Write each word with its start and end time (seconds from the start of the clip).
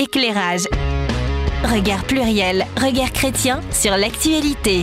Éclairage. 0.00 0.68
Regard 1.64 2.04
pluriel, 2.04 2.66
regard 2.76 3.12
chrétien 3.12 3.60
sur 3.72 3.96
l'actualité. 3.96 4.82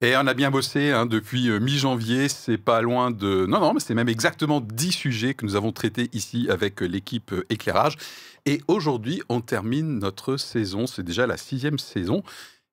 Et 0.00 0.16
on 0.16 0.26
a 0.26 0.34
bien 0.34 0.50
bossé 0.50 0.90
hein, 0.90 1.06
depuis 1.06 1.48
euh, 1.48 1.60
mi-janvier, 1.60 2.28
c'est 2.28 2.58
pas 2.58 2.82
loin 2.82 3.12
de... 3.12 3.46
Non, 3.46 3.60
non, 3.60 3.74
mais 3.74 3.78
c'est 3.78 3.94
même 3.94 4.08
exactement 4.08 4.60
10 4.60 4.90
sujets 4.90 5.34
que 5.34 5.46
nous 5.46 5.54
avons 5.54 5.70
traités 5.70 6.10
ici 6.12 6.48
avec 6.50 6.82
euh, 6.82 6.86
l'équipe 6.86 7.32
euh, 7.32 7.46
Éclairage. 7.48 7.96
Et 8.44 8.60
aujourd'hui, 8.66 9.22
on 9.28 9.40
termine 9.40 10.00
notre 10.00 10.36
saison, 10.36 10.88
c'est 10.88 11.04
déjà 11.04 11.28
la 11.28 11.36
sixième 11.36 11.78
saison. 11.78 12.24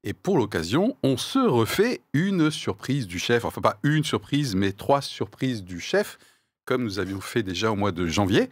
Et 0.04 0.14
pour 0.14 0.40
l'occasion, 0.40 0.98
on 1.04 1.16
se 1.18 1.38
refait 1.38 2.02
une 2.14 2.50
surprise 2.50 3.06
du 3.06 3.20
chef. 3.20 3.46
Enfin, 3.46 3.62
pas 3.62 3.78
une 3.84 4.04
surprise, 4.04 4.56
mais 4.56 4.72
trois 4.72 5.04
surprises 5.04 5.64
du 5.64 5.80
chef, 5.80 6.18
comme 6.66 6.84
nous 6.84 6.98
avions 6.98 7.22
fait 7.22 7.44
déjà 7.44 7.72
au 7.72 7.76
mois 7.76 7.92
de 7.92 8.08
janvier, 8.08 8.50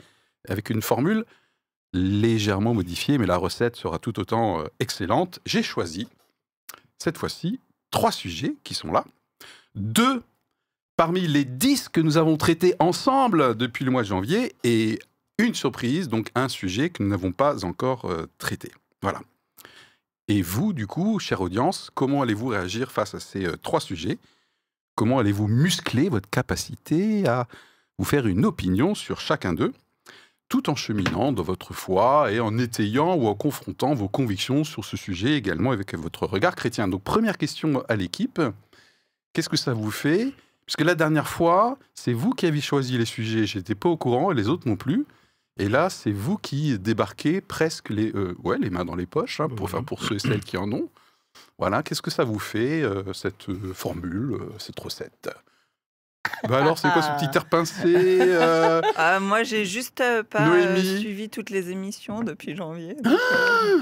avec 0.48 0.70
une 0.70 0.82
formule 0.82 1.26
légèrement 1.94 2.74
modifiée, 2.74 3.18
mais 3.18 3.26
la 3.26 3.38
recette 3.38 3.76
sera 3.76 4.00
tout 4.00 4.20
autant 4.20 4.64
excellente. 4.80 5.40
J'ai 5.46 5.64
choisi, 5.64 6.08
cette 6.98 7.18
fois-ci, 7.18 7.60
trois 7.92 8.12
sujets 8.12 8.56
qui 8.64 8.74
sont 8.74 8.92
là. 8.92 9.06
Deux 9.76 10.22
parmi 11.00 11.22
les 11.22 11.46
dix 11.46 11.88
que 11.88 12.02
nous 12.02 12.18
avons 12.18 12.36
traités 12.36 12.76
ensemble 12.80 13.56
depuis 13.56 13.86
le 13.86 13.92
mois 13.92 14.02
de 14.02 14.08
janvier 14.08 14.54
et 14.66 15.00
une 15.38 15.56
surprise, 15.56 16.10
donc 16.10 16.30
un 16.36 16.50
sujet 16.50 16.90
que 16.90 17.02
nous 17.02 17.10
n'avons 17.10 17.32
pas 17.32 17.64
encore 17.64 18.06
euh, 18.06 18.28
traité. 18.38 18.72
Voilà. 19.02 19.22
Et 20.28 20.42
vous, 20.42 20.74
du 20.74 20.86
coup, 20.86 21.18
chère 21.18 21.40
audience, 21.40 21.90
comment 21.96 22.22
allez-vous 22.22 22.48
réagir 22.48 22.92
face 22.92 23.16
à 23.16 23.22
ces 23.22 23.46
euh, 23.46 23.56
trois 23.56 23.80
sujets? 23.80 24.20
Comment 24.96 25.20
allez-vous 25.20 25.48
muscler 25.48 26.10
votre 26.10 26.30
capacité 26.30 27.26
à 27.26 27.48
vous 27.98 28.04
faire 28.04 28.28
une 28.28 28.44
opinion 28.44 28.94
sur 28.94 29.22
chacun 29.22 29.54
d'eux? 29.54 29.74
Tout 30.50 30.70
en 30.70 30.76
cheminant 30.76 31.32
dans 31.32 31.44
votre 31.44 31.74
foi 31.74 32.32
et 32.32 32.40
en 32.40 32.58
étayant 32.58 33.16
ou 33.16 33.28
en 33.28 33.36
confrontant 33.36 33.94
vos 33.94 34.10
convictions 34.10 34.64
sur 34.64 34.84
ce 34.84 34.98
sujet 34.98 35.36
également 35.36 35.72
avec 35.72 35.94
votre 35.94 36.26
regard 36.26 36.56
chrétien. 36.56 36.88
Donc 36.88 37.04
première 37.04 37.38
question 37.38 37.84
à 37.88 37.96
l'équipe, 37.96 38.42
qu'est-ce 39.32 39.50
que 39.50 39.58
ça 39.58 39.74
vous 39.74 39.92
fait? 39.92 40.34
Puisque 40.66 40.82
la 40.82 40.96
dernière 40.96 41.28
fois, 41.28 41.78
c'est 41.94 42.14
vous 42.14 42.32
qui 42.32 42.46
avez 42.46 42.62
choisi 42.62 42.98
les 42.98 43.06
sujets, 43.06 43.46
j'étais 43.46 43.76
pas 43.76 43.90
au 43.90 43.98
courant 43.98 44.32
et 44.32 44.36
les 44.36 44.50
autres 44.50 44.68
non 44.68 44.76
plus. 44.76 45.06
Et 45.58 45.68
là, 45.68 45.90
c'est 45.90 46.12
vous 46.12 46.38
qui 46.38 46.80
débarquez 46.80 47.42
presque 47.42 47.90
les, 47.90 48.12
euh, 48.16 48.36
ouais, 48.44 48.58
les 48.58 48.70
mains 48.70 48.86
dans 48.86 48.96
les 48.96 49.06
poches, 49.06 49.42
hein, 49.42 49.50
pour, 49.50 49.66
enfin, 49.66 49.84
pour 49.84 50.04
ceux 50.04 50.16
et 50.16 50.20
celles 50.20 50.44
qui 50.44 50.58
en 50.58 50.72
ont. 50.72 50.90
Voilà, 51.58 51.84
qu'est-ce 51.84 52.02
que 52.02 52.12
ça 52.12 52.24
vous 52.24 52.40
fait, 52.40 52.82
euh, 52.82 53.14
cette 53.14 53.50
euh, 53.50 53.74
formule, 53.74 54.38
cette 54.58 54.80
recette? 54.80 55.30
Bah 56.48 56.58
alors, 56.58 56.78
c'est 56.78 56.90
quoi 56.90 57.02
ce 57.02 57.12
petit 57.12 57.38
air 57.38 57.46
pincé 57.46 57.84
euh 57.86 58.82
ah, 58.96 59.20
Moi, 59.20 59.44
j'ai 59.44 59.66
juste 59.66 60.02
euh, 60.02 60.24
pas 60.24 60.48
euh, 60.48 60.76
suivi 60.76 61.30
toutes 61.30 61.50
les 61.50 61.72
émissions 61.72 62.24
depuis 62.24 62.56
janvier. 62.56 62.96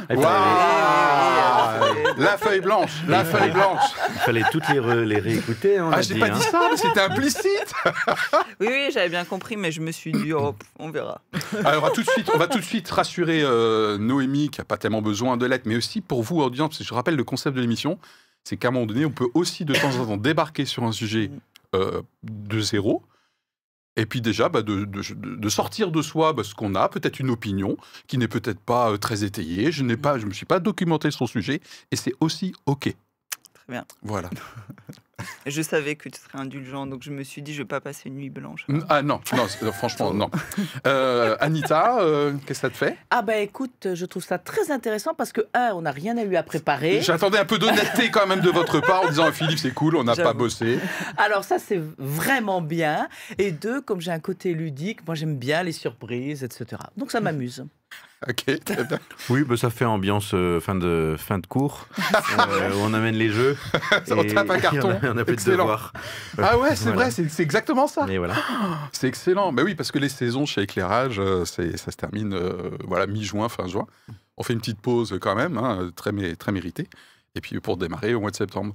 Ah 0.09 1.79
la 2.17 2.37
feuille 2.37 2.61
blanche, 2.61 2.91
la 3.07 3.23
feuille 3.23 3.51
blanche. 3.51 3.81
Il 4.09 4.19
fallait 4.19 4.43
toutes 4.51 4.67
les, 4.69 5.05
les 5.05 5.19
réécouter. 5.19 5.79
On 5.81 5.91
ah, 5.91 6.01
j'ai 6.01 6.17
pas 6.17 6.29
dit 6.29 6.39
hein. 6.41 6.49
ça, 6.51 6.67
mais 6.71 6.77
c'était 6.77 7.01
implicite. 7.01 7.73
oui, 8.59 8.67
oui, 8.69 8.89
j'avais 8.91 9.09
bien 9.09 9.25
compris, 9.25 9.57
mais 9.57 9.71
je 9.71 9.81
me 9.81 9.91
suis 9.91 10.11
dit, 10.11 10.33
oh, 10.33 10.55
on 10.79 10.89
verra. 10.89 11.21
Alors, 11.63 11.83
on 11.83 11.87
va 11.87 11.91
tout 11.91 12.01
de 12.01 12.09
suite, 12.09 12.29
on 12.33 12.37
va 12.37 12.47
tout 12.47 12.59
de 12.59 12.63
suite 12.63 12.89
rassurer 12.89 13.43
Noémie, 13.99 14.49
qui 14.49 14.61
a 14.61 14.65
pas 14.65 14.77
tellement 14.77 15.01
besoin 15.01 15.37
de 15.37 15.45
l'aide, 15.45 15.63
mais 15.65 15.75
aussi 15.75 16.01
pour 16.01 16.23
vous, 16.23 16.39
audience, 16.39 16.69
parce 16.69 16.79
que 16.79 16.85
je 16.85 16.93
rappelle 16.93 17.15
le 17.15 17.23
concept 17.23 17.55
de 17.55 17.61
l'émission, 17.61 17.99
c'est 18.43 18.57
qu'à 18.57 18.69
un 18.69 18.71
moment 18.71 18.85
donné, 18.85 19.05
on 19.05 19.11
peut 19.11 19.27
aussi 19.33 19.65
de 19.65 19.73
temps 19.73 19.95
en 19.99 20.05
temps 20.05 20.17
débarquer 20.17 20.65
sur 20.65 20.83
un 20.83 20.91
sujet 20.91 21.29
euh, 21.75 22.01
de 22.23 22.59
zéro. 22.59 23.03
Et 23.97 24.05
puis 24.05 24.21
déjà, 24.21 24.47
bah, 24.47 24.61
de, 24.61 24.85
de, 24.85 25.49
sortir 25.49 25.91
de 25.91 26.01
soi 26.03 26.31
bah, 26.31 26.43
ce 26.43 26.53
qu'on 26.53 26.75
a, 26.75 26.87
peut-être 26.87 27.19
une 27.19 27.31
opinion 27.31 27.77
qui 28.07 28.19
n'est 28.19 28.27
peut-être 28.27 28.59
pas 28.59 28.91
euh, 28.91 28.97
très 28.97 29.23
étayée. 29.23 29.71
Je 29.71 29.83
n'ai 29.83 29.97
pas, 29.97 30.19
je 30.19 30.27
me 30.27 30.33
suis 30.33 30.45
pas 30.45 30.59
documenté 30.59 31.09
sur 31.09 31.25
le 31.25 31.29
sujet, 31.29 31.61
et 31.91 31.95
c'est 31.95 32.13
aussi 32.19 32.53
ok. 32.67 32.95
Très 33.67 33.73
bien. 33.73 33.85
Voilà. 34.01 34.29
Je 35.45 35.61
savais 35.61 35.95
que 35.95 36.09
tu 36.09 36.19
serais 36.21 36.39
indulgent, 36.39 36.85
donc 36.85 37.03
je 37.03 37.11
me 37.11 37.23
suis 37.23 37.41
dit, 37.41 37.53
je 37.53 37.59
ne 37.59 37.63
vais 37.63 37.67
pas 37.67 37.81
passer 37.81 38.09
une 38.09 38.15
nuit 38.15 38.29
blanche. 38.29 38.65
Ah 38.87 39.01
non, 39.01 39.19
non 39.35 39.47
euh, 39.63 39.71
franchement, 39.71 40.13
non. 40.13 40.29
Euh, 40.85 41.35
Anita, 41.39 41.99
euh, 42.01 42.33
qu'est-ce 42.45 42.61
que 42.61 42.67
ça 42.67 42.69
te 42.69 42.77
fait? 42.77 42.97
Ah 43.09 43.21
bah 43.21 43.37
écoute, 43.37 43.89
je 43.93 44.05
trouve 44.05 44.23
ça 44.23 44.37
très 44.37 44.71
intéressant 44.71 45.13
parce 45.13 45.31
que, 45.31 45.41
un, 45.53 45.71
on 45.73 45.81
n'a 45.81 45.91
rien 45.91 46.17
eu 46.17 46.35
à 46.35 46.43
préparer. 46.43 47.01
J'attendais 47.01 47.39
un 47.39 47.45
peu 47.45 47.57
d'honnêteté 47.57 48.09
quand 48.11 48.27
même 48.27 48.41
de 48.41 48.49
votre 48.49 48.79
part 48.79 49.03
en 49.03 49.09
disant, 49.09 49.31
Philippe, 49.31 49.59
c'est 49.59 49.73
cool, 49.73 49.95
on 49.95 50.03
n'a 50.03 50.15
pas 50.15 50.33
bossé. 50.33 50.79
Alors 51.17 51.43
ça, 51.43 51.57
c'est 51.59 51.81
vraiment 51.97 52.61
bien. 52.61 53.09
Et 53.37 53.51
deux, 53.51 53.81
comme 53.81 54.01
j'ai 54.01 54.11
un 54.11 54.19
côté 54.19 54.53
ludique, 54.53 55.05
moi 55.05 55.15
j'aime 55.15 55.35
bien 55.35 55.63
les 55.63 55.71
surprises, 55.71 56.43
etc. 56.43 56.81
Donc 56.95 57.11
ça 57.11 57.19
m'amuse. 57.19 57.65
Ok, 58.27 58.45
Oui, 59.29 59.43
bah, 59.43 59.57
ça 59.57 59.69
fait 59.69 59.85
ambiance 59.85 60.31
euh, 60.33 60.59
fin, 60.59 60.73
de, 60.73 61.15
fin 61.19 61.37
de 61.37 61.45
cours, 61.45 61.87
euh, 62.39 62.73
où 62.73 62.79
on 62.79 62.93
amène 62.93 63.15
les 63.15 63.29
jeux. 63.29 63.55
on 64.11 64.23
tape 64.23 64.49
un 64.49 64.59
carton. 64.59 64.99
On 65.03 65.17
a, 65.17 65.23
plus 65.23 65.45
de 65.45 65.51
devoirs. 65.51 65.93
Ah 66.41 66.57
ouais, 66.57 66.75
c'est 66.75 66.91
vrai, 66.91 67.11
c'est 67.11 67.43
exactement 67.43 67.85
ça. 67.85 68.05
Voilà. 68.05 68.35
C'est 68.91 69.07
excellent. 69.07 69.51
Mais 69.51 69.61
oui, 69.61 69.75
parce 69.75 69.91
que 69.91 69.99
les 69.99 70.09
saisons 70.09 70.47
chez 70.47 70.61
Éclairage, 70.61 71.19
euh, 71.19 71.45
ça 71.45 71.91
se 71.91 71.95
termine 71.95 72.37
voilà, 72.83 73.05
mi-juin, 73.05 73.49
fin 73.49 73.67
juin. 73.67 73.85
On 74.37 74.43
fait 74.43 74.53
une 74.53 74.59
petite 74.59 74.81
pause 74.81 75.17
quand 75.21 75.35
même, 75.35 75.57
hein, 75.57 75.91
très, 75.95 76.11
très 76.35 76.51
méritée. 76.51 76.87
Et 77.35 77.41
puis 77.41 77.59
pour 77.59 77.77
démarrer 77.77 78.15
au 78.15 78.21
mois 78.21 78.31
de 78.31 78.35
septembre. 78.35 78.73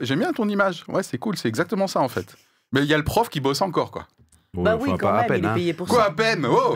J'aime 0.00 0.20
bien 0.20 0.32
ton 0.32 0.48
image. 0.48 0.84
Ouais, 0.88 1.02
c'est 1.02 1.18
cool, 1.18 1.36
c'est 1.36 1.48
exactement 1.48 1.86
ça 1.86 2.00
en 2.00 2.08
fait. 2.08 2.36
Mais 2.72 2.80
il 2.80 2.86
y 2.86 2.94
a 2.94 2.98
le 2.98 3.04
prof 3.04 3.28
qui 3.28 3.40
bosse 3.40 3.60
encore, 3.60 3.90
quoi. 3.90 4.06
bah 4.54 4.76
oui, 4.80 4.90
quand 4.98 5.12
même, 5.12 5.26
il 5.36 5.44
est 5.44 5.54
payé 5.54 5.72
pour 5.74 5.86
Quoi, 5.88 5.98
ça. 5.98 6.06
à 6.06 6.10
peine? 6.12 6.46
Oh 6.48 6.74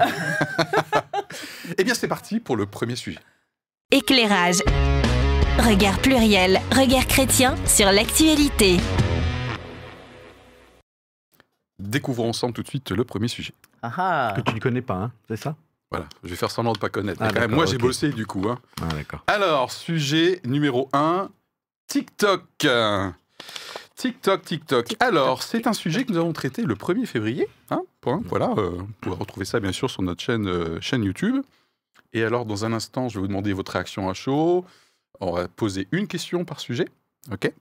Eh 1.79 1.85
bien, 1.85 1.95
c'est 1.95 2.09
parti 2.09 2.41
pour 2.41 2.57
le 2.57 2.67
premier 2.67 2.97
sujet. 2.97 3.21
Éclairage. 3.91 4.63
Regard 5.59 5.99
pluriel, 5.99 6.61
regard 6.73 7.07
chrétien 7.07 7.55
sur 7.67 7.93
l'actualité. 7.93 8.79
Découvrons 11.79 12.29
ensemble 12.31 12.55
tout 12.55 12.63
de 12.63 12.69
suite 12.69 12.91
le 12.91 13.05
premier 13.05 13.29
sujet. 13.29 13.53
Ah, 13.83 13.93
ah. 13.97 14.35
Que 14.37 14.43
tu 14.43 14.55
ne 14.55 14.61
connais 14.61 14.83
pas, 14.83 14.95
hein, 14.95 15.13
c'est 15.29 15.37
ça? 15.37 15.57
Voilà, 15.91 16.07
je 16.23 16.29
vais 16.29 16.37
faire 16.37 16.51
semblant 16.51 16.73
de 16.73 16.79
ne 16.79 16.81
pas 16.81 16.89
connaître. 16.89 17.21
Ah, 17.21 17.49
moi, 17.49 17.67
j'ai 17.67 17.79
bossé 17.79 18.11
du 18.11 18.27
coup. 18.27 18.49
Hein. 18.49 18.59
Ah, 18.81 18.95
d'accord. 18.95 19.25
Alors, 19.27 19.73
sujet 19.73 20.41
numéro 20.45 20.89
1, 20.93 21.29
TikTok. 21.89 22.67
TikTok, 23.97 24.43
TikTok. 24.43 24.97
Alors, 25.01 25.43
c'est 25.43 25.67
un 25.67 25.73
sujet 25.73 26.05
que 26.05 26.13
nous 26.13 26.19
avons 26.19 26.33
traité 26.33 26.63
le 26.63 26.75
1er 26.75 27.07
février. 27.07 27.49
Hein, 27.71 27.83
point, 28.01 28.23
voilà, 28.27 28.51
euh, 28.57 28.71
vous 28.79 28.89
pouvez 29.01 29.17
retrouver 29.17 29.45
ça 29.45 29.61
bien 29.61 29.73
sûr 29.73 29.91
sur 29.91 30.03
notre 30.03 30.23
chaîne, 30.23 30.47
euh, 30.47 30.81
chaîne 30.81 31.03
YouTube. 31.05 31.43
Et 32.13 32.25
alors, 32.25 32.45
dans 32.45 32.65
un 32.65 32.73
instant, 32.73 33.09
je 33.09 33.15
vais 33.15 33.21
vous 33.21 33.29
demander 33.29 33.53
votre 33.53 33.73
réaction 33.73 34.09
à 34.09 34.15
chaud. 34.15 34.65
On 35.21 35.33
va 35.33 35.49
poser 35.49 35.89
une 35.93 36.07
question 36.07 36.45
par 36.45 36.61
sujet. 36.61 36.89
OK? 37.31 37.53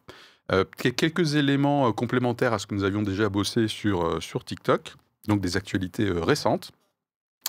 Euh, 0.51 0.63
Quelques 0.77 1.35
éléments 1.35 1.87
euh, 1.87 1.91
complémentaires 1.91 2.53
à 2.53 2.59
ce 2.59 2.65
que 2.65 2.73
nous 2.73 2.83
avions 2.83 3.03
déjà 3.03 3.29
bossé 3.29 3.67
sur, 3.67 4.05
euh, 4.05 4.19
sur 4.19 4.43
TikTok. 4.43 4.95
Donc, 5.27 5.41
des 5.41 5.57
actualités 5.57 6.09
récentes. 6.09 6.71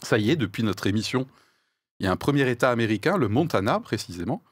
Ça 0.03 0.19
y 0.19 0.31
est, 0.31 0.37
depuis 0.37 0.63
notre 0.63 0.87
émission, 0.87 1.27
il 1.99 2.07
y 2.07 2.07
a 2.09 2.13
un 2.13 2.17
premier 2.17 2.49
État 2.51 2.71
américain, 2.71 3.17
le 3.17 3.29
Montana 3.29 3.81
précisément, 3.81 4.43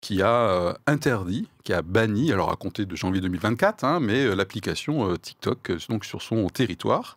qui 0.00 0.22
a 0.22 0.76
interdit, 0.86 1.48
qui 1.64 1.72
a 1.72 1.82
banni, 1.82 2.32
alors 2.32 2.52
à 2.52 2.56
compter 2.56 2.84
de 2.84 2.94
janvier 2.94 3.20
2024, 3.20 3.84
hein, 3.84 4.00
mais 4.00 4.34
l'application 4.34 5.16
TikTok 5.16 5.72
donc 5.88 6.04
sur 6.04 6.22
son 6.22 6.48
territoire. 6.48 7.16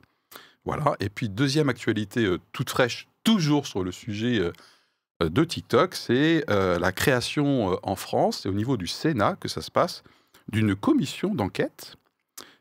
Voilà. 0.65 0.95
Et 0.99 1.09
puis 1.09 1.29
deuxième 1.29 1.69
actualité 1.69 2.37
toute 2.51 2.69
fraîche, 2.69 3.07
toujours 3.23 3.67
sur 3.67 3.83
le 3.83 3.91
sujet 3.91 4.39
euh, 4.39 5.29
de 5.29 5.43
TikTok, 5.43 5.95
c'est 5.95 6.43
euh, 6.49 6.79
la 6.79 6.91
création 6.91 7.73
euh, 7.73 7.75
en 7.83 7.95
France 7.95 8.45
et 8.45 8.49
au 8.49 8.53
niveau 8.53 8.77
du 8.77 8.87
Sénat 8.87 9.35
que 9.39 9.47
ça 9.47 9.61
se 9.61 9.71
passe 9.71 10.03
d'une 10.47 10.75
commission 10.75 11.33
d'enquête 11.33 11.95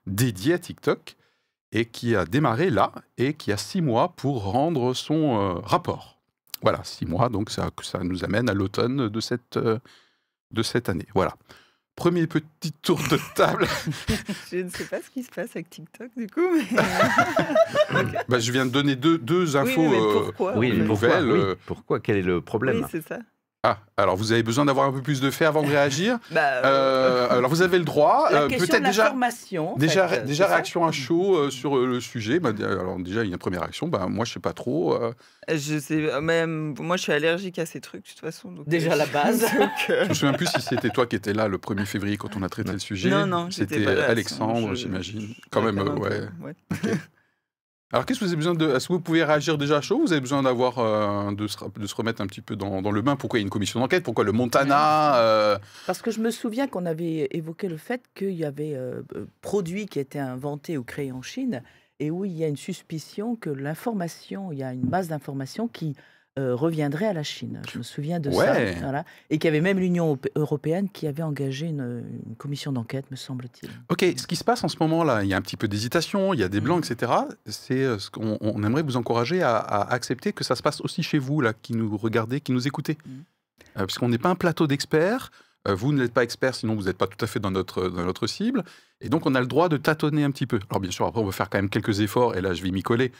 dédiée 0.06 0.54
à 0.54 0.58
TikTok 0.58 1.16
et 1.72 1.86
qui 1.86 2.16
a 2.16 2.24
démarré 2.24 2.70
là 2.70 2.92
et 3.16 3.34
qui 3.34 3.52
a 3.52 3.56
six 3.56 3.80
mois 3.80 4.10
pour 4.16 4.44
rendre 4.44 4.92
son 4.92 5.60
rapport. 5.60 6.18
Voilà, 6.62 6.82
six 6.84 7.06
mois, 7.06 7.28
donc 7.28 7.50
ça, 7.50 7.70
ça 7.82 8.00
nous 8.02 8.24
amène 8.24 8.50
à 8.50 8.54
l'automne 8.54 9.08
de 9.08 9.20
cette, 9.20 9.58
de 9.58 10.62
cette 10.62 10.88
année. 10.88 11.06
Voilà. 11.14 11.36
Premier 11.96 12.26
petit 12.26 12.72
tour 12.82 12.98
de 13.10 13.18
table. 13.34 13.66
je 14.50 14.56
ne 14.58 14.70
sais 14.70 14.84
pas 14.84 15.02
ce 15.02 15.10
qui 15.10 15.22
se 15.22 15.30
passe 15.30 15.50
avec 15.50 15.68
TikTok 15.68 16.10
du 16.16 16.28
coup. 16.28 16.40
bah, 18.28 18.38
je 18.38 18.52
viens 18.52 18.64
de 18.64 18.70
donner 18.70 18.96
deux, 18.96 19.18
deux 19.18 19.56
infos 19.56 19.88
oui, 19.88 19.98
pourquoi, 20.12 20.56
oui, 20.56 20.72
nouvelles. 20.72 21.56
pourquoi 21.66 22.00
Quel 22.00 22.16
est 22.16 22.22
le 22.22 22.40
problème 22.40 22.78
Oui, 22.78 22.84
c'est 22.90 23.06
ça. 23.06 23.18
Ah, 23.62 23.78
alors 23.98 24.16
vous 24.16 24.32
avez 24.32 24.42
besoin 24.42 24.64
d'avoir 24.64 24.86
un 24.86 24.92
peu 24.92 25.02
plus 25.02 25.20
de 25.20 25.30
faits 25.30 25.46
avant 25.46 25.62
de 25.62 25.68
réagir. 25.68 26.18
bah, 26.30 26.64
euh, 26.64 27.28
alors 27.28 27.50
vous 27.50 27.60
avez 27.60 27.76
le 27.76 27.84
droit. 27.84 28.28
Euh, 28.32 28.48
Peut-être 28.48 28.82
déjà, 28.82 29.12
déjà, 29.76 30.08
fait, 30.08 30.24
déjà 30.24 30.46
réaction 30.46 30.86
à 30.86 30.92
chaud 30.92 31.36
euh, 31.36 31.50
sur 31.50 31.76
euh, 31.76 31.86
le 31.86 32.00
sujet. 32.00 32.40
Bah, 32.40 32.52
alors 32.58 32.98
déjà 32.98 33.22
il 33.22 33.26
y 33.26 33.30
a 33.30 33.34
une 33.34 33.38
première 33.38 33.60
réaction. 33.60 33.86
Bah, 33.86 34.06
moi 34.08 34.24
je 34.24 34.32
sais 34.32 34.40
pas 34.40 34.54
trop. 34.54 34.98
Je 35.46 35.78
sais, 35.78 36.20
même 36.22 36.74
moi 36.78 36.96
je 36.96 37.02
suis 37.02 37.12
allergique 37.12 37.58
à 37.58 37.66
ces 37.66 37.82
trucs 37.82 38.04
de 38.04 38.08
toute 38.08 38.20
façon. 38.20 38.50
Donc, 38.50 38.66
déjà 38.66 38.96
la 38.96 39.06
base. 39.06 39.44
je 39.88 40.08
me 40.08 40.14
souviens 40.14 40.32
plus 40.32 40.46
si 40.46 40.62
c'était 40.62 40.88
toi 40.88 41.06
qui 41.06 41.16
étais 41.16 41.34
là 41.34 41.46
le 41.46 41.58
1er 41.58 41.84
février 41.84 42.16
quand 42.16 42.36
on 42.36 42.42
a 42.42 42.48
traité 42.48 42.72
le 42.72 42.78
sujet. 42.78 43.10
Non 43.10 43.26
non. 43.26 43.50
C'était 43.50 43.86
Alexandre, 43.86 44.74
j'imagine. 44.74 45.34
Quand 45.50 45.60
même, 45.60 45.78
ouais. 45.98 46.28
ouais. 46.40 46.54
Alors, 47.92 48.06
qu'est-ce 48.06 48.20
que 48.20 48.24
vous 48.24 48.30
avez 48.30 48.36
besoin 48.36 48.54
de. 48.54 48.68
Est-ce 48.70 48.86
que 48.86 48.92
vous 48.92 49.00
pouvez 49.00 49.24
réagir 49.24 49.58
déjà 49.58 49.78
à 49.78 49.80
chaud? 49.80 49.96
Ou 49.96 50.02
Vous 50.02 50.12
avez 50.12 50.20
besoin 50.20 50.42
d'avoir. 50.44 50.78
euh, 50.78 51.32
de, 51.32 51.46
se, 51.48 51.56
de 51.76 51.86
se 51.86 51.94
remettre 51.94 52.22
un 52.22 52.26
petit 52.26 52.40
peu 52.40 52.54
dans, 52.54 52.82
dans 52.82 52.92
le 52.92 53.02
bain? 53.02 53.16
Pourquoi 53.16 53.38
il 53.38 53.42
y 53.42 53.44
a 53.44 53.46
une 53.46 53.50
commission 53.50 53.80
d'enquête? 53.80 54.04
Pourquoi 54.04 54.22
le 54.22 54.30
Montana 54.32 55.16
euh, 55.18 55.58
Parce 55.86 56.00
que 56.00 56.10
je 56.12 56.20
me 56.20 56.30
souviens 56.30 56.68
qu'on 56.68 56.86
avait 56.86 57.26
évoqué 57.32 57.68
le 57.68 57.76
fait 57.76 58.02
qu'il 58.14 58.32
y 58.34 58.44
avait 58.44 58.74
euh, 58.74 59.02
produits 59.42 59.86
qui 59.86 59.98
étaient 59.98 60.20
inventés 60.20 60.78
ou 60.78 60.84
créés 60.84 61.10
en 61.10 61.22
Chine 61.22 61.62
et 61.98 62.10
où 62.12 62.24
il 62.24 62.32
y 62.32 62.44
a 62.44 62.48
une 62.48 62.56
suspicion 62.56 63.34
que 63.34 63.50
l'information, 63.50 64.52
il 64.52 64.58
y 64.58 64.62
a 64.62 64.72
une 64.72 64.88
masse 64.88 65.08
d'informations 65.08 65.66
qui 65.66 65.96
euh, 66.38 66.54
reviendrait 66.54 67.06
à 67.06 67.12
la 67.12 67.22
Chine. 67.24 67.60
Je 67.70 67.78
me 67.78 67.82
souviens 67.82 68.20
de 68.20 68.30
Ouais. 68.30 68.74
ça. 68.74 68.80
Voilà. 68.82 69.04
Et 69.30 69.38
qu'il 69.38 69.48
y 69.48 69.48
avait 69.48 69.60
même 69.60 69.78
l'Union 69.78 70.06
europé- 70.14 70.30
européenne 70.36 70.88
qui 70.88 71.06
avait 71.06 71.22
engagé 71.24 71.66
une, 71.66 72.04
une 72.28 72.36
commission 72.36 72.72
d'enquête, 72.72 73.10
me 73.10 73.16
semble-t-il. 73.16 73.68
Ok, 73.88 74.04
ce 74.16 74.26
qui 74.26 74.36
se 74.36 74.44
passe 74.44 74.62
en 74.62 74.68
ce 74.68 74.76
moment-là, 74.80 75.24
il 75.24 75.28
y 75.28 75.34
a 75.34 75.36
un 75.36 75.40
petit 75.42 75.56
peu 75.56 75.66
d'hésitation, 75.68 76.32
il 76.32 76.40
y 76.40 76.44
a 76.44 76.48
des 76.48 76.60
blancs, 76.60 76.88
etc. 76.88 77.12
C'est 77.46 77.82
euh, 77.82 77.98
ce 77.98 78.10
qu'on 78.10 78.38
on 78.40 78.62
aimerait 78.62 78.82
vous 78.82 78.96
encourager 78.96 79.42
à, 79.42 79.56
à 79.56 79.92
accepter 79.92 80.32
que 80.32 80.44
ça 80.44 80.54
se 80.54 80.62
passe 80.62 80.80
aussi 80.82 81.02
chez 81.02 81.18
vous, 81.18 81.40
là, 81.40 81.52
qui 81.52 81.74
nous 81.74 81.96
regardez, 81.96 82.40
qui 82.40 82.52
nous 82.52 82.66
écoutez. 82.68 82.96
Mhm. 83.04 83.24
Euh, 83.78 83.86
Puisqu'on 83.86 84.08
n'est 84.08 84.18
pas 84.18 84.30
un 84.30 84.34
plateau 84.36 84.66
d'experts. 84.66 85.30
euh, 85.68 85.74
vous 85.74 85.92
n'êtes 85.92 86.12
pas 86.14 86.22
expert, 86.24 86.54
sinon 86.54 86.74
vous 86.74 86.84
n'êtes 86.84 86.96
pas 86.96 87.06
tout 87.06 87.22
à 87.22 87.26
fait 87.26 87.38
dans 87.40 87.50
notre, 87.50 87.88
dans 87.88 88.04
notre 88.04 88.26
cible. 88.26 88.64
Et 89.02 89.08
donc, 89.10 89.26
on 89.26 89.34
a 89.34 89.40
le 89.40 89.46
droit 89.46 89.68
de 89.68 89.76
tâtonner 89.76 90.24
un 90.24 90.30
petit 90.30 90.46
peu. 90.46 90.58
Alors, 90.70 90.80
bien 90.80 90.90
sûr, 90.90 91.06
après, 91.06 91.20
on 91.20 91.24
va 91.26 91.32
faire 91.32 91.50
quand 91.50 91.58
même 91.58 91.68
quelques 91.68 92.00
efforts, 92.00 92.34
et 92.36 92.40
là, 92.40 92.54
je 92.54 92.62
vais 92.62 92.70
m'y 92.70 92.82
coller, 92.82 93.12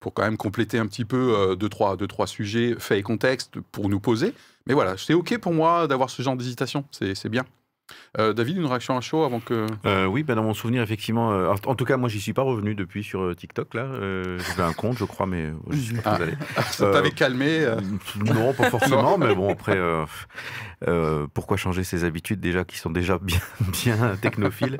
pour 0.00 0.14
quand 0.14 0.22
même 0.22 0.36
compléter 0.36 0.78
un 0.78 0.86
petit 0.86 1.04
peu 1.04 1.34
euh, 1.36 1.56
deux, 1.56 1.68
trois, 1.68 1.96
deux, 1.96 2.06
trois 2.06 2.26
sujets, 2.26 2.74
faits 2.78 2.98
et 2.98 3.02
contextes, 3.02 3.60
pour 3.72 3.88
nous 3.88 4.00
poser. 4.00 4.34
Mais 4.66 4.74
voilà, 4.74 4.96
c'est 4.96 5.14
OK 5.14 5.36
pour 5.38 5.52
moi 5.52 5.86
d'avoir 5.86 6.10
ce 6.10 6.22
genre 6.22 6.36
d'hésitation. 6.36 6.84
C'est 6.90 7.28
bien. 7.28 7.44
Euh, 8.18 8.32
David, 8.32 8.56
une 8.56 8.66
réaction 8.66 8.96
à 8.96 9.00
chaud 9.00 9.24
avant 9.24 9.40
que. 9.40 9.66
Euh, 9.86 10.06
oui, 10.06 10.22
ben 10.22 10.34
dans 10.34 10.42
mon 10.42 10.54
souvenir, 10.54 10.82
effectivement. 10.82 11.32
euh, 11.32 11.54
en, 11.66 11.74
tout 11.74 11.84
cas, 11.84 11.96
moi, 11.96 12.08
j'y 12.08 12.20
suis 12.20 12.32
pas 12.32 12.42
revenu 12.42 12.74
depuis 12.74 13.04
sur 13.04 13.34
TikTok. 13.36 13.74
Là, 13.74 13.86
j'avais 14.38 14.62
un 14.68 14.72
compte, 14.72 14.98
je 14.98 15.04
crois, 15.04 15.26
mais 15.26 15.50
je 15.70 15.76
suis 15.76 15.94
pas 15.96 16.18
Ah. 16.56 16.62
Ça 16.70 16.90
t'avait 16.90 17.10
calmé 17.10 17.66
Non, 18.24 18.52
pas 18.52 18.70
forcément, 18.70 19.18
mais 19.18 19.34
bon, 19.34 19.50
après, 19.52 19.78
pourquoi 21.34 21.56
changer 21.56 21.84
ses 21.84 22.04
habitudes 22.04 22.40
déjà 22.40 22.64
qui 22.64 22.78
sont 22.78 22.90
déjà 22.90 23.18
bien, 23.18 23.38
bien 23.84 24.16
technophiles? 24.20 24.78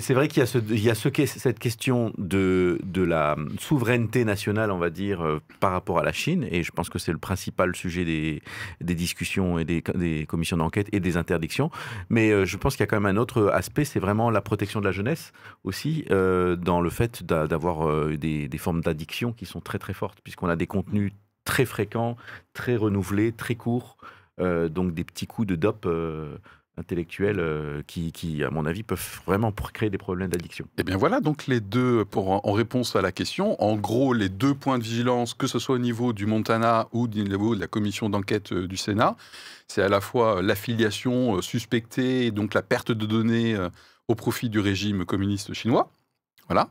C'est 0.00 0.14
vrai 0.14 0.28
qu'il 0.28 0.40
y 0.40 0.42
a, 0.42 0.46
ce, 0.46 0.58
il 0.58 0.82
y 0.82 0.90
a 0.90 0.94
ce, 0.94 1.08
cette 1.26 1.58
question 1.58 2.12
de, 2.18 2.78
de 2.82 3.02
la 3.02 3.36
souveraineté 3.58 4.24
nationale, 4.24 4.70
on 4.70 4.78
va 4.78 4.90
dire, 4.90 5.40
par 5.60 5.72
rapport 5.72 5.98
à 5.98 6.02
la 6.02 6.12
Chine, 6.12 6.46
et 6.50 6.62
je 6.62 6.72
pense 6.72 6.88
que 6.88 6.98
c'est 6.98 7.12
le 7.12 7.18
principal 7.18 7.74
sujet 7.74 8.04
des, 8.04 8.42
des 8.80 8.94
discussions 8.94 9.58
et 9.58 9.64
des, 9.64 9.82
des 9.94 10.26
commissions 10.26 10.57
d'enquête 10.58 10.88
et 10.92 11.00
des 11.00 11.16
interdictions. 11.16 11.70
Mais 12.10 12.30
euh, 12.30 12.44
je 12.44 12.56
pense 12.56 12.76
qu'il 12.76 12.82
y 12.82 12.84
a 12.84 12.86
quand 12.86 13.00
même 13.00 13.16
un 13.16 13.18
autre 13.18 13.50
aspect, 13.52 13.84
c'est 13.84 14.00
vraiment 14.00 14.30
la 14.30 14.40
protection 14.40 14.80
de 14.80 14.84
la 14.84 14.92
jeunesse 14.92 15.32
aussi, 15.64 16.04
euh, 16.10 16.56
dans 16.56 16.80
le 16.80 16.90
fait 16.90 17.22
d'a- 17.22 17.46
d'avoir 17.46 17.88
euh, 17.88 18.16
des, 18.16 18.48
formes 18.58 18.80
d'addiction 18.80 19.32
qui 19.32 19.46
sont 19.46 19.60
très 19.60 19.78
très 19.78 19.94
fortes, 19.94 20.18
puisqu'on 20.22 20.48
a 20.48 20.56
des 20.56 20.66
contenus 20.66 21.12
très 21.44 21.64
fréquents, 21.64 22.16
très 22.52 22.76
renouvelés, 22.76 23.32
très 23.32 23.54
courts, 23.54 23.96
donc 24.38 24.94
des 24.94 25.02
petits 25.02 25.26
coups 25.26 25.48
de 25.48 25.56
dope 25.56 25.88
intellectuels 26.78 27.40
euh, 27.40 27.82
qui, 27.86 28.42
à 28.44 28.50
mon 28.50 28.64
avis, 28.64 28.82
peuvent 28.82 29.20
vraiment 29.26 29.52
créer 29.52 29.90
des 29.90 29.98
problèmes 29.98 30.30
d'addiction. 30.30 30.66
Eh 30.78 30.82
bien 30.82 30.96
voilà, 30.96 31.20
donc 31.20 31.46
les 31.46 31.60
deux, 31.60 32.04
pour, 32.04 32.30
en- 32.30 32.52
réponse 32.52 32.96
à 32.96 33.02
la 33.02 33.12
question, 33.12 33.60
en 33.62 33.76
gros, 33.76 34.14
les 34.14 34.28
deux 34.28 34.54
points 34.54 34.78
de 34.78 34.84
vigilance, 34.84 35.34
que 35.34 35.46
ce 35.46 35.58
soit 35.58 35.74
au 35.74 35.78
niveau 35.78 36.12
du 36.12 36.26
Montana 36.26 36.88
ou 36.92 37.08
du 37.08 37.22
niveau 37.22 37.54
de 37.54 37.60
la 37.60 37.66
commission 37.66 38.08
d'enquête 38.08 38.52
euh, 38.52 38.66
du 38.66 38.76
Sénat, 38.76 39.16
c'est 39.66 39.82
à 39.82 39.88
la 39.88 40.00
fois 40.00 40.38
euh, 40.38 40.42
l'affiliation 40.42 41.42
suspectée 41.42 42.26
et 42.26 42.30
donc 42.30 42.54
la 42.54 42.62
perte 42.62 42.92
de 42.92 43.06
données 43.06 43.56
au 44.08 44.14
profit 44.14 44.48
du 44.48 44.60
régime 44.60 45.04
communiste 45.04 45.52
chinois, 45.52 45.90
voilà, 46.46 46.70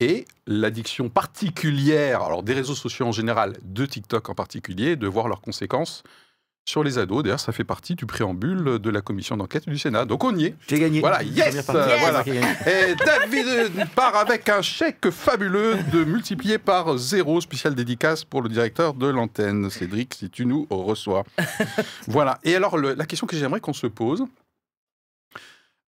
et 0.00 0.26
l'addiction 0.46 1.08
particulière, 1.08 2.22
alors 2.22 2.42
des 2.42 2.54
réseaux 2.54 2.74
sociaux 2.74 3.06
en 3.06 3.12
général, 3.12 3.58
de 3.62 3.84
TikTok 3.84 4.28
en 4.30 4.34
particulier, 4.34 4.96
de 4.96 5.06
voir 5.06 5.28
leurs 5.28 5.40
conséquences 5.40 6.02
sur 6.68 6.84
les 6.84 6.98
ados. 6.98 7.22
D'ailleurs, 7.22 7.40
ça 7.40 7.50
fait 7.52 7.64
partie 7.64 7.94
du 7.94 8.04
préambule 8.04 8.78
de 8.78 8.90
la 8.90 9.00
commission 9.00 9.38
d'enquête 9.38 9.66
du 9.66 9.78
Sénat. 9.78 10.04
Donc 10.04 10.22
on 10.22 10.36
y 10.36 10.44
est. 10.46 10.54
J'ai 10.68 10.78
gagné. 10.78 11.00
Voilà, 11.00 11.22
yes, 11.22 11.64
voilà. 11.66 12.22
Et 12.26 12.94
David 12.94 13.88
part 13.94 14.14
avec 14.16 14.48
un 14.50 14.60
chèque 14.60 15.08
fabuleux 15.10 15.76
de 15.92 16.04
multiplié 16.04 16.58
par 16.58 16.98
zéro, 16.98 17.40
spécial 17.40 17.74
dédicace 17.74 18.24
pour 18.24 18.42
le 18.42 18.50
directeur 18.50 18.92
de 18.92 19.06
l'antenne. 19.06 19.70
Cédric, 19.70 20.14
si 20.14 20.28
tu 20.28 20.44
nous 20.44 20.66
reçois. 20.68 21.24
voilà. 22.06 22.38
Et 22.44 22.54
alors, 22.54 22.76
le- 22.76 22.92
la 22.92 23.06
question 23.06 23.26
que 23.26 23.34
j'aimerais 23.36 23.60
qu'on 23.60 23.72
se 23.72 23.86
pose, 23.86 24.24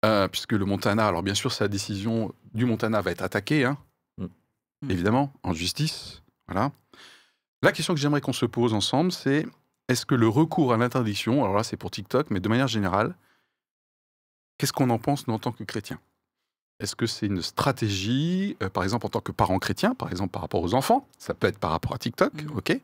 euh, 0.06 0.28
puisque 0.30 0.54
le 0.54 0.64
Montana, 0.64 1.08
alors 1.08 1.24
bien 1.24 1.34
sûr, 1.36 1.52
sa 1.52 1.68
décision 1.68 2.34
du 2.54 2.64
Montana 2.66 3.02
va 3.02 3.12
être 3.12 3.22
attaquée, 3.22 3.66
hein, 3.66 3.78
Mm. 4.18 4.92
évidemment, 4.92 5.34
en 5.44 5.52
justice. 5.54 6.22
Voilà. 6.48 6.72
La 7.62 7.74
question 7.74 7.94
que 7.94 8.00
j'aimerais 8.00 8.22
qu'on 8.22 8.32
se 8.32 8.46
pose 8.46 8.74
ensemble, 8.74 9.12
c'est 9.12 9.46
est-ce 9.90 10.06
que 10.06 10.16
le 10.16 10.28
recours 10.30 10.72
à 10.74 10.78
l'interdiction, 10.78 11.44
alors 11.44 11.56
là, 11.56 11.64
c'est 11.64 11.76
pour 11.78 11.92
TikTok, 11.92 12.30
mais 12.30 12.40
de 12.40 12.48
manière 12.48 12.68
générale, 12.70 13.16
qu'est-ce 14.58 14.72
qu'on 14.74 14.90
en 14.90 15.00
pense 15.00 15.28
nous, 15.28 15.34
en 15.34 15.40
tant 15.40 15.52
que 15.52 15.64
chrétiens? 15.66 16.00
Est-ce 16.80 16.96
que 16.96 17.08
c'est 17.08 17.26
une 17.26 17.42
stratégie, 17.42 18.56
euh, 18.64 18.70
par 18.70 18.84
exemple 18.84 19.06
en 19.06 19.10
tant 19.10 19.20
que 19.20 19.34
parent 19.34 19.60
chrétien, 19.60 19.96
par 19.96 20.10
exemple 20.10 20.32
par 20.32 20.42
rapport 20.44 20.62
aux 20.62 20.74
enfants? 20.74 21.06
Ça 21.18 21.34
peut 21.34 21.48
être 21.48 21.60
par 21.60 21.72
rapport 21.72 21.94
à 21.94 21.98
TikTok, 21.98 22.32
Mhm. 22.34 22.58
ok. 22.58 22.80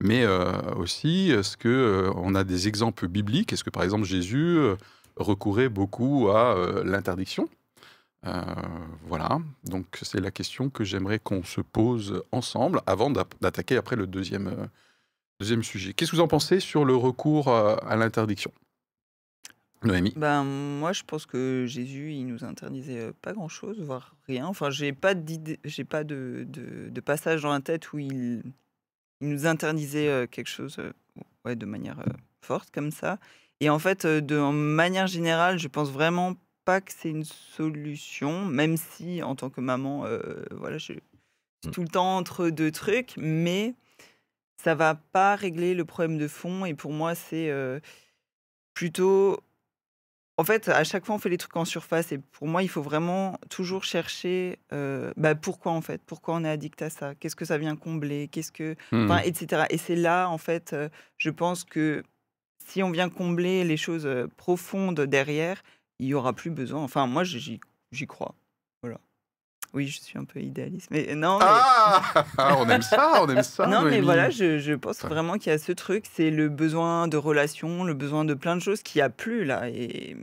Mais 0.00 0.24
euh, 0.24 0.52
aussi, 0.76 1.30
est-ce 1.30 1.56
que 1.56 1.68
euh, 1.68 2.12
on 2.16 2.34
a 2.36 2.44
des 2.44 2.68
exemples 2.68 3.08
bibliques? 3.08 3.52
Est-ce 3.52 3.64
que 3.64 3.70
par 3.70 3.82
exemple 3.82 4.04
Jésus 4.04 4.58
recourait 5.16 5.68
beaucoup 5.70 6.28
à 6.28 6.54
l'interdiction? 6.84 7.48
Voilà, 9.06 9.38
donc 9.64 9.86
c'est 10.02 10.20
la 10.20 10.32
question 10.32 10.68
que 10.68 10.82
j'aimerais 10.82 11.20
qu'on 11.20 11.44
se 11.44 11.60
pose 11.60 12.22
ensemble 12.32 12.80
avant 12.84 13.08
d'a- 13.08 13.24
d'attaquer 13.40 13.76
après 13.76 13.94
le 13.94 14.06
deuxième, 14.08 14.68
deuxième 15.40 15.62
sujet. 15.62 15.92
Qu'est-ce 15.92 16.10
que 16.10 16.16
vous 16.16 16.22
en 16.22 16.28
pensez 16.28 16.60
sur 16.60 16.84
le 16.84 16.96
recours 16.96 17.48
euh, 17.48 17.76
à 17.82 17.96
l'interdiction? 17.96 18.52
Noémie? 19.82 20.14
Ben, 20.16 20.42
moi, 20.44 20.92
je 20.92 21.02
pense 21.02 21.26
que 21.26 21.64
Jésus, 21.66 22.12
il 22.12 22.26
nous 22.26 22.44
interdisait 22.44 22.98
euh, 22.98 23.12
pas 23.22 23.32
grand-chose, 23.32 23.80
voire 23.80 24.16
rien. 24.26 24.46
Enfin, 24.46 24.70
j'ai 24.70 24.92
pas 24.92 25.14
j'ai 25.64 25.84
pas 25.84 26.04
de, 26.04 26.46
de, 26.48 26.88
de 26.88 27.00
passage 27.00 27.42
dans 27.42 27.52
la 27.52 27.60
tête 27.60 27.92
où 27.92 27.98
il, 27.98 28.42
il 29.20 29.28
nous 29.28 29.46
interdisait 29.46 30.08
euh, 30.08 30.26
quelque 30.26 30.48
chose, 30.48 30.78
ouais, 31.44 31.56
de 31.56 31.66
manière 31.66 32.02
forte 32.40 32.70
comme 32.72 32.90
ça. 32.90 33.18
Et 33.60 33.70
en 33.70 33.78
fait, 33.78 34.06
de 34.06 34.38
en 34.38 34.52
manière 34.52 35.06
générale, 35.06 35.58
je 35.58 35.68
pense 35.68 35.90
vraiment 35.90 36.34
pas 36.64 36.80
que 36.80 36.92
c'est 36.92 37.10
une 37.10 37.24
solution, 37.24 38.44
même 38.44 38.76
si 38.76 39.22
en 39.22 39.36
tant 39.36 39.50
que 39.50 39.60
maman, 39.60 40.04
euh, 40.04 40.20
voilà, 40.50 40.78
je 40.78 40.84
suis 40.84 41.02
Mm. 41.64 41.70
tout 41.70 41.82
le 41.82 41.88
temps 41.88 42.16
entre 42.16 42.50
deux 42.50 42.70
trucs, 42.70 43.14
mais 43.16 43.74
ça 44.62 44.74
va 44.74 44.94
pas 44.94 45.36
régler 45.36 45.74
le 45.74 45.84
problème 45.84 46.18
de 46.18 46.28
fond. 46.28 46.64
Et 46.64 46.74
pour 46.74 46.92
moi, 46.92 47.14
c'est 47.14 47.50
euh, 47.50 47.80
plutôt 48.74 49.40
en 50.38 50.44
fait, 50.44 50.68
à 50.68 50.84
chaque 50.84 51.06
fois, 51.06 51.14
on 51.14 51.18
fait 51.18 51.30
les 51.30 51.38
trucs 51.38 51.56
en 51.56 51.64
surface. 51.64 52.12
Et 52.12 52.18
pour 52.18 52.46
moi, 52.46 52.62
il 52.62 52.68
faut 52.68 52.82
vraiment 52.82 53.38
toujours 53.48 53.84
chercher 53.84 54.58
euh, 54.72 55.12
bah, 55.16 55.34
pourquoi, 55.34 55.72
en 55.72 55.80
fait? 55.80 56.02
Pourquoi 56.04 56.34
on 56.34 56.44
est 56.44 56.50
addict 56.50 56.82
à 56.82 56.90
ça? 56.90 57.14
Qu'est-ce 57.14 57.36
que 57.36 57.46
ça 57.46 57.56
vient 57.56 57.74
combler? 57.74 58.28
Qu'est-ce 58.28 58.52
que... 58.52 58.76
Enfin, 58.92 59.18
etc. 59.24 59.64
Et 59.70 59.78
c'est 59.78 59.96
là, 59.96 60.28
en 60.28 60.36
fait, 60.36 60.74
euh, 60.74 60.90
je 61.16 61.30
pense 61.30 61.64
que 61.64 62.02
si 62.66 62.82
on 62.82 62.90
vient 62.90 63.08
combler 63.08 63.64
les 63.64 63.78
choses 63.78 64.06
profondes 64.36 65.00
derrière, 65.00 65.62
il 66.00 66.08
y 66.08 66.14
aura 66.14 66.34
plus 66.34 66.50
besoin. 66.50 66.82
Enfin, 66.82 67.06
moi, 67.06 67.24
j'y 67.24 67.60
crois. 68.06 68.34
Oui, 69.74 69.86
je 69.86 70.00
suis 70.00 70.18
un 70.18 70.24
peu 70.24 70.40
idéaliste. 70.40 70.88
Mais 70.90 71.14
non, 71.14 71.38
mais... 71.38 71.44
Ah, 71.48 72.24
on 72.58 72.68
aime 72.68 72.82
ça, 72.82 73.22
on 73.22 73.28
aime 73.28 73.42
ça. 73.42 73.66
Non, 73.66 73.82
mais 73.82 74.00
voilà, 74.00 74.30
je, 74.30 74.58
je 74.58 74.72
pense 74.72 75.00
vraiment 75.02 75.34
qu'il 75.38 75.52
y 75.52 75.54
a 75.54 75.58
ce 75.58 75.72
truc, 75.72 76.04
c'est 76.12 76.30
le 76.30 76.48
besoin 76.48 77.08
de 77.08 77.16
relations, 77.16 77.84
le 77.84 77.94
besoin 77.94 78.24
de 78.24 78.34
plein 78.34 78.56
de 78.56 78.62
choses 78.62 78.82
qui 78.82 79.00
a 79.00 79.10
plus 79.10 79.44
là. 79.44 79.68
Et 79.68 80.16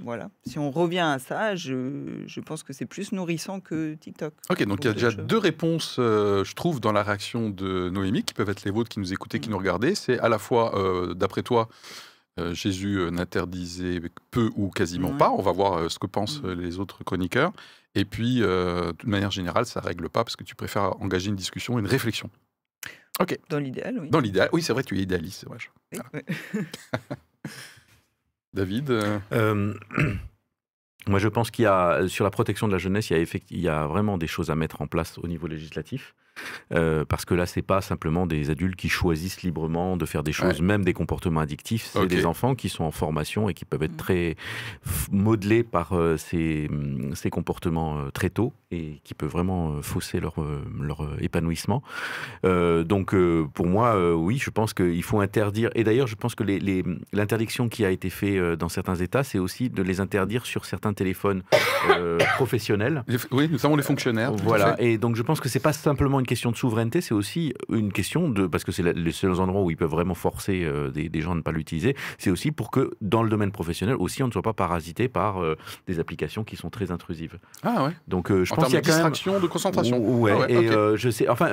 voilà, 0.00 0.28
si 0.46 0.58
on 0.58 0.70
revient 0.70 0.98
à 1.00 1.18
ça, 1.18 1.54
je, 1.54 2.22
je 2.26 2.40
pense 2.40 2.62
que 2.62 2.72
c'est 2.72 2.86
plus 2.86 3.12
nourrissant 3.12 3.60
que 3.60 3.94
TikTok. 3.94 4.32
Ok, 4.50 4.64
donc 4.64 4.78
il 4.82 4.86
y 4.86 4.90
a 4.90 4.92
déjà 4.94 5.10
choses. 5.10 5.24
deux 5.26 5.38
réponses, 5.38 5.96
euh, 5.98 6.44
je 6.44 6.54
trouve, 6.54 6.80
dans 6.80 6.92
la 6.92 7.02
réaction 7.02 7.50
de 7.50 7.88
Noémie, 7.90 8.22
qui 8.22 8.34
peuvent 8.34 8.50
être 8.50 8.64
les 8.64 8.70
vôtres 8.70 8.88
qui 8.90 9.00
nous 9.00 9.12
écoutez, 9.12 9.38
qui 9.40 9.48
Mm. 9.48 9.52
nous 9.52 9.58
regardez. 9.58 9.94
C'est 9.94 10.18
à 10.18 10.28
la 10.28 10.38
fois, 10.38 10.76
euh, 10.78 11.14
d'après 11.14 11.42
toi, 11.42 11.68
euh, 12.40 12.52
Jésus 12.52 12.98
n'interdisait 13.12 14.00
peu 14.30 14.50
ou 14.56 14.68
quasiment 14.70 15.12
pas. 15.16 15.30
On 15.30 15.40
va 15.42 15.52
voir 15.52 15.90
ce 15.90 15.98
que 15.98 16.06
pensent 16.06 16.42
Mm. 16.42 16.52
les 16.52 16.78
autres 16.78 17.04
chroniqueurs. 17.04 17.52
Et 17.94 18.04
puis, 18.04 18.42
euh, 18.42 18.92
de 18.92 19.08
manière 19.08 19.30
générale, 19.30 19.66
ça 19.66 19.80
règle 19.80 20.08
pas 20.08 20.24
parce 20.24 20.36
que 20.36 20.44
tu 20.44 20.54
préfères 20.54 21.00
engager 21.00 21.28
une 21.28 21.36
discussion, 21.36 21.78
une 21.78 21.86
réflexion. 21.86 22.28
Dans 23.48 23.58
l'idéal, 23.58 23.98
oui. 24.00 24.10
Dans 24.10 24.18
l'idéal, 24.20 24.48
oui, 24.52 24.62
c'est 24.62 24.72
vrai, 24.72 24.82
tu 24.82 24.98
es 24.98 25.02
idéaliste, 25.02 25.40
c'est 25.40 25.48
vrai. 25.48 25.58
Oui, 25.92 25.98
Voilà. 26.12 26.26
oui. 26.54 26.60
David, 28.52 28.90
euh, 28.90 29.18
Euh, 29.32 29.74
moi, 31.06 31.18
je 31.18 31.28
pense 31.28 31.50
qu'il 31.50 31.64
y 31.64 31.66
a, 31.66 32.06
sur 32.08 32.24
la 32.24 32.30
protection 32.30 32.66
de 32.66 32.72
la 32.72 32.78
jeunesse, 32.78 33.10
il 33.10 33.16
y, 33.16 33.16
a 33.16 33.22
effect- 33.22 33.46
il 33.50 33.60
y 33.60 33.68
a 33.68 33.86
vraiment 33.86 34.18
des 34.18 34.26
choses 34.26 34.50
à 34.50 34.54
mettre 34.54 34.80
en 34.82 34.86
place 34.86 35.18
au 35.18 35.26
niveau 35.28 35.46
législatif. 35.46 36.14
Euh, 36.72 37.04
parce 37.04 37.24
que 37.24 37.34
là, 37.34 37.46
c'est 37.46 37.62
pas 37.62 37.80
simplement 37.80 38.26
des 38.26 38.50
adultes 38.50 38.76
qui 38.76 38.88
choisissent 38.88 39.42
librement 39.42 39.96
de 39.96 40.04
faire 40.06 40.22
des 40.22 40.32
choses, 40.32 40.60
même 40.60 40.84
des 40.84 40.92
comportements 40.92 41.40
addictifs. 41.40 41.90
C'est 41.92 42.06
des 42.06 42.26
enfants 42.26 42.54
qui 42.54 42.68
sont 42.68 42.84
en 42.84 42.90
formation 42.90 43.48
et 43.48 43.54
qui 43.54 43.64
peuvent 43.64 43.82
être 43.82 43.92
Mm. 43.92 43.96
très 43.96 44.36
modelés 45.12 45.62
par 45.62 45.92
euh, 45.92 46.16
ces, 46.16 46.68
hum, 46.70 47.14
ces 47.14 47.30
comportements 47.30 47.98
euh, 47.98 48.10
très 48.10 48.30
tôt 48.30 48.52
et 48.70 49.00
qui 49.04 49.14
peuvent 49.14 49.30
vraiment 49.30 49.74
euh, 49.74 49.82
fausser 49.82 50.18
leur, 50.20 50.40
euh, 50.42 50.64
leur 50.80 51.06
épanouissement. 51.20 51.82
Euh, 52.44 52.82
donc, 52.82 53.14
euh, 53.14 53.46
pour 53.54 53.66
moi, 53.66 53.94
euh, 53.94 54.12
oui, 54.14 54.38
je 54.38 54.50
pense 54.50 54.74
qu'il 54.74 55.02
faut 55.02 55.20
interdire. 55.20 55.70
Et 55.74 55.84
d'ailleurs, 55.84 56.06
je 56.08 56.16
pense 56.16 56.34
que 56.34 56.42
les- 56.42 56.58
les- 56.58 56.84
l'interdiction 57.12 57.68
qui 57.68 57.84
a 57.84 57.90
été 57.90 58.10
faite 58.10 58.34
euh, 58.36 58.56
dans 58.56 58.68
certains 58.68 58.96
États, 58.96 59.22
c'est 59.22 59.38
aussi 59.38 59.70
de 59.70 59.82
les 59.82 60.00
interdire 60.00 60.46
sur 60.46 60.64
certains 60.64 60.92
téléphones 60.92 61.42
euh, 61.90 62.18
professionnels. 62.36 63.04
Oui, 63.30 63.48
nous 63.50 63.64
avons 63.64 63.76
les 63.76 63.82
fonctionnaires. 63.82 64.32
Voilà, 64.32 64.74
et 64.80 64.98
donc 64.98 65.14
je 65.16 65.22
pense 65.22 65.40
que 65.40 65.48
c'est 65.48 65.60
pas 65.60 65.72
simplement 65.72 66.18
une 66.20 66.23
question 66.26 66.50
de 66.50 66.56
souveraineté, 66.56 67.00
c'est 67.00 67.14
aussi 67.14 67.54
une 67.68 67.92
question 67.92 68.28
de 68.28 68.46
parce 68.46 68.64
que 68.64 68.72
c'est 68.72 68.82
les 68.82 69.12
seuls 69.12 69.40
endroits 69.40 69.62
où 69.62 69.70
ils 69.70 69.76
peuvent 69.76 69.90
vraiment 69.90 70.14
forcer 70.14 70.64
euh, 70.64 70.90
des, 70.90 71.08
des 71.08 71.20
gens 71.20 71.32
à 71.32 71.34
ne 71.36 71.40
pas 71.40 71.52
l'utiliser. 71.52 71.96
C'est 72.18 72.30
aussi 72.30 72.50
pour 72.52 72.70
que 72.70 72.90
dans 73.00 73.22
le 73.22 73.28
domaine 73.28 73.52
professionnel 73.52 73.96
aussi 73.98 74.22
on 74.22 74.26
ne 74.26 74.32
soit 74.32 74.42
pas 74.42 74.52
parasité 74.52 75.08
par 75.08 75.42
euh, 75.42 75.56
des 75.86 75.98
applications 76.00 76.44
qui 76.44 76.56
sont 76.56 76.70
très 76.70 76.90
intrusives. 76.90 77.38
Ah 77.62 77.84
ouais. 77.84 77.92
Donc 78.08 78.30
euh, 78.30 78.44
je 78.44 78.52
en 78.52 78.56
pense 78.56 78.66
qu'il 78.66 78.74
y 78.74 78.78
a 78.78 78.80
quand 78.82 79.24
même 79.32 79.40
de 79.40 79.46
concentration. 79.46 79.98
Ouais, 79.98 80.32
Ah 80.32 80.38
ouais, 80.40 80.52
et 80.52 80.96
je 80.96 81.10
sais, 81.10 81.28
enfin, 81.28 81.50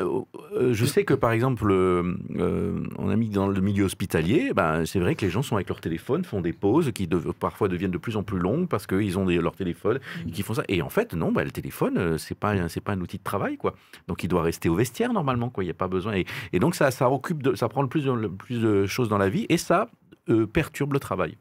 euh, 0.61 0.73
je 0.73 0.85
sais 0.85 1.03
que 1.03 1.13
par 1.13 1.31
exemple, 1.31 1.67
euh, 1.71 2.15
euh, 2.37 2.83
on 2.97 3.09
a 3.09 3.15
mis 3.15 3.29
dans 3.29 3.47
le 3.47 3.59
milieu 3.61 3.83
hospitalier, 3.85 4.51
ben, 4.55 4.85
c'est 4.85 4.99
vrai 4.99 5.15
que 5.15 5.25
les 5.25 5.31
gens 5.31 5.41
sont 5.41 5.55
avec 5.55 5.67
leur 5.69 5.81
téléphone, 5.81 6.23
font 6.23 6.41
des 6.41 6.53
pauses 6.53 6.91
qui 6.93 7.07
parfois 7.39 7.67
deviennent 7.67 7.91
de 7.91 7.97
plus 7.97 8.15
en 8.17 8.23
plus 8.23 8.39
longues 8.39 8.67
parce 8.67 8.87
qu'ils 8.87 9.17
ont 9.19 9.25
des, 9.25 9.37
leur 9.37 9.55
téléphone 9.55 9.99
et 10.27 10.31
qui 10.31 10.43
font 10.43 10.53
ça. 10.53 10.63
Et 10.67 10.81
en 10.81 10.89
fait, 10.89 11.13
non, 11.13 11.31
ben, 11.31 11.43
le 11.43 11.51
téléphone, 11.51 12.17
c'est 12.17 12.37
pas, 12.37 12.51
un- 12.51 12.67
c'est 12.67 12.81
pas 12.81 12.93
un 12.93 13.01
outil 13.01 13.17
de 13.17 13.23
travail, 13.23 13.57
quoi. 13.57 13.73
Donc 14.07 14.23
il 14.23 14.27
doit 14.27 14.43
rester 14.43 14.69
au 14.69 14.75
vestiaire 14.75 15.13
normalement, 15.13 15.49
quoi. 15.49 15.63
Il 15.63 15.67
n'y 15.67 15.71
a 15.71 15.75
pas 15.75 15.87
besoin. 15.87 16.13
Et, 16.13 16.25
et 16.53 16.59
donc 16.59 16.75
ça, 16.75 16.91
ça 16.91 17.09
occupe, 17.09 17.43
de, 17.43 17.55
ça 17.55 17.67
prend 17.69 17.81
le 17.81 17.87
plus, 17.89 18.05
de- 18.05 18.11
le 18.11 18.29
plus 18.29 18.61
de 18.61 18.85
choses 18.85 19.09
dans 19.09 19.17
la 19.17 19.29
vie 19.29 19.45
et 19.49 19.57
ça 19.57 19.89
euh, 20.29 20.45
perturbe 20.45 20.93
le 20.93 20.99
travail. 20.99 21.37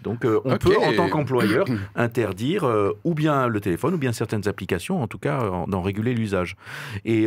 Donc 0.00 0.24
euh, 0.24 0.38
on 0.44 0.56
peut, 0.58 0.76
en 0.78 0.92
tant 0.96 1.08
qu'employeur, 1.08 1.66
interdire 1.96 2.64
euh, 2.64 2.92
ou 3.04 3.14
bien 3.14 3.46
le 3.48 3.60
téléphone 3.60 3.94
ou 3.94 3.98
bien 3.98 4.12
certaines 4.12 4.46
applications, 4.46 5.02
en 5.02 5.08
tout 5.08 5.18
cas, 5.18 5.64
d'en 5.66 5.82
réguler 5.82 6.14
l'usage. 6.14 6.56
Et 7.04 7.26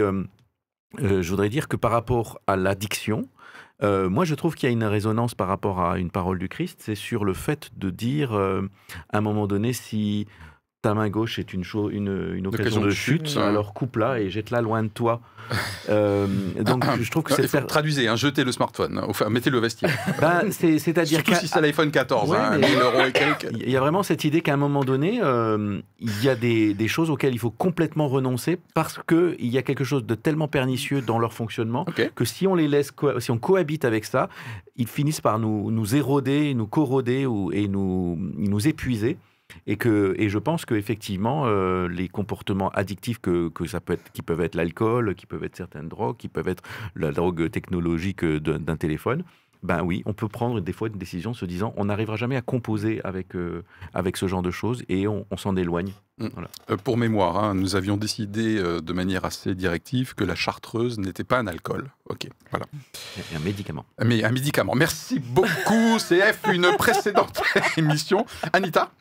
euh, 1.02 1.22
je 1.22 1.30
voudrais 1.30 1.50
dire 1.50 1.68
que 1.68 1.76
par 1.76 1.92
rapport 1.92 2.40
à 2.48 2.56
l'addiction, 2.56 3.28
euh, 3.84 4.10
moi, 4.10 4.26
je 4.26 4.36
trouve 4.36 4.56
qu'il 4.56 4.68
y 4.68 4.70
a 4.70 4.74
une 4.74 4.84
résonance 4.84 5.36
par 5.36 5.48
rapport 5.48 5.82
à 5.82 5.98
une 5.98 6.10
parole 6.10 6.40
du 6.40 6.48
Christ, 6.48 6.82
c'est 6.82 6.96
sur 6.96 7.26
le 7.26 7.34
fait 7.34 7.72
de 7.78 7.90
dire, 7.90 8.34
euh, 8.34 8.62
à 9.10 9.18
un 9.18 9.22
moment 9.22 9.48
donné, 9.48 9.74
si 9.74 10.28
ta 10.86 10.94
main 10.94 11.10
gauche 11.10 11.40
est 11.40 11.52
une, 11.52 11.64
cho- 11.64 11.90
une, 11.90 12.34
une 12.36 12.46
occasion 12.46 12.80
de 12.82 12.92
chute, 12.92 13.38
alors 13.38 13.74
coupe-la 13.74 14.20
et 14.20 14.30
jette-la 14.30 14.62
loin 14.62 14.84
de 14.84 14.88
toi. 14.90 15.20
Euh, 15.90 16.26
donc, 16.62 16.84
je 17.00 17.12
trouve 17.12 17.22
que 17.22 17.34
Ah, 17.34 17.36
c'est 17.36 17.48
faut 17.48 17.62
traduisez, 17.68 18.08
hein, 18.08 18.16
jetez 18.16 18.44
le 18.44 18.52
smartphone, 18.52 19.00
enfin 19.08 19.30
mettez-le 19.30 19.60
au 19.60 19.62
vestiaire. 19.62 19.96
ben, 20.20 20.52
c'est- 20.52 20.80
c'est-à-dire 20.80 21.22
qu'à- 21.24 21.36
si 21.36 21.48
c'est 21.48 21.62
l'iPhone 21.62 21.92
14, 21.92 22.32
Ouais, 22.32 22.38
hein, 22.40 22.58
mais- 22.60 22.68
1000 22.70 22.80
euros 22.80 23.02
et 23.08 23.12
quelques. 23.22 23.48
Il 23.52 23.70
y 23.70 23.78
a 23.78 23.80
vraiment 23.80 24.02
cette 24.02 24.24
idée 24.24 24.42
qu'à 24.42 24.56
un 24.56 24.58
moment 24.58 24.84
donné, 24.84 25.20
euh, 25.22 25.80
il 26.00 26.24
y 26.24 26.30
a 26.30 26.36
des, 26.36 26.74
des 26.74 26.88
choses 26.88 27.12
auxquelles 27.12 27.36
il 27.36 27.40
faut 27.40 27.52
complètement 27.52 28.08
renoncer 28.08 28.58
parce 28.74 29.00
qu'il 29.08 29.36
y 29.48 29.60
a 29.60 29.62
quelque 29.62 29.84
chose 29.84 30.04
de 30.04 30.16
tellement 30.16 30.48
pernicieux 30.48 31.02
dans 31.02 31.20
leur 31.20 31.34
fonctionnement 31.34 31.86
que 32.16 32.26
si 32.26 32.48
on 32.48 32.56
les 32.56 32.68
laisse, 32.68 32.92
si 33.20 33.30
on 33.30 33.38
cohabite 33.38 33.86
avec 33.86 34.06
ça, 34.06 34.30
ils 34.78 34.88
finissent 34.88 35.22
par 35.22 35.38
nous, 35.38 35.70
nous 35.70 35.94
éroder, 35.96 36.56
nous 36.56 36.66
corroder 36.66 37.28
ou, 37.28 37.52
et 37.52 37.68
nous, 37.68 38.18
nous 38.36 38.68
épuiser. 38.68 39.18
Et, 39.68 39.78
que, 39.78 40.16
et 40.18 40.30
je 40.30 40.40
pense 40.40 40.66
qu'effectivement, 40.66 41.46
euh, 41.46 41.88
les 41.88 42.08
comportements 42.08 42.70
addictifs 42.70 43.20
que, 43.20 43.50
que 43.50 43.66
ça 43.66 43.80
peut 43.80 43.94
être, 43.94 44.12
qui 44.12 44.22
peuvent 44.22 44.42
être 44.42 44.56
l'alcool, 44.56 45.16
qui 45.16 45.26
peuvent 45.26 45.44
être 45.44 45.56
certaines 45.56 45.88
drogues, 45.88 46.18
qui 46.18 46.28
peuvent 46.28 46.48
être 46.48 46.64
la 46.96 47.12
drogue 47.12 47.50
technologique 47.52 48.26
d'un 48.26 48.60
d'un 48.60 48.78
téléphone, 48.78 49.24
ben 49.66 49.82
oui, 49.82 50.04
on 50.06 50.14
peut 50.14 50.28
prendre 50.28 50.62
des 50.62 50.72
fois 50.72 50.88
une 50.88 50.98
décision 50.98 51.34
se 51.34 51.46
disant 51.46 51.74
on 51.76 51.86
n'arrivera 51.86 52.16
jamais 52.16 52.38
à 52.38 52.42
composer 52.42 53.02
avec, 53.04 53.36
euh, 53.36 53.64
avec 53.94 54.16
ce 54.16 54.28
genre 54.28 54.42
de 54.42 54.52
choses 54.52 54.84
et 54.88 55.08
on, 55.08 55.26
on 55.32 55.38
s'en 55.38 55.56
éloigne. 55.56 55.92
Euh, 56.22 56.78
pour 56.78 56.98
mémoire, 56.98 57.44
hein, 57.44 57.54
nous 57.56 57.76
avions 57.76 57.98
décidé 57.98 58.58
euh, 58.58 58.80
de 58.80 58.94
manière 58.94 59.26
assez 59.26 59.54
directive 59.54 60.16
que 60.16 60.24
la 60.24 60.36
chartreuse 60.36 60.98
n'était 60.98 61.26
pas 61.26 61.40
un 61.40 61.48
alcool. 61.48 61.92
Ok, 62.08 62.28
voilà. 62.52 62.66
Et 63.18 63.36
un 63.36 63.40
médicament. 63.40 63.86
Mais 64.02 64.24
un 64.24 64.32
médicament. 64.32 64.76
Merci 64.76 65.20
beaucoup, 65.20 65.98
CF, 65.98 66.40
une 66.54 66.72
précédente 66.78 67.42
émission. 67.78 68.26
Anita? 68.54 68.92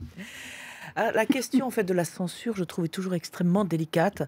Ah, 0.97 1.13
La 1.13 1.27
question 1.27 1.67
en 1.67 1.71
fait 1.71 1.85
de 1.85 1.95
la 1.95 2.05
censure, 2.05 2.57
je 2.57 2.65
trouve, 2.65 2.87
est 2.87 2.89
toujours 2.89 3.15
extrêmement 3.15 3.65
délicate 3.65 4.23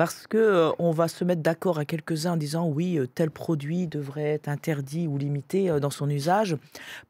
parce 0.00 0.26
que 0.26 0.38
euh, 0.38 0.70
on 0.78 0.92
va 0.92 1.08
se 1.08 1.24
mettre 1.24 1.42
d'accord 1.42 1.78
à 1.78 1.84
quelques-uns 1.84 2.32
en 2.32 2.36
disant 2.38 2.66
oui, 2.66 2.96
euh, 2.98 3.06
tel 3.06 3.30
produit 3.30 3.86
devrait 3.86 4.30
être 4.30 4.48
interdit 4.48 5.06
ou 5.06 5.18
limité 5.18 5.68
euh, 5.68 5.78
dans 5.78 5.90
son 5.90 6.08
usage. 6.08 6.56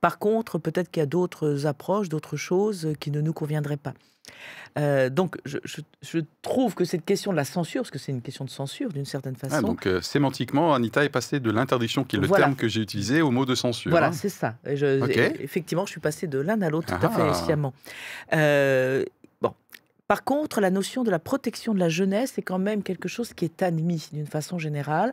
Par 0.00 0.18
contre, 0.18 0.58
peut-être 0.58 0.90
qu'il 0.90 1.00
y 1.00 1.04
a 1.04 1.06
d'autres 1.06 1.66
approches, 1.66 2.08
d'autres 2.08 2.36
choses 2.36 2.88
qui 2.98 3.12
ne 3.12 3.20
nous 3.20 3.32
conviendraient 3.32 3.76
pas. 3.76 3.94
Donc, 5.10 5.36
je, 5.44 5.58
je- 5.64 5.80
je 6.02 6.18
trouve 6.42 6.74
que 6.74 6.84
cette 6.84 7.04
question 7.04 7.30
de 7.32 7.36
la 7.36 7.44
censure, 7.44 7.82
parce 7.82 7.90
que 7.90 7.98
c'est 7.98 8.12
une 8.12 8.22
question 8.22 8.44
de 8.44 8.50
censure 8.50 8.88
d'une 8.92 9.04
certaine 9.04 9.34
façon, 9.36 9.56
Ah, 9.58 9.62
Donc, 9.62 9.86
euh, 9.86 10.00
sémantiquement, 10.00 10.72
Anita 10.74 11.04
est 11.04 11.08
passée 11.08 11.40
de 11.40 11.50
l'interdiction, 11.50 12.04
qui 12.04 12.16
est 12.16 12.20
le 12.20 12.26
Voilà. 12.28 12.44
terme 12.46 12.56
que 12.56 12.68
j'ai 12.68 12.80
utilisé, 12.80 13.20
au 13.22 13.30
mot 13.32 13.44
de 13.44 13.54
censure. 13.56 13.90
Voilà, 13.90 14.08
hein. 14.08 14.12
c'est 14.12 14.28
ça. 14.28 14.54
Et 14.66 14.76
je- 14.76 15.02
Effectivement, 15.42 15.84
je 15.86 15.90
suis 15.90 16.00
passée 16.00 16.26
de 16.28 16.38
l'un 16.38 16.60
à 16.62 16.70
l'autre 16.70 16.86
tout 16.88 17.06
à 17.06 17.10
Ah. 17.12 17.34
fait 17.34 17.44
sciemment. 17.44 17.72
Euh. 20.10 20.14
Par 20.14 20.24
contre, 20.24 20.60
la 20.60 20.70
notion 20.70 21.04
de 21.04 21.10
la 21.10 21.18
protection 21.20 21.72
de 21.72 21.78
la 21.78 21.88
jeunesse 21.88 22.36
est 22.36 22.42
quand 22.42 22.58
même 22.58 22.82
quelque 22.82 23.08
chose 23.08 23.32
qui 23.32 23.44
est 23.44 23.62
admis 23.62 24.08
d'une 24.12 24.26
façon 24.26 24.58
générale. 24.58 25.12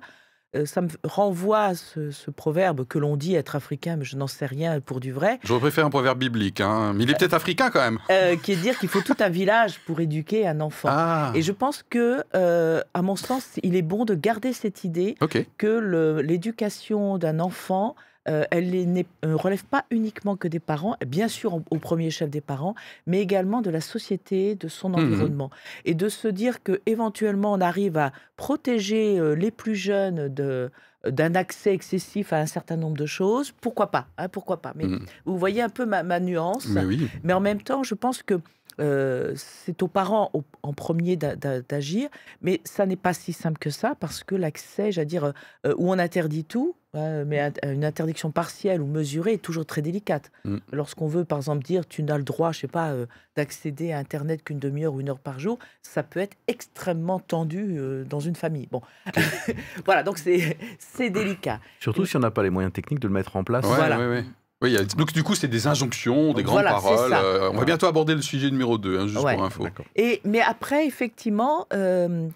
Euh, 0.55 0.65
ça 0.65 0.81
me 0.81 0.87
renvoie 1.03 1.63
à 1.63 1.75
ce, 1.75 2.09
ce 2.09 2.31
proverbe 2.31 2.87
que 2.87 2.97
l'on 2.97 3.17
dit 3.17 3.35
être 3.35 3.55
africain, 3.55 3.97
mais 3.97 4.05
je 4.05 4.15
n'en 4.15 4.27
sais 4.27 4.45
rien 4.45 4.79
pour 4.79 4.99
du 5.01 5.11
vrai, 5.11 5.39
Je 5.43 5.53
préfère 5.53 5.85
un 5.85 5.89
proverbe 5.89 6.17
biblique, 6.19 6.61
hein, 6.61 6.93
mais 6.95 7.03
il 7.03 7.11
est 7.11 7.17
peut-être 7.19 7.33
africain 7.33 7.69
quand 7.69 7.81
même. 7.81 7.99
euh, 8.09 8.37
qui 8.37 8.53
est 8.53 8.55
de 8.55 8.61
dire 8.61 8.79
qu'il 8.79 8.87
faut 8.89 9.01
tout 9.01 9.17
un 9.19 9.29
village 9.29 9.79
pour 9.85 9.99
éduquer 9.99 10.47
un 10.47 10.61
enfant. 10.61 10.87
Ah, 10.89 11.31
Et 11.35 11.41
je 11.41 11.51
pense 11.51 11.83
que, 11.83 12.23
euh, 12.33 12.81
à 12.93 13.01
mon 13.01 13.17
sens, 13.17 13.59
il 13.61 13.75
est 13.75 13.81
bon 13.81 14.05
de 14.05 14.15
garder 14.15 14.53
cette 14.53 14.85
idée 14.85 15.15
que 15.57 16.21
l'éducation 16.21 17.17
d'un 17.17 17.39
enfant, 17.39 17.95
euh, 18.29 18.43
elle 18.51 18.69
ne 18.93 19.33
relève 19.33 19.63
pas 19.65 19.85
uniquement 19.89 20.35
que 20.35 20.47
des 20.47 20.59
parents, 20.59 20.95
bien 21.05 21.27
sûr 21.27 21.53
au, 21.55 21.63
au 21.71 21.77
premier 21.77 22.09
chef 22.09 22.29
des 22.29 22.41
parents, 22.41 22.75
mais 23.05 23.21
également 23.21 23.61
de 23.61 23.69
la 23.69 23.81
société, 23.81 24.55
de 24.55 24.67
son 24.67 24.93
environnement. 24.93 25.49
Et 25.85 25.93
de 25.95 26.09
se 26.09 26.27
dire 26.27 26.61
que 26.63 26.81
éventuellement 26.85 27.53
on 27.53 27.61
arrive 27.61 27.97
à 27.97 28.11
protéger 28.35 29.19
euh, 29.19 29.33
les 29.33 29.51
plus 29.51 29.75
jeunes 29.75 30.27
de 30.29 30.71
d'un 31.07 31.35
accès 31.35 31.73
excessif 31.73 32.33
à 32.33 32.37
un 32.39 32.47
certain 32.47 32.75
nombre 32.75 32.97
de 32.97 33.05
choses, 33.05 33.53
pourquoi 33.61 33.91
pas 33.91 34.07
hein, 34.17 34.27
Pourquoi 34.29 34.61
pas 34.61 34.73
Mais 34.75 34.85
Mhm. 34.87 35.05
vous 35.25 35.37
voyez 35.37 35.61
un 35.61 35.69
peu 35.69 35.85
ma, 35.85 36.03
ma 36.03 36.19
nuance. 36.19 36.67
Mais 36.67 36.83
oui. 36.83 37.07
Mais 37.23 37.33
en 37.33 37.39
même 37.39 37.61
temps, 37.61 37.83
je 37.83 37.93
pense 37.95 38.23
que 38.23 38.33
euh, 38.79 39.33
c'est 39.35 39.81
aux 39.83 39.87
parents 39.87 40.29
au- 40.33 40.43
en 40.63 40.73
premier 40.73 41.15
d'a- 41.15 41.35
d'a- 41.35 41.61
d'agir, 41.61 42.09
mais 42.41 42.61
ça 42.63 42.85
n'est 42.85 42.95
pas 42.95 43.13
si 43.13 43.33
simple 43.33 43.57
que 43.57 43.69
ça 43.69 43.95
parce 43.99 44.23
que 44.23 44.35
l'accès, 44.35 44.91
j'allais 44.91 45.05
dire, 45.05 45.33
euh, 45.65 45.73
où 45.77 45.91
on 45.91 45.97
interdit 45.99 46.43
tout, 46.45 46.75
hein, 46.93 47.23
mais 47.25 47.39
un- 47.39 47.51
une 47.73 47.83
interdiction 47.85 48.31
partielle 48.31 48.81
ou 48.81 48.85
mesurée 48.85 49.33
est 49.33 49.41
toujours 49.41 49.65
très 49.65 49.81
délicate. 49.81 50.31
Mm. 50.45 50.57
Lorsqu'on 50.71 51.07
veut, 51.07 51.25
par 51.25 51.39
exemple, 51.39 51.63
dire 51.63 51.87
tu 51.87 52.03
n'as 52.03 52.17
le 52.17 52.23
droit, 52.23 52.51
je 52.51 52.59
sais 52.59 52.67
pas, 52.67 52.91
euh, 52.91 53.05
d'accéder 53.35 53.91
à 53.91 53.97
Internet 53.99 54.43
qu'une 54.43 54.59
demi-heure 54.59 54.93
ou 54.93 55.01
une 55.01 55.09
heure 55.09 55.19
par 55.19 55.39
jour, 55.39 55.57
ça 55.81 56.03
peut 56.03 56.19
être 56.19 56.37
extrêmement 56.47 57.19
tendu 57.19 57.77
euh, 57.77 58.03
dans 58.03 58.19
une 58.19 58.35
famille. 58.35 58.67
Bon, 58.71 58.81
voilà, 59.85 60.03
donc 60.03 60.17
c'est 60.17 60.57
c'est 60.79 61.09
délicat. 61.09 61.59
Surtout 61.79 62.05
si 62.05 62.15
on 62.15 62.19
n'a 62.19 62.31
pas 62.31 62.43
les 62.43 62.49
moyens 62.49 62.73
techniques 62.73 62.99
de 62.99 63.07
le 63.07 63.13
mettre 63.13 63.35
en 63.35 63.43
place. 63.43 63.65
Ouais, 63.65 63.75
Voilà. 63.75 63.97
ouais, 63.99 64.07
ouais. 64.07 64.25
Oui, 64.61 64.75
a- 64.75 64.83
donc 64.83 65.13
du 65.13 65.23
coup, 65.23 65.35
c'est 65.35 65.47
des 65.47 65.67
injonctions, 65.67 66.33
des 66.33 66.41
grandes 66.43 66.61
Voilà, 66.61 66.71
paroles. 66.71 67.13
Euh, 67.13 67.49
on 67.51 67.57
va 67.57 67.65
bientôt 67.65 67.85
aborder 67.85 68.15
le 68.15 68.21
sujet 68.21 68.49
numéro 68.49 68.77
2, 68.77 69.07
juste 69.07 69.23
Ouais. 69.23 69.35
pour 69.35 69.43
info. 69.43 69.67
Et, 69.95 70.19
mais 70.23 70.41
après, 70.41 70.87
effectivement, 70.87 71.67
euh, 71.73 72.27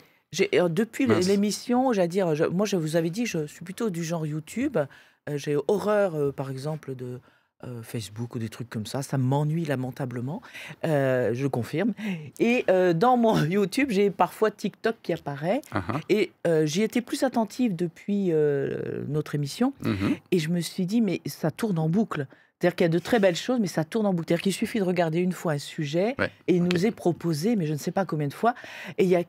euh, 0.54 0.70
depuis 0.70 1.08
l'émission, 1.08 1.94
j'allais 1.94 2.08
dire, 2.08 2.36
je- 2.36 2.44
moi, 2.46 2.66
je 2.68 2.76
vous 2.78 2.96
avais 2.96 3.10
dit, 3.10 3.26
je 3.26 3.48
suis 3.48 3.66
plutôt 3.66 3.90
du 3.90 4.04
genre 4.04 4.26
YouTube. 4.26 4.78
Euh, 5.30 5.38
j'ai 5.38 5.58
horreur, 5.68 6.16
euh, 6.16 6.32
par 6.32 6.52
exemple, 6.52 6.96
de 6.96 7.20
euh, 7.64 7.82
Facebook 7.84 8.36
ou 8.36 8.40
des 8.40 8.50
trucs 8.50 8.70
comme 8.70 8.86
ça. 8.86 9.02
Ça 9.02 9.18
m'ennuie 9.18 9.66
lamentablement. 9.66 10.42
Euh, 10.86 11.32
je 11.34 11.48
confirme. 11.48 11.94
Et 12.40 12.66
euh, 12.70 12.94
dans 12.94 13.18
mon 13.18 13.44
YouTube, 13.44 13.90
j'ai 13.92 14.10
parfois 14.10 14.52
TikTok 14.52 14.96
qui 15.02 15.14
apparaît. 15.14 15.62
Ah. 15.72 15.84
Et 16.10 16.32
j'y 16.64 16.84
étais 16.84 17.02
plus 17.02 17.24
attentive 17.24 17.76
depuis 17.76 18.32
notre 19.08 19.36
émission. 19.36 19.74
Mhm. 19.84 20.16
Et 20.32 20.40
je 20.40 20.50
me 20.50 20.62
suis 20.62 20.86
dit, 20.86 21.02
mais 21.02 21.22
ça 21.26 21.52
tourne 21.52 21.80
en 21.80 21.90
boucle. 21.90 22.28
C'est-à-dire 22.60 22.76
qu'il 22.76 22.86
y 22.86 22.86
a 22.86 22.90
de 22.90 23.00
très 23.00 23.20
belles 23.20 23.36
choses, 23.36 23.60
mais 23.60 23.68
ça 23.68 23.84
tourne 23.84 24.06
en 24.06 24.14
boucle. 24.14 24.28
C'est-à-dire 24.28 24.44
qu'il 24.44 24.54
suffit 24.54 24.80
de 24.80 24.84
regarder 24.84 25.20
une 25.20 25.32
fois 25.32 25.54
un 25.54 25.58
sujet 25.58 26.16
Ouais, 26.20 26.30
et 26.48 26.56
il 26.56 26.64
nous 26.64 26.86
est 26.86 26.92
proposé, 26.92 27.56
mais 27.56 27.66
je 27.66 27.74
ne 27.74 27.78
sais 27.80 27.92
pas 27.92 28.06
combien 28.06 28.28
de 28.28 28.34
fois. 28.34 28.54
Et, 29.00 29.04
il 29.06 29.10
y 29.10 29.16
a 29.16 29.24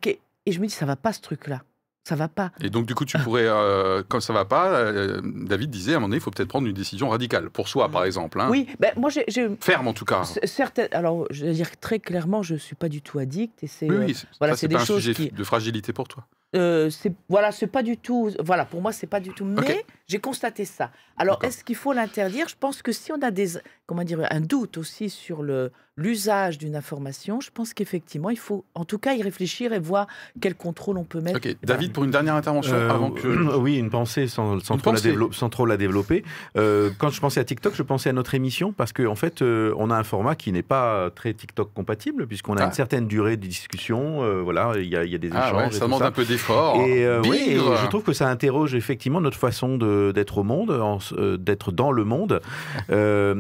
et 0.44 0.52
je 0.52 0.60
me 0.60 0.66
dis, 0.66 0.74
ça 0.74 0.86
va 0.86 0.96
pas 0.96 1.12
ce 1.12 1.20
truc-là. 1.20 1.62
Ça 2.04 2.16
va 2.16 2.26
pas. 2.28 2.50
Et 2.61 2.68
donc, 2.68 2.87
du 2.87 2.94
coup, 2.97 3.04
tu 3.04 3.16
pourrais, 3.18 3.47
euh, 3.47 4.02
quand 4.09 4.21
ça 4.21 4.32
va 4.32 4.44
pas, 4.44 4.68
euh, 4.73 5.21
David 5.23 5.71
disait 5.71 5.92
à 5.92 5.97
un 5.97 5.99
moment 5.99 6.09
donné, 6.09 6.16
il 6.16 6.21
faut 6.21 6.32
peut-être 6.32 6.49
prendre 6.49 6.66
une 6.66 6.75
décision 6.75 7.09
radicale, 7.09 7.49
pour 7.50 7.68
soi, 7.68 7.88
par 7.88 8.04
exemple. 8.04 8.40
hein. 8.40 8.49
Oui, 8.50 8.66
ben, 8.80 8.92
moi, 8.97 9.09
j'ai. 9.11 9.25
Ferme, 9.61 9.87
en 9.87 9.92
tout 9.92 10.04
cas. 10.04 10.25
certaines- 10.44 10.88
alors, 10.92 11.26
je 11.30 11.47
vais 11.47 11.52
dire 11.52 11.71
très 11.78 12.00
clairement, 12.00 12.42
je 12.42 12.54
ne 12.54 12.59
suis 12.59 12.75
pas 12.75 12.88
du 12.88 13.02
tout 13.02 13.21
addict. 13.21 13.62
Et 13.62 13.68
c'est, 13.68 13.88
Oui, 13.88 13.97
euh, 13.97 14.04
oui, 14.06 14.14
c'est- 14.14 14.26
voilà, 14.40 14.56
c'est 14.56 14.66
des 14.68 14.75
pas 14.75 14.82
un 14.82 14.85
choses 14.85 15.00
sujet 15.02 15.14
qui- 15.14 15.30
de 15.30 15.44
fragilité 15.44 15.92
pour 15.92 16.09
toi. 16.09 16.26
Euh, 16.54 16.90
c'est 16.90 17.14
voilà, 17.30 17.50
c'est 17.50 17.66
pas 17.66 17.82
du 17.82 17.97
tout. 17.97 18.30
Voilà, 18.44 18.66
pour 18.66 18.82
moi, 18.82 18.92
c'est 18.92 19.06
pas 19.06 19.21
du 19.21 19.30
tout. 19.30 19.44
Mais 19.44 19.87
j'ai 20.06 20.18
constaté 20.18 20.64
ça. 20.66 20.90
Alors, 21.16 21.38
est-ce 21.42 21.64
qu'il 21.64 21.76
faut 21.76 21.94
l'interdire? 21.94 22.47
Je 22.49 22.56
pense 22.61 22.82
que 22.82 22.92
si 22.92 23.11
on 23.11 23.23
a 23.23 23.30
des, 23.30 23.52
comment 23.92 24.04
dire, 24.04 24.26
un 24.30 24.40
doute 24.40 24.78
aussi 24.78 25.11
sur 25.11 25.42
le 25.42 25.70
l'usage 25.99 26.56
d'une 26.56 26.75
information, 26.75 27.42
je 27.42 27.50
pense 27.52 27.75
qu'effectivement, 27.75 28.30
il 28.30 28.38
faut, 28.38 28.64
en 28.75 28.87
tout 28.87 28.96
cas, 28.99 29.12
y 29.12 29.22
réfléchir 29.22 29.75
et 29.75 29.78
voir 29.78 30.06
quel 30.40 30.54
contrôle 30.54 30.96
on 30.96 31.04
peut 31.04 31.20
mettre. 31.20 31.38
David, 31.62 31.92
pour 31.92 32.04
une 32.04 32.11
dernière 32.11 32.34
intervention 32.34 32.75
Euh, 32.75 32.88
avant 32.88 33.11
que. 33.11 33.28
Oui, 33.58 33.76
une 33.76 33.90
pensée 33.90 34.26
sans, 34.26 34.58
sans 34.61 34.76
Une 34.76 34.80
trop, 34.80 34.92
pensée. 34.92 35.08
La 35.11 35.14
dévelop- 35.16 35.34
sans 35.34 35.50
trop 35.50 35.66
la 35.66 35.76
développer. 35.76 36.25
Euh, 36.56 36.88
quand 36.96 37.11
je 37.11 37.20
pensais 37.20 37.40
à 37.40 37.44
TikTok, 37.44 37.75
je 37.75 37.82
pensais 37.82 38.08
à 38.08 38.14
notre 38.14 38.34
émission 38.34 38.72
parce 38.72 38.94
qu'en 38.94 39.04
en 39.08 39.14
fait, 39.14 39.42
euh, 39.42 39.75
on 39.76 39.90
a 39.90 39.96
un 39.99 40.02
format 40.02 40.34
qui 40.34 40.50
n'est 40.50 40.62
pas 40.62 41.11
très 41.11 41.34
TikTok 41.34 41.75
compatible 41.75 42.26
puisqu'on 42.26 42.56
a 42.56 42.62
Ah. 42.62 42.66
une 42.68 42.72
certaine 42.72 43.06
durée 43.06 43.37
de 43.37 43.46
discussion. 43.46 44.22
euh, 44.25 44.40
voilà, 44.40 44.72
il 44.78 44.88
y, 44.88 44.96
a 44.96 45.04
il 45.04 45.12
y 45.12 45.14
a 45.14 45.18
des 45.18 45.28
Ah 45.34 45.49
échanges. 45.49 45.62
ouais, 45.66 45.72
ça 45.72 45.84
demande 45.84 46.00
ça. 46.00 46.06
un 46.06 46.11
peu 46.12 46.25
d'effort. 46.25 46.80
Et, 46.80 47.04
euh, 47.04 47.20
oui, 47.28 47.37
et 47.49 47.56
je 47.58 47.87
trouve 47.88 48.02
que 48.02 48.14
ça 48.14 48.28
interroge 48.30 48.75
effectivement 48.75 49.20
notre 49.20 49.37
façon 49.38 49.76
d'être 49.76 50.38
au 50.38 50.42
monde, 50.42 50.70
euh, 50.70 51.37
d'être 51.37 51.70
dans 51.70 51.92
le 51.92 52.04
monde, 52.04 52.40
euh, 52.90 53.34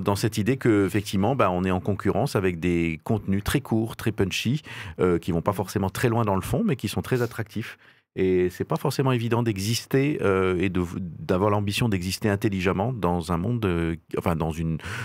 dans, 0.00 0.16
cette 0.16 0.38
idée 0.38 0.56
que 0.56 0.86
effectivement, 0.86 1.34
bah, 1.34 1.50
on 1.50 1.64
est 1.64 1.70
en 1.70 1.80
concurrence 1.80 2.36
avec 2.36 2.60
des 2.60 3.00
contenus 3.04 3.44
très 3.44 3.60
courts, 3.60 3.96
très 3.96 4.12
punchy, 4.12 4.62
euh, 5.00 5.18
qui 5.18 5.32
vont 5.32 5.42
pas 5.42 5.52
forcément 5.52 5.90
très 5.90 6.08
loin 6.08 6.24
dans 6.24 6.34
le 6.34 6.42
fond, 6.42 6.62
mais 6.64 6.76
qui 6.76 6.88
sont 6.88 7.02
très 7.02 7.22
attractifs. 7.22 7.78
Et 8.14 8.50
c'est 8.50 8.64
pas 8.64 8.76
forcément 8.76 9.12
évident 9.12 9.42
d'exister 9.42 10.18
euh, 10.20 10.58
et 10.60 10.70
d'avoir 10.70 11.50
l'ambition 11.50 11.88
d'exister 11.88 12.28
intelligemment 12.28 12.92
dans 12.92 13.32
un 13.32 13.38
monde, 13.38 13.64
euh, 13.64 13.96
enfin 14.18 14.36
dans 14.36 14.52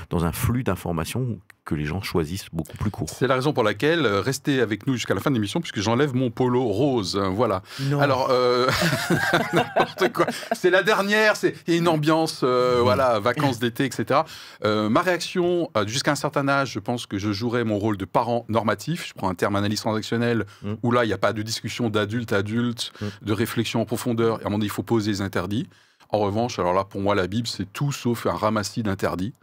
dans 0.10 0.26
un 0.26 0.32
flux 0.34 0.64
d'informations 0.64 1.40
que 1.68 1.76
les 1.76 1.86
gens 1.86 2.02
choisissent 2.02 2.48
beaucoup 2.54 2.78
plus 2.78 2.90
court. 2.90 3.10
C'est 3.10 3.28
la 3.28 3.36
raison 3.36 3.52
pour 3.52 3.64
laquelle 3.64 4.06
euh, 4.06 4.22
restez 4.22 4.62
avec 4.62 4.88
nous 4.88 4.94
jusqu'à 4.94 5.14
la 5.14 5.20
fin 5.20 5.30
de 5.32 5.36
l'émission 5.36 5.60
puisque 5.60 5.82
j'enlève 5.82 6.16
mon 6.16 6.32
polo 6.32 6.64
rose. 6.64 7.20
hein, 7.22 7.30
Voilà. 7.36 7.62
Non. 7.82 8.00
Alors, 8.00 8.30
euh, 8.32 8.68
n'importe 9.54 10.12
quoi. 10.14 10.26
C'est 10.54 10.70
la 10.70 10.82
dernière, 10.84 11.36
c'est 11.36 11.56
il 11.68 11.74
y 11.74 11.78
a 11.78 11.80
une 11.80 11.88
ambiance, 11.88 12.42
euh, 12.44 12.80
voilà, 12.82 13.20
vacances 13.20 13.60
d'été, 13.60 13.86
etc. 13.86 14.22
Euh, 14.64 14.90
ma 14.90 15.02
réaction, 15.02 15.70
euh, 15.76 15.86
jusqu'à 15.86 16.12
un 16.12 16.16
certain 16.16 16.48
âge, 16.48 16.72
je 16.72 16.80
pense 16.80 17.06
que 17.06 17.18
je 17.18 17.32
jouerais 17.32 17.64
mon 17.64 17.78
rôle 17.78 17.98
de 17.98 18.06
parent 18.06 18.46
normatif. 18.50 19.08
Je 19.08 19.14
prends 19.14 19.30
un 19.30 19.36
terme 19.36 19.56
analyse 19.56 19.82
transactionnelle 19.82 20.46
Mm. 20.64 20.74
où 20.84 20.92
là, 20.92 21.04
il 21.04 21.08
n'y 21.08 21.14
a 21.14 21.18
pas 21.18 21.34
de 21.34 21.42
discussion 21.42 21.90
d'adulte 21.90 22.32
à 22.34 22.38
adulte, 22.38 22.94
Mm. 23.02 23.06
de 23.26 23.34
réflexion 23.34 23.82
en 23.82 23.86
profondeur. 23.86 24.40
Et 24.40 24.44
à 24.44 24.48
un 24.48 24.50
moment 24.50 24.58
donné, 24.60 24.66
il 24.68 24.72
faut 24.72 24.84
poser 24.84 25.12
les 25.12 25.22
interdits. 25.22 25.68
En 26.10 26.20
revanche, 26.20 26.58
alors 26.60 26.74
là, 26.74 26.84
pour 26.86 27.02
moi, 27.02 27.14
la 27.16 27.28
Bible, 27.28 27.48
c'est 27.48 27.72
tout 27.74 27.92
sauf 27.92 28.26
un 28.26 28.32
ramassis 28.32 28.84
d'interdits. 28.84 29.34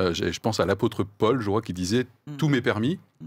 Euh, 0.00 0.14
je 0.14 0.40
pense 0.40 0.58
à 0.60 0.66
l'apôtre 0.66 1.04
Paul, 1.04 1.40
je 1.40 1.50
vois, 1.50 1.60
qui 1.62 1.72
disait 1.72 2.06
Mm. 2.26 2.36
Tout 2.36 2.48
m'est 2.48 2.62
permis 2.62 2.98
Mm. 3.20 3.26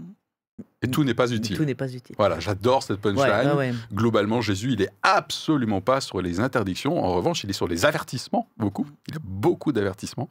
et 0.82 0.90
tout 0.90 1.04
n'est 1.04 1.14
pas 1.14 1.30
utile. 1.30 1.56
tout 1.56 1.64
n'est 1.64 1.74
pas 1.74 1.92
utile. 1.92 2.16
Voilà, 2.18 2.40
j'adore 2.40 2.82
cette 2.82 3.00
punchline. 3.00 3.48
ouais, 3.50 3.54
ouais. 3.54 3.74
Globalement, 3.92 4.40
Jésus, 4.40 4.72
il 4.72 4.82
est 4.82 4.90
absolument 5.02 5.80
pas 5.80 6.00
sur 6.00 6.20
les 6.22 6.40
interdictions. 6.40 7.02
En 7.04 7.12
revanche, 7.14 7.44
il 7.44 7.50
est 7.50 7.52
sur 7.52 7.68
les 7.68 7.84
avertissements, 7.86 8.48
beaucoup. 8.56 8.86
Il 9.08 9.14
a 9.16 9.20
beaucoup 9.22 9.70
d'avertissements. 9.72 10.28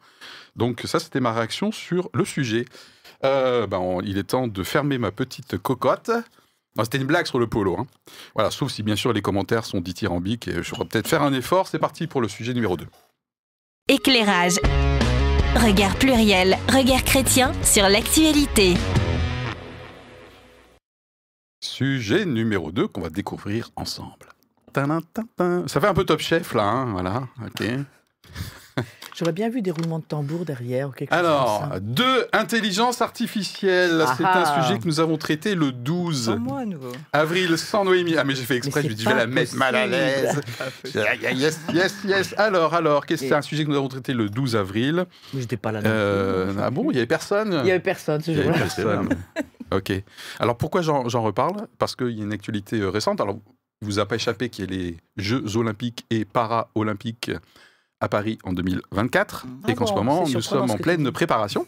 Donc 0.55 0.81
ça, 0.85 0.99
c'était 0.99 1.19
ma 1.21 1.31
réaction 1.31 1.71
sur 1.71 2.09
le 2.13 2.25
sujet. 2.25 2.65
Euh, 3.23 3.65
ben, 3.67 3.77
on- 3.77 4.01
il 4.01 4.17
est 4.17 4.23
temps 4.23 4.47
de 4.47 4.63
fermer 4.63 4.97
ma 4.97 5.11
petite 5.11 5.57
cocotte. 5.57 6.11
C'était 6.83 6.97
une 6.97 7.05
blague 7.07 7.25
sur 7.27 7.39
le 7.39 7.47
polo. 7.47 7.77
hein. 7.79 7.87
Voilà, 8.33 8.51
sauf 8.51 8.69
si 8.71 8.83
bien 8.83 8.97
sûr 8.97 9.13
les 9.13 9.21
commentaires 9.21 9.63
sont 9.63 9.79
dithyrambiques 9.79 10.49
et 10.49 10.61
je 10.61 10.69
pourrais 10.71 10.85
peut-être 10.85 11.07
faire 11.07 11.21
un 11.23 11.31
effort. 11.31 11.67
C'est 11.69 11.79
parti 11.79 12.07
pour 12.07 12.19
le 12.21 12.27
sujet 12.27 12.53
numéro 12.53 12.75
2. 12.75 12.85
Éclairage. 13.87 14.55
Regard 15.55 15.95
pluriel, 15.95 16.57
regard 16.67 17.03
chrétien 17.05 17.53
sur 17.63 17.87
l'actualité. 17.87 18.73
Sujet 21.63 22.25
numéro 22.25 22.73
2 22.73 22.89
qu'on 22.89 22.99
va 23.01 23.09
découvrir 23.09 23.71
ensemble. 23.77 24.27
Ça 24.75 25.79
fait 25.79 25.87
un 25.87 25.93
peu 25.93 26.03
top 26.03 26.19
chef 26.19 26.53
là, 26.53 26.63
hein, 26.63 26.91
voilà. 26.91 27.29
Ok. 27.41 27.63
J'aurais 29.17 29.31
bien 29.31 29.49
vu 29.49 29.61
des 29.61 29.71
roulements 29.71 29.99
de 29.99 30.03
tambour 30.03 30.43
derrière 30.43 30.89
ou 30.89 30.91
quelque 30.91 31.09
chose 31.09 31.19
Alors, 31.19 31.61
comme 31.61 31.71
ça. 31.73 31.79
deux, 31.79 32.27
intelligence 32.33 33.01
artificielle. 33.01 34.03
Ah 34.05 34.13
C'est 34.17 34.25
un 34.25 34.61
sujet 34.63 34.79
que 34.79 34.85
nous 34.85 34.99
avons 34.99 35.17
traité 35.17 35.55
le 35.55 35.71
12 35.71 36.25
Sans 36.25 36.37
moi 36.37 36.59
à 36.59 36.65
nouveau. 36.65 36.91
avril 37.13 37.57
sans 37.57 37.85
Noémie. 37.85 38.15
Ah, 38.17 38.23
mais 38.25 38.35
j'ai 38.35 38.43
fait 38.43 38.57
exprès, 38.57 38.83
je 38.83 38.89
me 38.89 38.93
dis, 38.93 39.03
je 39.03 39.09
vais 39.09 39.15
la 39.15 39.27
mettre 39.27 39.55
mal 39.55 39.75
à 39.75 39.87
l'aise. 39.87 40.41
yes, 40.93 41.59
yes, 41.73 41.95
yes. 42.05 42.35
Alors, 42.37 42.73
alors, 42.73 43.05
qu'est-ce 43.05 43.21
que 43.23 43.29
c'est 43.29 43.35
un 43.35 43.41
sujet 43.41 43.63
que 43.63 43.69
nous 43.69 43.77
avons 43.77 43.87
traité 43.87 44.13
le 44.13 44.29
12 44.29 44.55
avril? 44.55 45.05
Mais 45.33 45.41
j'étais 45.41 45.57
pas 45.57 45.71
là. 45.71 45.79
non 45.79 45.83
plus. 45.83 45.91
Euh, 45.93 46.53
Ah 46.61 46.69
bon, 46.69 46.83
il 46.91 46.93
n'y 46.93 46.97
avait 46.97 47.07
personne? 47.07 47.59
Il 47.63 47.67
y 47.67 47.71
avait 47.71 47.79
personne 47.79 48.21
ce 48.21 48.33
jour-là. 48.33 48.53
personne. 48.57 49.09
Ok. 49.71 49.91
Alors, 50.39 50.57
pourquoi 50.57 50.81
j'en 50.83 51.03
reparle? 51.23 51.67
Parce 51.79 51.95
qu'il 51.95 52.11
y 52.11 52.21
a 52.21 52.23
une 52.23 52.33
actualité 52.33 52.79
euh, 52.79 52.89
récente. 52.91 53.19
Alors, 53.19 53.39
il 53.81 53.87
vous 53.87 53.97
a 53.97 54.05
pas 54.05 54.15
échappé 54.15 54.49
qu'il 54.49 54.65
y 54.71 54.73
a 54.73 54.77
les 54.79 54.97
Jeux 55.17 55.57
olympiques 55.57 56.05
et 56.11 56.23
para-olympiques 56.23 57.31
à 58.01 58.09
Paris 58.09 58.37
en 58.43 58.53
2024 58.53 59.45
Ah 59.63 59.71
et 59.71 59.73
qu'en 59.75 59.85
bon, 59.85 59.89
ce 59.89 59.93
moment, 59.93 60.27
nous 60.27 60.41
sommes 60.41 60.69
en 60.71 60.77
pleine 60.77 61.11
préparation. 61.11 61.65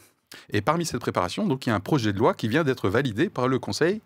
Et 0.52 0.62
parmi 0.62 0.86
cette 0.86 1.00
préparation, 1.00 1.48
donc, 1.48 1.66
il 1.66 1.70
y 1.70 1.72
a 1.72 1.76
un 1.76 1.80
projet 1.80 2.12
de 2.14 2.20
loi 2.20 2.34
qui 2.34 2.48
vient 2.50 2.64
d'être 2.66 2.90
validé 2.90 3.30
par 3.30 3.48
le 3.48 3.60
Conseil 3.60 4.02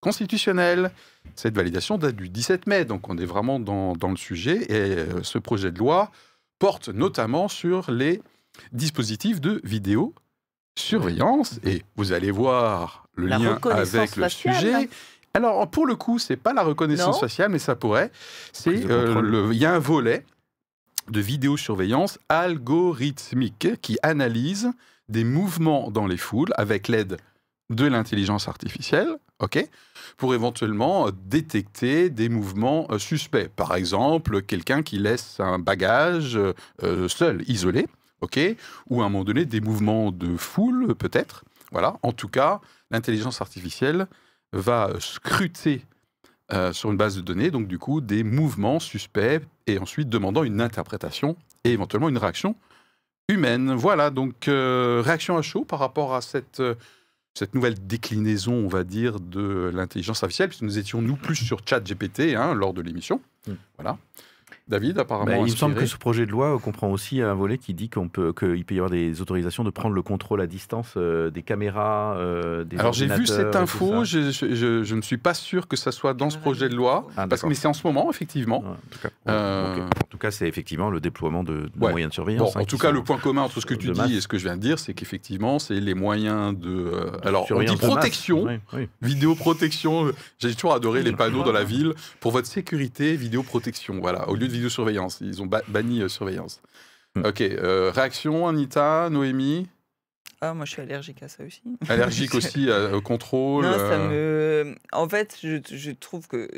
constitutionnel. 0.00 0.90
Cette 1.36 1.54
validation 1.54 1.96
date 1.96 2.16
du 2.16 2.28
17 2.28 2.66
mai, 2.66 2.84
donc 2.84 3.08
on 3.08 3.16
est 3.16 3.24
vraiment 3.24 3.58
dans, 3.60 3.94
dans 3.94 4.10
le 4.10 4.16
sujet. 4.16 4.64
Et 4.70 4.98
euh, 4.98 5.22
ce 5.22 5.38
projet 5.38 5.70
de 5.72 5.78
loi 5.78 6.10
porte 6.58 6.88
notamment 6.88 7.48
sur 7.48 7.90
les 7.90 8.20
dispositifs 8.72 9.40
de 9.40 9.60
vidéosurveillance. 9.64 11.58
Et 11.64 11.82
vous 11.96 12.12
allez 12.12 12.30
voir 12.30 13.06
le 13.14 13.26
La 13.28 13.38
lien 13.38 13.58
avec 13.70 14.16
le 14.16 14.22
faciale. 14.24 14.30
sujet. 14.30 14.88
Alors, 15.34 15.68
pour 15.70 15.86
le 15.86 15.94
coup, 15.96 16.18
c'est 16.18 16.36
pas 16.36 16.52
la 16.52 16.62
reconnaissance 16.62 17.14
Non. 17.16 17.20
faciale, 17.20 17.50
mais 17.50 17.58
ça 17.58 17.74
pourrait. 17.76 18.10
C'est 18.52 18.90
euh, 18.90 19.48
il 19.52 19.58
y 19.58 19.64
a 19.64 19.72
un 19.74 19.78
volet 19.78 20.26
de 21.08 21.20
vidéosurveillance 21.20 22.18
algorithmique 22.28 23.80
qui 23.80 23.98
analyse 24.02 24.72
des 25.08 25.24
mouvements 25.24 25.90
dans 25.90 26.06
les 26.06 26.16
foules 26.16 26.52
avec 26.56 26.88
l'aide 26.88 27.18
de 27.70 27.86
l'intelligence 27.86 28.48
artificielle, 28.48 29.16
ok, 29.38 29.66
pour 30.16 30.34
éventuellement 30.34 31.08
euh, 31.08 31.10
détecter 31.24 32.10
des 32.10 32.28
mouvements 32.28 32.86
euh, 32.90 32.98
suspects. 32.98 33.48
Par 33.48 33.74
exemple, 33.74 34.42
quelqu'un 34.42 34.82
qui 34.82 34.98
laisse 34.98 35.40
un 35.40 35.58
bagage 35.58 36.38
euh, 36.82 37.08
seul, 37.08 37.42
isolé, 37.48 37.86
ok, 38.20 38.38
ou 38.88 39.02
à 39.02 39.06
un 39.06 39.08
moment 39.08 39.24
donné 39.24 39.44
des 39.44 39.60
mouvements 39.60 40.12
de 40.12 40.36
foule, 40.36 40.94
peut-être. 40.94 41.44
Voilà. 41.72 41.96
En 42.02 42.12
tout 42.12 42.28
cas, 42.28 42.60
l'intelligence 42.90 43.40
artificielle 43.40 44.06
va 44.52 44.90
scruter 45.00 45.84
euh, 46.52 46.72
sur 46.72 46.90
une 46.90 46.96
base 46.96 47.16
de 47.16 47.22
données, 47.22 47.50
donc 47.50 47.66
du 47.66 47.78
coup, 47.78 48.00
des 48.00 48.24
mouvements 48.24 48.78
suspects 48.78 49.40
et 49.66 49.78
ensuite 49.78 50.08
demandant 50.08 50.44
une 50.44 50.60
interprétation 50.60 51.36
et 51.64 51.72
éventuellement 51.72 52.08
une 52.08 52.18
réaction 52.18 52.56
humaine. 53.28 53.72
Voilà, 53.72 54.10
donc 54.10 54.48
euh, 54.48 55.02
réaction 55.04 55.38
à 55.38 55.42
chaud 55.42 55.64
par 55.64 55.78
rapport 55.78 56.14
à 56.14 56.20
cette, 56.20 56.60
euh, 56.60 56.74
cette 57.34 57.54
nouvelle 57.54 57.86
déclinaison, 57.86 58.52
on 58.52 58.68
va 58.68 58.84
dire, 58.84 59.18
de 59.18 59.70
l'intelligence 59.72 60.22
artificielle, 60.22 60.48
puisque 60.48 60.62
nous 60.62 60.78
étions, 60.78 61.00
nous, 61.00 61.16
plus 61.16 61.36
sur 61.36 61.60
ChatGPT 61.64 62.34
hein, 62.36 62.54
lors 62.54 62.74
de 62.74 62.82
l'émission. 62.82 63.22
Mm. 63.46 63.52
Voilà. 63.78 63.98
David, 64.68 64.98
apparemment. 64.98 65.26
Bah, 65.26 65.36
il 65.38 65.50
me 65.50 65.56
semble 65.56 65.74
que 65.74 65.86
ce 65.86 65.96
projet 65.96 66.24
de 66.24 66.30
loi 66.30 66.56
comprend 66.62 66.88
aussi 66.90 67.20
un 67.20 67.34
volet 67.34 67.58
qui 67.58 67.74
dit 67.74 67.88
qu'on 67.90 68.08
peut, 68.08 68.32
qu'il 68.32 68.64
peut 68.64 68.74
y 68.74 68.78
avoir 68.78 68.90
des 68.90 69.20
autorisations 69.20 69.64
de 69.64 69.70
prendre 69.70 69.94
le 69.94 70.02
contrôle 70.02 70.40
à 70.40 70.46
distance 70.46 70.94
euh, 70.96 71.30
des 71.30 71.42
caméras, 71.42 72.14
euh, 72.16 72.62
des 72.64 72.78
Alors 72.78 72.92
j'ai 72.92 73.06
vu 73.08 73.26
cette 73.26 73.56
info, 73.56 74.04
je, 74.04 74.30
je- 74.30 74.54
je- 74.54 74.82
je 74.84 74.94
ne 74.94 75.02
suis 75.02 75.16
pas 75.18 75.34
sûr 75.34 75.66
que 75.66 75.76
ça 75.76 75.90
soit 75.90 76.14
dans 76.14 76.30
ce 76.30 76.38
projet 76.38 76.68
de 76.68 76.76
loi, 76.76 77.06
Ah, 77.16 77.26
parce 77.26 77.42
que 77.42 77.48
mais 77.48 77.54
c'est 77.54 77.66
en 77.66 77.72
ce 77.72 77.84
moment, 77.86 78.08
effectivement. 78.10 78.60
Ouais, 78.60 78.68
en 78.68 78.74
tout 78.90 78.98
cas, 79.02 79.08
Euh, 79.32 79.76
ok. 79.76 79.82
En 79.82 80.06
tout 80.08 80.18
cas, 80.18 80.30
c'est 80.30 80.46
effectivement 80.46 80.90
le 80.90 81.00
déploiement 81.00 81.42
de, 81.42 81.52
de 81.54 81.70
Ouais. 81.80 81.90
moyens 81.90 82.10
de 82.10 82.12
Bon, 82.12 82.14
surveillance. 82.14 82.56
hein, 82.56 82.60
en 82.60 82.64
tout 82.64 82.78
cas, 82.78 82.92
le 82.92 83.02
point 83.02 83.18
commun 83.18 83.42
entre 83.42 83.60
ce 83.60 83.66
que 83.66 83.74
tu 83.74 83.90
dis 83.90 83.98
masse. 84.00 84.10
et 84.12 84.20
ce 84.20 84.28
que 84.28 84.38
je 84.38 84.44
viens 84.44 84.56
de 84.56 84.62
dire, 84.62 84.78
c'est 84.78 84.94
qu'effectivement, 84.94 85.58
c'est 85.58 85.80
les 85.80 85.94
moyens 85.94 86.56
de. 86.56 86.68
euh, 86.70 87.10
alors, 87.24 87.46
on 87.50 87.58
dit 87.60 87.66
masse. 87.66 87.78
protection, 87.80 88.44
Oui, 88.44 88.58
oui. 88.74 88.88
vidéoprotection. 89.02 90.06
euh, 90.06 90.12
J'ai 90.38 90.54
toujours 90.54 90.74
adoré 90.74 91.02
les 91.02 91.12
panneaux 91.12 91.42
dans 91.44 91.52
la 91.52 91.64
ville 91.64 91.94
pour 92.20 92.30
votre 92.32 92.46
sécurité, 92.46 93.16
vidéoprotection. 93.16 93.98
Voilà, 94.00 94.28
au 94.28 94.34
lieu 94.34 94.46
de 94.48 94.51
vidéosurveillance, 94.52 95.18
ils 95.20 95.42
ont 95.42 95.46
ba- 95.46 95.62
banni 95.68 96.02
euh, 96.02 96.08
surveillance. 96.08 96.60
Hmm. 97.14 97.24
Ok, 97.26 97.40
euh, 97.40 97.90
réaction, 97.94 98.46
Anita, 98.48 99.08
Noémie, 99.10 99.68
Ah, 100.40 100.54
moi, 100.54 100.64
je 100.64 100.70
suis 100.72 100.82
allergique 100.82 101.22
à 101.22 101.28
ça 101.28 101.44
aussi. 101.44 101.62
allergique 101.88 102.34
aussi 102.34 102.68
euh, 102.70 102.96
au 102.96 103.00
contrôle. 103.02 103.64
Non, 103.64 103.72
ça 103.72 103.78
euh, 103.98 104.64
me. 104.64 104.74
En 104.92 105.08
fait, 105.08 105.36
je, 105.42 105.58
je 105.70 105.90
trouve 105.90 106.26
que 106.28 106.48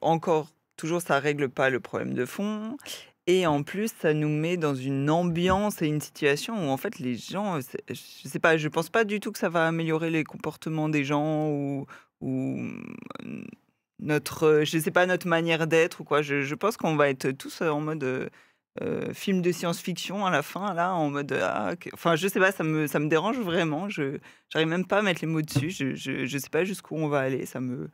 encore, 0.00 0.48
toujours, 0.76 1.02
ça 1.02 1.18
règle 1.20 1.48
pas 1.48 1.70
le 1.70 1.78
problème 1.80 2.14
de 2.14 2.24
fond. 2.24 2.76
Et 3.26 3.46
en 3.46 3.62
plus, 3.62 3.92
ça 4.00 4.12
nous 4.14 4.28
met 4.30 4.56
dans 4.56 4.74
une 4.74 5.08
ambiance 5.10 5.82
et 5.82 5.86
une 5.86 6.00
situation 6.00 6.54
où, 6.66 6.70
en 6.70 6.76
fait, 6.76 6.98
les 6.98 7.14
gens. 7.16 7.60
Je 7.88 7.94
sais 8.28 8.38
pas, 8.40 8.56
je 8.56 8.66
pense 8.66 8.88
pas 8.88 9.04
du 9.04 9.20
tout 9.20 9.30
que 9.30 9.38
ça 9.38 9.48
va 9.50 9.68
améliorer 9.68 10.10
les 10.10 10.24
comportements 10.24 10.88
des 10.88 11.04
gens 11.04 11.48
ou. 11.48 11.86
ou 12.20 12.66
notre, 14.00 14.44
euh, 14.46 14.64
je 14.64 14.78
sais 14.78 14.90
pas, 14.90 15.06
notre 15.06 15.28
manière 15.28 15.66
d'être 15.66 16.00
ou 16.00 16.04
quoi. 16.04 16.22
Je, 16.22 16.54
pense 16.54 16.76
qu'on 16.76 16.96
va 16.96 17.08
être 17.08 17.30
tous 17.32 17.62
en 17.62 17.80
mode 17.80 18.04
euh, 18.04 18.28
euh, 18.82 19.12
film 19.14 19.42
de 19.42 19.52
science-fiction 19.52 20.26
à 20.26 20.30
la 20.30 20.42
fin, 20.42 20.74
là, 20.74 20.94
en 20.94 21.10
mode. 21.10 21.32
ah. 21.42 21.74
Enfin, 21.92 22.16
je 22.16 22.28
sais 22.28 22.40
pas, 22.40 22.52
ça 22.52 22.64
me, 22.64 22.86
ça 22.86 22.98
me 22.98 23.08
dérange 23.08 23.38
vraiment. 23.38 23.88
Je 23.88 24.18
j'arrive 24.50 24.68
même 24.68 24.86
pas 24.86 24.98
à 24.98 25.02
mettre 25.02 25.20
les 25.22 25.26
mots 25.28 25.42
dessus. 25.42 25.70
Je, 25.70 25.94
je, 25.94 26.26
je 26.26 26.38
sais 26.38 26.50
pas 26.50 26.64
jusqu'où 26.64 26.96
on 26.96 27.08
va 27.08 27.20
aller. 27.20 27.46
Ça 27.46 27.60
me. 27.60 27.90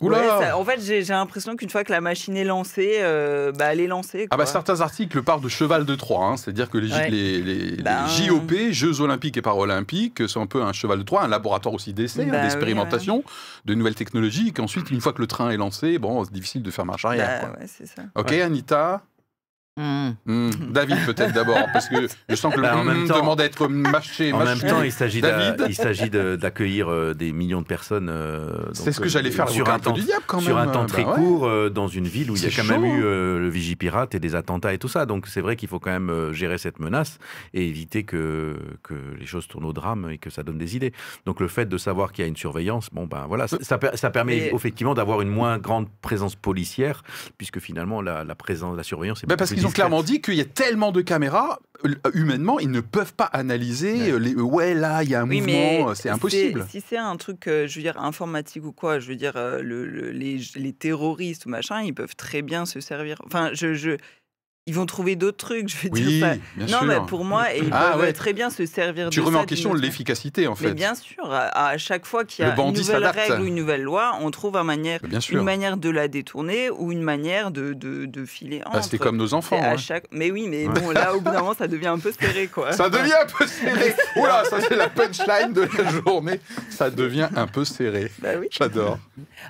Oula 0.00 0.18
Ouais, 0.18 0.44
ça- 0.46 0.58
en 0.58 0.64
fait, 0.64 0.80
j'ai 0.80 1.02
l'impression 1.04 1.54
qu'une 1.54 1.70
fois 1.70 1.84
que 1.84 1.92
la 1.92 2.00
machine 2.00 2.36
est 2.36 2.42
lancée, 2.44 2.96
euh, 2.98 3.52
bah, 3.52 3.66
elle 3.72 3.80
est 3.80 3.86
lancée. 3.86 4.26
Ah 4.32 4.36
bah 4.36 4.44
certains 4.44 4.80
articles 4.80 5.22
parlent 5.22 5.40
de 5.40 5.48
cheval 5.48 5.84
de 5.84 5.94
Troie, 5.94 6.24
hein, 6.26 6.36
c'est-à-dire 6.36 6.68
que 6.68 6.78
les, 6.78 6.88
J- 6.88 6.94
Ouais. 6.94 7.10
les- 7.10 7.40
les- 7.40 7.70
les 7.76 7.82
Ben- 7.82 8.06
JOP, 8.08 8.52
Jeux 8.72 9.00
Olympiques 9.00 9.36
et 9.36 9.42
Paralympiques, 9.42 10.28
sont 10.28 10.40
un 10.42 10.46
peu 10.46 10.62
un 10.62 10.72
cheval 10.72 10.98
de 10.98 11.04
Troie, 11.04 11.22
un 11.22 11.28
laboratoire 11.28 11.74
aussi 11.74 11.92
d'essai, 11.92 12.22
hein, 12.22 12.26
Bah 12.28 12.36
oui, 12.38 12.42
d'expérimentation, 12.42 13.22
de 13.66 13.74
nouvelles 13.74 13.94
technologies, 13.94 14.48
et 14.48 14.52
qu'ensuite, 14.52 14.90
une 14.90 15.00
fois 15.00 15.12
que 15.12 15.20
le 15.20 15.28
train 15.28 15.50
est 15.50 15.56
lancé, 15.56 15.98
bon, 15.98 16.24
c'est 16.24 16.32
difficile 16.32 16.62
de 16.62 16.70
faire 16.72 16.84
marche 16.86 17.04
arrière. 17.04 17.40
Bah, 17.42 17.48
quoi. 17.48 17.60
ouais, 17.60 17.66
c'est 17.68 17.86
ça. 17.86 18.02
Ok, 18.16 18.32
Anita 18.32 19.00
Hmm. 19.76 20.10
Hmm, 20.24 20.50
David 20.70 20.98
peut-être 21.04 21.32
d'abord, 21.32 21.58
parce 21.72 21.88
que 21.88 22.06
je 22.28 22.36
sens 22.36 22.54
que 22.54 22.60
le 22.60 22.62
Bah, 22.62 22.76
en 22.76 22.84
hmm 22.84 22.86
même 22.86 23.08
temps- 23.08 23.18
demande 23.18 23.40
à 23.40 23.44
être 23.44 23.66
mâché. 23.66 24.32
En 24.32 24.44
même 24.44 24.60
temps, 24.60 24.82
il 24.82 24.92
s'agit 24.92 25.20
d'accueillir 26.10 26.88
euh, 26.88 27.12
des 27.12 27.32
millions 27.32 27.60
de 27.60 27.66
personnes. 27.66 28.08
euh, 28.08 28.52
c'est 28.72 28.92
ce 28.92 29.00
que 29.00 29.06
euh, 29.06 29.08
j'allais 29.08 29.32
faire 29.32 29.48
sur 29.48 29.68
un 29.68 29.80
temps 29.80 29.90
du 29.92 30.02
diable 30.02 30.22
quand 30.28 30.36
même. 30.36 30.46
sur 30.46 30.58
un 30.58 30.68
temps 30.68 30.82
Bah 30.82 30.88
très 30.88 31.04
ouais. 31.04 31.14
court, 31.16 31.46
euh, 31.48 31.70
dans 31.70 31.88
une 31.88 32.06
ville 32.06 32.30
où 32.30 32.36
il 32.36 32.42
y 32.42 32.46
a 32.46 32.50
C'est 32.50 32.62
quand 32.62 32.68
même 32.68 32.82
chaud, 32.88 32.96
eu 32.98 33.04
euh, 33.04 33.40
le 33.40 33.48
Vigipirate 33.48 34.14
et 34.14 34.20
des 34.20 34.36
attentats 34.36 34.72
et 34.72 34.78
tout 34.78 34.86
ça. 34.86 35.06
Donc 35.06 35.26
c'est 35.26 35.40
vrai 35.40 35.56
qu'il 35.56 35.68
faut 35.68 35.80
quand 35.80 35.90
même 35.90 36.32
gérer 36.32 36.58
cette 36.58 36.78
menace 36.78 37.18
et 37.52 37.66
éviter 37.68 38.04
que, 38.04 38.56
que 38.84 38.94
les 39.18 39.26
choses 39.26 39.48
tournent 39.48 39.64
au 39.66 39.72
drame 39.72 40.08
et 40.08 40.18
que 40.18 40.30
ça 40.30 40.44
donne 40.44 40.58
des 40.58 40.76
idées. 40.76 40.92
Donc 41.26 41.40
le 41.40 41.48
fait 41.48 41.66
de 41.68 41.78
savoir 41.78 42.12
qu'il 42.12 42.22
y 42.22 42.26
a 42.26 42.28
une 42.28 42.36
surveillance, 42.36 42.90
bon 42.92 43.06
ben 43.06 43.24
voilà, 43.26 43.48
ça, 43.48 43.56
ça 43.60 43.78
per- 43.78 43.96
ça 43.96 44.10
permet 44.10 44.52
effectivement 44.54 44.94
d'avoir 44.94 45.20
une 45.20 45.30
moins 45.30 45.58
grande 45.58 45.88
présence 46.00 46.36
policière, 46.36 47.02
puisque 47.38 47.58
finalement 47.58 48.00
la, 48.02 48.22
la 48.22 48.34
présence, 48.36 48.76
la 48.76 48.84
surveillance 48.84 49.24
est 49.24 49.26
Bah, 49.26 49.36
parce 49.36 49.50
plus 49.50 49.63
qu'ils 49.68 49.82
ont 49.82 49.86
clairement 49.88 50.02
dit 50.02 50.20
qu'il 50.20 50.34
y 50.34 50.40
a 50.40 50.44
tellement 50.44 50.92
de 50.92 51.00
caméras, 51.00 51.58
euh, 51.84 51.94
humainement, 52.14 52.58
ils 52.60 52.70
ne 52.70 52.80
peuvent 52.80 53.14
pas 53.14 53.24
analyser. 53.26 53.92
Ouais. 53.94 54.10
euh, 54.12 54.18
Les, 54.18 54.34
ouais, 54.34 54.74
là, 54.74 55.02
il 55.02 55.10
y 55.10 55.14
a 55.14 55.20
un 55.20 55.28
Oui, 55.28 55.40
mouvement, 55.40 55.90
euh, 55.90 55.94
c'est 55.94 56.08
impossible. 56.08 56.66
Si 56.70 56.82
c'est 56.86 56.96
un 56.96 57.16
truc, 57.16 57.46
euh, 57.46 57.66
je 57.66 57.76
veux 57.76 57.82
dire, 57.82 57.98
informatique 58.00 58.64
ou 58.64 58.72
quoi, 58.72 58.98
je 59.00 59.08
veux 59.08 59.16
dire, 59.16 59.32
euh, 59.36 59.60
le- 59.62 59.86
le- 59.86 60.10
les, 60.10 60.40
les 60.56 60.72
terroristes 60.72 61.46
ou 61.46 61.50
machin, 61.50 61.82
ils 61.82 61.94
peuvent 61.94 62.16
très 62.16 62.42
bien 62.42 62.64
se 62.66 62.80
servir. 62.80 63.20
Enfin, 63.26 63.50
je, 63.52 63.74
je- 63.74 63.96
ils 64.66 64.74
vont 64.74 64.86
trouver 64.86 65.14
d'autres 65.14 65.36
trucs, 65.36 65.68
je 65.68 65.76
veux 65.76 65.90
Oui, 65.92 66.02
dire. 66.02 66.26
ça- 66.26 66.34
bien 66.56 66.66
Non, 66.66 66.78
sûr. 66.78 66.84
mais 66.84 66.96
pour 67.06 67.22
moi, 67.24 67.54
et 67.54 67.58
ils 67.58 67.68
Ah, 67.70 67.90
peuvent 67.92 68.00
ouais. 68.00 68.12
très 68.14 68.32
bien 68.32 68.48
se 68.48 68.64
servir 68.64 69.10
Tu 69.10 69.20
de 69.20 69.24
remets 69.26 69.36
ça 69.36 69.42
en 69.42 69.46
question 69.46 69.74
l'efficacité, 69.74 70.46
en 70.46 70.54
fait. 70.54 70.68
Mais 70.68 70.74
bien 70.74 70.94
sûr, 70.94 71.30
à, 71.30 71.68
à 71.68 71.76
chaque 71.76 72.06
fois 72.06 72.24
qu'il 72.24 72.46
y 72.46 72.48
a 72.48 72.54
une 72.58 72.72
nouvelle 72.72 73.04
règle 73.04 73.42
ou 73.42 73.44
une 73.44 73.56
nouvelle 73.56 73.82
loi, 73.82 74.16
on 74.22 74.30
trouve 74.30 74.56
un 74.56 74.64
manière, 74.64 75.00
Bien 75.02 75.20
sûr. 75.20 75.36
une 75.38 75.44
manière 75.44 75.76
de 75.76 75.90
la 75.90 76.08
détourner 76.08 76.70
ou 76.70 76.92
une 76.92 77.02
manière 77.02 77.50
de, 77.50 77.74
de, 77.74 78.06
de 78.06 78.24
filer 78.24 78.62
Bah, 78.72 78.80
C'était 78.80 78.96
comme 78.96 79.18
nos 79.18 79.34
enfants. 79.34 79.60
À 79.60 79.72
hein. 79.72 79.76
chaque... 79.76 80.04
Mais 80.12 80.30
oui, 80.30 80.46
mais 80.48 80.66
Ouais. 80.66 80.80
bon, 80.80 80.90
là, 80.92 81.14
au 81.14 81.20
bout 81.20 81.30
d'un 81.30 81.40
moment, 81.40 81.54
ça 81.54 81.68
devient 81.68 81.88
un 81.88 81.98
peu 81.98 82.12
serré, 82.12 82.46
quoi. 82.46 82.72
Ça 82.72 82.88
devient 82.88 83.12
un 83.22 83.26
peu 83.26 83.46
serré. 83.46 83.94
Oula, 84.16 84.44
ça 84.48 84.60
c'est 84.62 84.76
la 84.76 84.88
punchline 84.88 85.52
de 85.52 85.68
la 85.76 85.90
journée. 85.90 86.40
Ça 86.70 86.88
devient 86.88 87.28
un 87.36 87.46
peu 87.46 87.66
serré. 87.66 88.10
Bah 88.20 88.30
oui. 88.40 88.46
J'adore. 88.50 88.98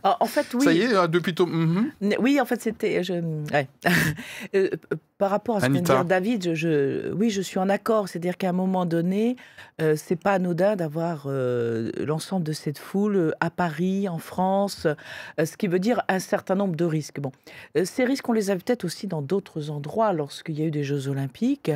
En 0.03 0.27
fait, 0.27 0.47
oui. 0.55 0.65
Ça 0.65 0.73
y 0.73 0.81
est, 0.83 0.95
hein, 0.97 1.07
depuis 1.07 1.35
ton. 1.37 1.47
Mhm. 1.47 1.93
Oui, 2.19 2.41
en 2.41 2.47
fait, 2.47 2.61
c'était. 2.61 3.05
Je... 3.05 3.15
ouais. 3.53 3.69
Par 5.17 5.31
rapport 5.31 5.57
à 5.57 5.61
ce 5.61 5.67
que 5.67 5.73
vient 5.73 5.81
de 5.83 5.87
Anita. 5.87 5.95
dire 5.95 6.05
David, 6.05 6.43
je, 6.43 6.55
je- 6.55 7.13
oui, 7.13 7.31
je 7.31 7.41
suis 7.41 7.59
en 7.61 7.69
accord. 7.69 8.09
C'est-à-dire 8.09 8.37
qu'à 8.37 8.49
un 8.49 8.53
moment 8.53 8.85
donné, 8.85 9.37
euh, 9.81 9.95
c'est 9.97 10.17
pas 10.17 10.33
anodin 10.33 10.75
d'avoir 10.75 11.25
euh, 11.27 11.91
l'ensemble 12.05 12.45
de 12.45 12.53
cette 12.53 12.79
foule 12.79 13.17
euh, 13.17 13.31
à 13.41 13.51
Paris, 13.51 14.09
en 14.09 14.19
France, 14.19 14.87
euh, 15.39 15.45
ce 15.45 15.57
qui 15.57 15.69
veut 15.69 15.79
dire 15.79 16.03
un 16.09 16.19
certain 16.19 16.57
nombre 16.57 16.75
de 16.75 16.85
risques. 16.85 17.21
Bon, 17.21 17.31
ces 17.85 18.05
risques, 18.05 18.29
on 18.29 18.33
les 18.33 18.51
a 18.51 18.57
peut-être 18.57 18.85
aussi 18.85 19.07
dans 19.07 19.23
d'autres 19.23 19.71
endroits 19.71 20.13
lorsqu'il 20.13 20.59
y 20.59 20.63
a 20.63 20.67
eu 20.67 20.71
des 20.73 20.83
Jeux 20.85 21.07
Olympiques. 21.09 21.71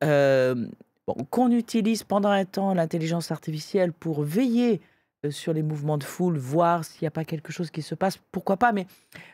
Bon, 0.00 1.14
qu'on 1.30 1.50
utilise 1.50 2.04
pendant 2.04 2.28
un 2.30 2.44
temps 2.44 2.74
l'intelligence 2.74 3.32
artificielle 3.32 3.92
pour 3.92 4.22
veiller 4.22 4.80
sur 5.30 5.52
les 5.52 5.62
mouvements 5.62 5.98
de 5.98 6.04
foule, 6.04 6.36
voir 6.38 6.84
s'il 6.84 7.02
n'y 7.02 7.08
a 7.08 7.12
pas 7.12 7.24
quelque 7.24 7.52
chose 7.52 7.70
qui 7.70 7.82
se 7.82 7.94
passe, 7.96 8.18
pourquoi 8.30 8.56
pas, 8.56 8.72
mais 8.72 8.86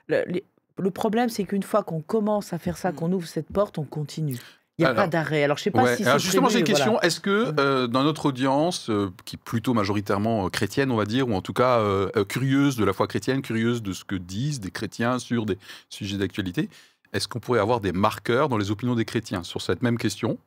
le, 0.06 0.22
les- 0.26 0.44
le 0.78 0.90
problème, 0.90 1.28
c'est 1.28 1.44
qu'une 1.44 1.62
fois 1.62 1.82
qu'on 1.82 2.00
commence 2.00 2.52
à 2.52 2.58
faire 2.58 2.76
ça, 2.76 2.92
qu'on 2.92 3.12
ouvre 3.12 3.26
cette 3.26 3.52
porte, 3.52 3.78
on 3.78 3.84
continue. 3.84 4.38
Il 4.78 4.82
n'y 4.82 4.86
a 4.86 4.90
Alors, 4.90 5.04
pas 5.04 5.08
d'arrêt. 5.08 5.42
Alors, 5.42 5.56
je 5.58 5.64
sais 5.64 5.70
pas 5.72 5.82
Ouais. 5.82 5.96
si 5.96 6.04
Alors 6.04 6.20
c'est 6.20 6.24
justement, 6.24 6.48
j'ai 6.48 6.60
une 6.60 6.64
voilà. 6.64 6.76
question. 6.78 7.00
Est-ce 7.00 7.18
que 7.18 7.52
euh, 7.58 7.88
dans 7.88 8.04
notre 8.04 8.26
audience, 8.26 8.90
euh, 8.90 9.10
qui 9.24 9.34
est 9.34 9.42
plutôt 9.44 9.74
majoritairement 9.74 10.46
euh, 10.46 10.50
chrétienne, 10.50 10.92
on 10.92 10.96
va 10.96 11.04
dire, 11.04 11.28
ou 11.28 11.34
en 11.34 11.42
tout 11.42 11.52
cas 11.52 11.78
euh, 11.80 12.08
curieuse 12.24 12.76
de 12.76 12.84
la 12.84 12.92
foi 12.92 13.08
chrétienne, 13.08 13.42
curieuse 13.42 13.82
de 13.82 13.92
ce 13.92 14.04
que 14.04 14.14
disent 14.14 14.60
des 14.60 14.70
chrétiens 14.70 15.18
sur 15.18 15.46
des 15.46 15.58
sujets 15.90 16.16
d'actualité, 16.16 16.70
est-ce 17.12 17.26
qu'on 17.26 17.40
pourrait 17.40 17.58
avoir 17.58 17.80
des 17.80 17.90
marqueurs 17.90 18.48
dans 18.48 18.56
les 18.56 18.70
opinions 18.70 18.94
des 18.94 19.04
chrétiens 19.04 19.42
sur 19.42 19.62
cette 19.62 19.82
même 19.82 19.98
question? 19.98 20.38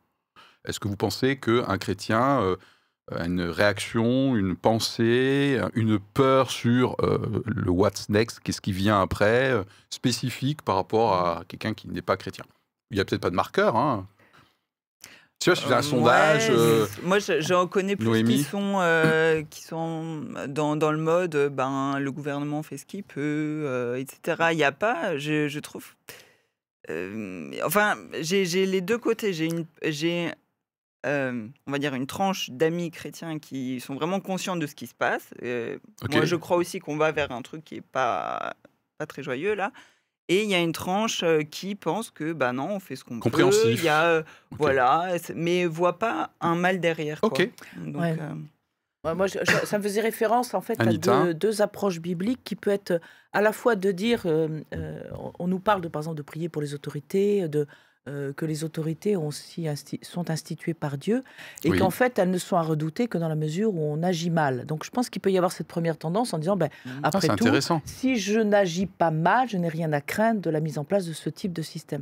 Est-ce 0.66 0.80
que 0.80 0.88
vous 0.88 0.96
pensez 0.96 1.38
qu'un 1.38 1.78
chrétien 1.78 2.56
une 3.10 3.42
réaction, 3.42 4.36
une 4.36 4.56
pensée, 4.56 5.60
une 5.74 6.00
peur 6.00 6.50
sur 6.52 6.96
euh, 7.04 7.42
le 7.46 7.70
what's 7.72 8.08
next, 8.10 8.40
qu'est-ce 8.40 8.62
qui 8.62 8.72
vient 8.72 9.02
après, 9.02 9.52
euh, 9.52 9.64
spécifique 9.90 10.62
par 10.62 10.76
rapport 10.76 11.14
à 11.14 11.44
quelqu'un 11.48 11.74
qui 11.74 11.88
n'est 11.90 12.02
pas 12.02 12.16
chrétien 12.18 12.46
Il 12.90 12.96
n'y 12.96 13.02
a 13.02 13.06
peut-être 13.06 13.22
pas 13.22 13.30
de 13.30 13.36
marqueur, 13.36 13.76
hein 13.76 14.08
tu 15.40 15.50
vois, 15.50 15.56
je 15.56 15.62
fais 15.68 15.74
un 15.74 15.80
Euh, 15.80 15.82
sondage. 15.82 16.50
ouais, 16.52 16.56
euh, 16.56 16.86
Moi, 17.02 17.18
je- 17.18 17.42
j'en 17.42 17.66
connais 17.66 17.96
plus 17.96 18.06
Noémie. 18.06 18.38
qui 18.38 18.44
sont, 18.44 18.76
euh, 18.80 19.42
qui 19.50 19.64
sont 19.64 20.24
dans, 20.48 20.76
dans 20.76 20.92
le 20.92 21.00
mode, 21.00 21.34
euh, 21.34 21.50
ben, 21.50 21.98
le 21.98 22.12
gouvernement 22.12 22.62
fait 22.62 22.78
ce 22.78 22.86
qu'il 22.86 23.04
peut, 23.04 23.64
euh, 23.66 23.96
etc. 23.98 24.50
Il 24.52 24.58
n'y 24.58 24.64
a 24.64 24.72
pas, 24.72 25.18
je, 25.18 25.48
je 25.48 25.60
trouve. 25.60 25.96
euh, 26.92 27.50
enfin, 27.66 27.96
j'ai 28.20 28.46
les 28.68 28.82
deux 28.82 29.00
côtés. 29.00 29.34
J'ai, 29.34 30.32
euh, 31.06 31.48
on 31.68 31.72
va 31.72 31.80
dire, 31.80 31.94
une 31.96 32.08
tranche 32.08 32.50
d'amis 32.52 32.92
chrétiens 32.92 33.40
qui 33.40 33.80
sont 33.80 33.96
vraiment 33.96 34.20
conscients 34.20 34.56
de 34.56 34.68
ce 34.68 34.76
qui 34.76 34.88
se 34.88 34.94
passe. 34.96 35.34
Euh. 35.42 35.78
Moi, 36.12 36.26
je 36.26 36.36
crois 36.36 36.58
aussi 36.58 36.80
qu'on 36.80 36.98
va 36.98 37.12
vers 37.12 37.32
un 37.32 37.42
truc 37.42 37.64
qui 37.64 37.76
est 37.76 37.82
pas, 37.82 38.54
pas 38.98 39.06
très 39.06 39.24
joyeux 39.24 39.56
là. 39.56 39.72
Et 40.30 40.44
il 40.44 40.50
y 40.50 40.56
a 40.56 40.60
une 40.60 40.72
tranche 40.72 41.24
euh, 41.24 41.42
qui 41.42 41.76
pense 41.76 42.10
que, 42.10 42.32
bah 42.32 42.54
non, 42.54 42.70
on 42.76 42.80
fait 42.80 42.96
ce 42.96 43.04
qu'on 43.04 43.16
peut. 43.16 43.22
Compréhensif. 43.22 43.80
Il 43.80 43.84
y 43.84 43.90
a, 43.90 44.06
euh, 44.06 44.22
Ok. 44.52 44.60
voilà, 44.60 45.16
mais 45.36 45.66
voit 45.66 46.00
pas 46.00 46.30
un 46.40 46.56
mal 46.56 46.80
derrière. 46.80 47.20
Quoi. 47.20 47.30
Ok. 47.30 47.50
Donc, 47.78 48.02
Ouais. 48.02 48.16
euh, 48.20 48.34
Ouais, 49.04 49.16
moi, 49.16 49.26
je- 49.26 49.40
je- 49.42 49.66
ça 49.66 49.80
me 49.80 49.84
faisait 49.84 50.00
référence 50.00 50.54
en 50.54 50.62
fait 50.62 50.80
Anita 50.80 51.22
à 51.22 51.24
deux, 51.26 51.34
deux 51.34 51.62
approches 51.64 52.00
bibliques 52.00 52.44
qui 52.44 52.56
peut 52.56 52.70
être 52.70 53.02
à 53.34 53.42
la 53.42 53.52
fois 53.52 53.76
de 53.76 53.92
dire, 53.92 54.22
euh, 54.28 54.62
euh, 54.76 55.02
on- 55.18 55.34
on 55.40 55.48
nous 55.48 55.58
parle 55.60 55.82
de 55.82 55.88
par 55.88 56.04
exemple 56.04 56.18
de 56.18 56.22
prier 56.22 56.50
pour 56.50 56.62
les 56.62 56.76
autorités, 56.76 57.48
de 57.48 57.66
euh, 58.08 58.34
que 58.34 58.46
les 58.46 58.64
autorités 58.64 59.16
ont 59.16 59.28
aussi 59.28 59.64
insti- 59.68 60.04
sont 60.04 60.32
instituées 60.32 60.74
par 60.74 60.98
Dieu 60.98 61.24
et 61.64 61.70
Oui. 61.70 61.78
qu'en 61.78 61.92
fait 61.92 62.18
elles 62.18 62.32
ne 62.32 62.38
sont 62.40 62.56
à 62.56 62.64
redouter 62.64 63.08
que 63.08 63.18
dans 63.20 63.28
la 63.30 63.36
mesure 63.36 63.74
où 63.76 63.80
on 63.80 64.02
agit 64.02 64.32
mal. 64.32 64.66
Donc 64.66 64.84
je 64.84 64.90
pense 64.90 65.10
qu'il 65.10 65.22
peut 65.22 65.32
y 65.32 65.38
avoir 65.38 65.52
cette 65.52 65.68
première 65.68 65.98
tendance 65.98 66.34
en 66.34 66.40
disant, 66.40 66.58
ben. 66.58 66.70
Ah, 67.04 67.10
après 67.14 67.28
tout, 67.36 67.46
si 67.86 68.18
je 68.18 68.40
n'agis 68.40 68.88
pas 68.88 69.12
mal, 69.12 69.48
je 69.50 69.58
n'ai 69.58 69.70
rien 69.70 69.94
à 69.94 70.02
craindre 70.02 70.42
de 70.42 70.50
la 70.50 70.62
mise 70.62 70.78
en 70.80 70.84
place 70.84 71.06
de 71.06 71.14
ce 71.14 71.30
type 71.30 71.54
de 71.54 71.62
système. 71.62 72.02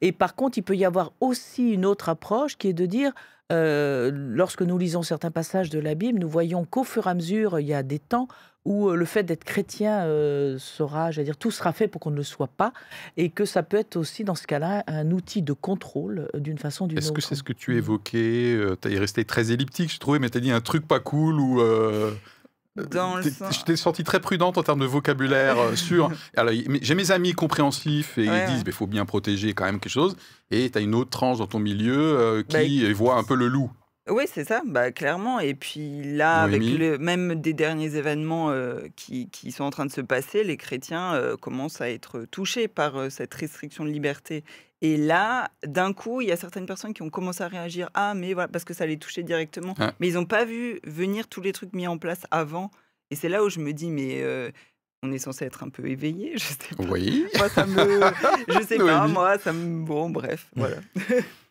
Et 0.00 0.12
par 0.12 0.34
contre, 0.34 0.56
il 0.56 0.62
peut 0.62 0.76
y 0.76 0.84
avoir 0.84 1.12
aussi 1.20 1.70
une 1.72 1.84
autre 1.84 2.08
approche 2.08 2.56
qui 2.56 2.68
est 2.68 2.72
de 2.72 2.86
dire, 2.86 3.12
euh, 3.52 4.10
lorsque 4.14 4.62
nous 4.62 4.78
lisons 4.78 5.02
certains 5.02 5.30
passages 5.30 5.68
de 5.68 5.78
la 5.78 5.94
Bible, 5.94 6.18
nous 6.18 6.28
voyons 6.28 6.64
qu'au 6.64 6.84
fur 6.84 7.06
et 7.06 7.10
à 7.10 7.14
mesure, 7.14 7.60
il 7.60 7.66
y 7.66 7.74
a 7.74 7.82
des 7.82 7.98
temps 7.98 8.28
où 8.64 8.88
euh, 8.88 8.96
le 8.96 9.04
fait 9.04 9.22
d'être 9.22 9.44
chrétien 9.44 10.04
euh, 10.04 10.56
sera, 10.58 11.10
j'allais 11.10 11.26
dire, 11.26 11.36
tout 11.36 11.50
sera 11.50 11.72
fait 11.72 11.86
pour 11.88 12.00
qu'on 12.00 12.10
ne 12.10 12.16
le 12.16 12.22
soit 12.22 12.48
pas, 12.48 12.72
et 13.16 13.28
que 13.30 13.44
ça 13.44 13.62
peut 13.62 13.76
être 13.76 13.96
aussi, 13.96 14.24
dans 14.24 14.34
ce 14.34 14.46
cas-là, 14.46 14.84
un 14.86 15.10
outil 15.10 15.42
de 15.42 15.52
contrôle 15.52 16.28
euh, 16.34 16.38
d'une 16.40 16.58
façon 16.58 16.84
ou 16.84 16.88
d'une 16.88 16.98
autre. 16.98 17.06
Est-ce 17.06 17.12
que 17.12 17.20
c'est 17.20 17.34
ce 17.34 17.42
que 17.42 17.52
tu 17.52 17.76
évoquais 17.76 18.54
euh, 18.54 18.76
Tu 18.80 18.92
es 18.92 18.98
resté 18.98 19.24
très 19.24 19.52
elliptique, 19.52 19.92
je 19.92 19.98
trouvais, 19.98 20.18
mais 20.18 20.30
tu 20.30 20.38
as 20.38 20.40
dit 20.40 20.50
un 20.50 20.60
truc 20.60 20.88
pas 20.88 21.00
cool 21.00 21.38
ou. 21.40 21.60
euh, 21.60 22.12
Dans 22.90 23.16
le 23.16 23.22
sens- 23.22 23.56
Je 23.60 23.64
t'ai 23.64 23.76
senti 23.76 24.02
très 24.02 24.18
prudente 24.18 24.58
en 24.58 24.62
termes 24.62 24.80
de 24.80 24.86
vocabulaire 24.86 25.56
sur. 25.76 26.10
Alors, 26.36 26.52
j'ai 26.82 26.94
mes 26.94 27.10
amis 27.12 27.32
compréhensifs 27.32 28.18
et 28.18 28.28
Ouais, 28.28 28.44
ils 28.44 28.46
disent 28.46 28.56
ouais. 28.58 28.62
il 28.66 28.72
faut 28.72 28.86
bien 28.88 29.04
protéger 29.04 29.52
quand 29.52 29.64
même 29.64 29.78
quelque 29.78 29.92
chose. 29.92 30.16
Et 30.50 30.70
tu 30.70 30.78
as 30.78 30.80
une 30.80 30.94
autre 30.94 31.10
tranche 31.10 31.38
dans 31.38 31.46
ton 31.46 31.58
milieu 31.60 31.96
euh, 32.18 32.42
Bah, 32.50 32.64
qui 32.64 32.92
voit 32.92 33.16
un 33.16 33.24
peu 33.24 33.34
le 33.36 33.46
loup. 33.48 33.70
Oui, 34.10 34.24
c'est 34.30 34.44
ça, 34.44 34.62
bah, 34.66 34.92
clairement. 34.92 35.40
Et 35.40 35.54
puis 35.54 36.02
là, 36.02 36.46
Noémie 36.46 36.68
avec 36.68 36.78
le, 36.78 36.98
même 36.98 37.36
des 37.36 37.54
derniers 37.54 37.96
événements 37.96 38.50
euh, 38.50 38.82
qui, 38.96 39.30
qui 39.30 39.50
sont 39.50 39.64
en 39.64 39.70
train 39.70 39.86
de 39.86 39.92
se 39.92 40.02
passer, 40.02 40.44
les 40.44 40.58
chrétiens 40.58 41.14
euh, 41.14 41.36
commencent 41.36 41.80
à 41.80 41.90
être 41.90 42.26
touchés 42.30 42.68
par 42.68 42.96
euh, 42.96 43.08
cette 43.08 43.32
restriction 43.32 43.84
de 43.84 43.90
liberté. 43.90 44.44
Et 44.82 44.98
là, 44.98 45.50
d'un 45.64 45.94
coup, 45.94 46.20
il 46.20 46.28
y 46.28 46.32
a 46.32 46.36
certaines 46.36 46.66
personnes 46.66 46.92
qui 46.92 47.00
ont 47.00 47.08
commencé 47.08 47.42
à 47.42 47.48
réagir. 47.48 47.88
Ah, 47.94 48.12
mais 48.12 48.34
voilà, 48.34 48.48
parce 48.48 48.64
que 48.64 48.74
ça 48.74 48.84
les 48.84 48.98
touchait 48.98 49.22
directement. 49.22 49.74
Ah. 49.78 49.94
Mais 50.00 50.08
ils 50.08 50.14
n'ont 50.14 50.26
pas 50.26 50.44
vu 50.44 50.80
venir 50.84 51.26
tous 51.26 51.40
les 51.40 51.52
trucs 51.52 51.72
mis 51.72 51.86
en 51.86 51.96
place 51.96 52.26
avant. 52.30 52.70
Et 53.10 53.16
c'est 53.16 53.30
là 53.30 53.42
où 53.42 53.48
je 53.48 53.60
me 53.60 53.72
dis, 53.72 53.90
mais 53.90 54.22
on 55.04 55.12
est 55.12 55.18
censé 55.18 55.44
être 55.44 55.62
un 55.62 55.68
peu 55.68 55.86
éveillé, 55.86 56.32
je 56.34 56.44
sais 56.44 56.74
pas. 56.76 56.84
Oui. 56.84 57.26
Moi, 57.36 57.48
ça 57.48 57.66
me. 57.66 58.00
Je 58.48 58.62
sais 58.66 58.78
pas, 58.78 59.06
moi, 59.06 59.38
ça 59.38 59.52
me. 59.52 59.84
Bon, 59.84 60.10
bref, 60.10 60.48
voilà. 60.56 60.76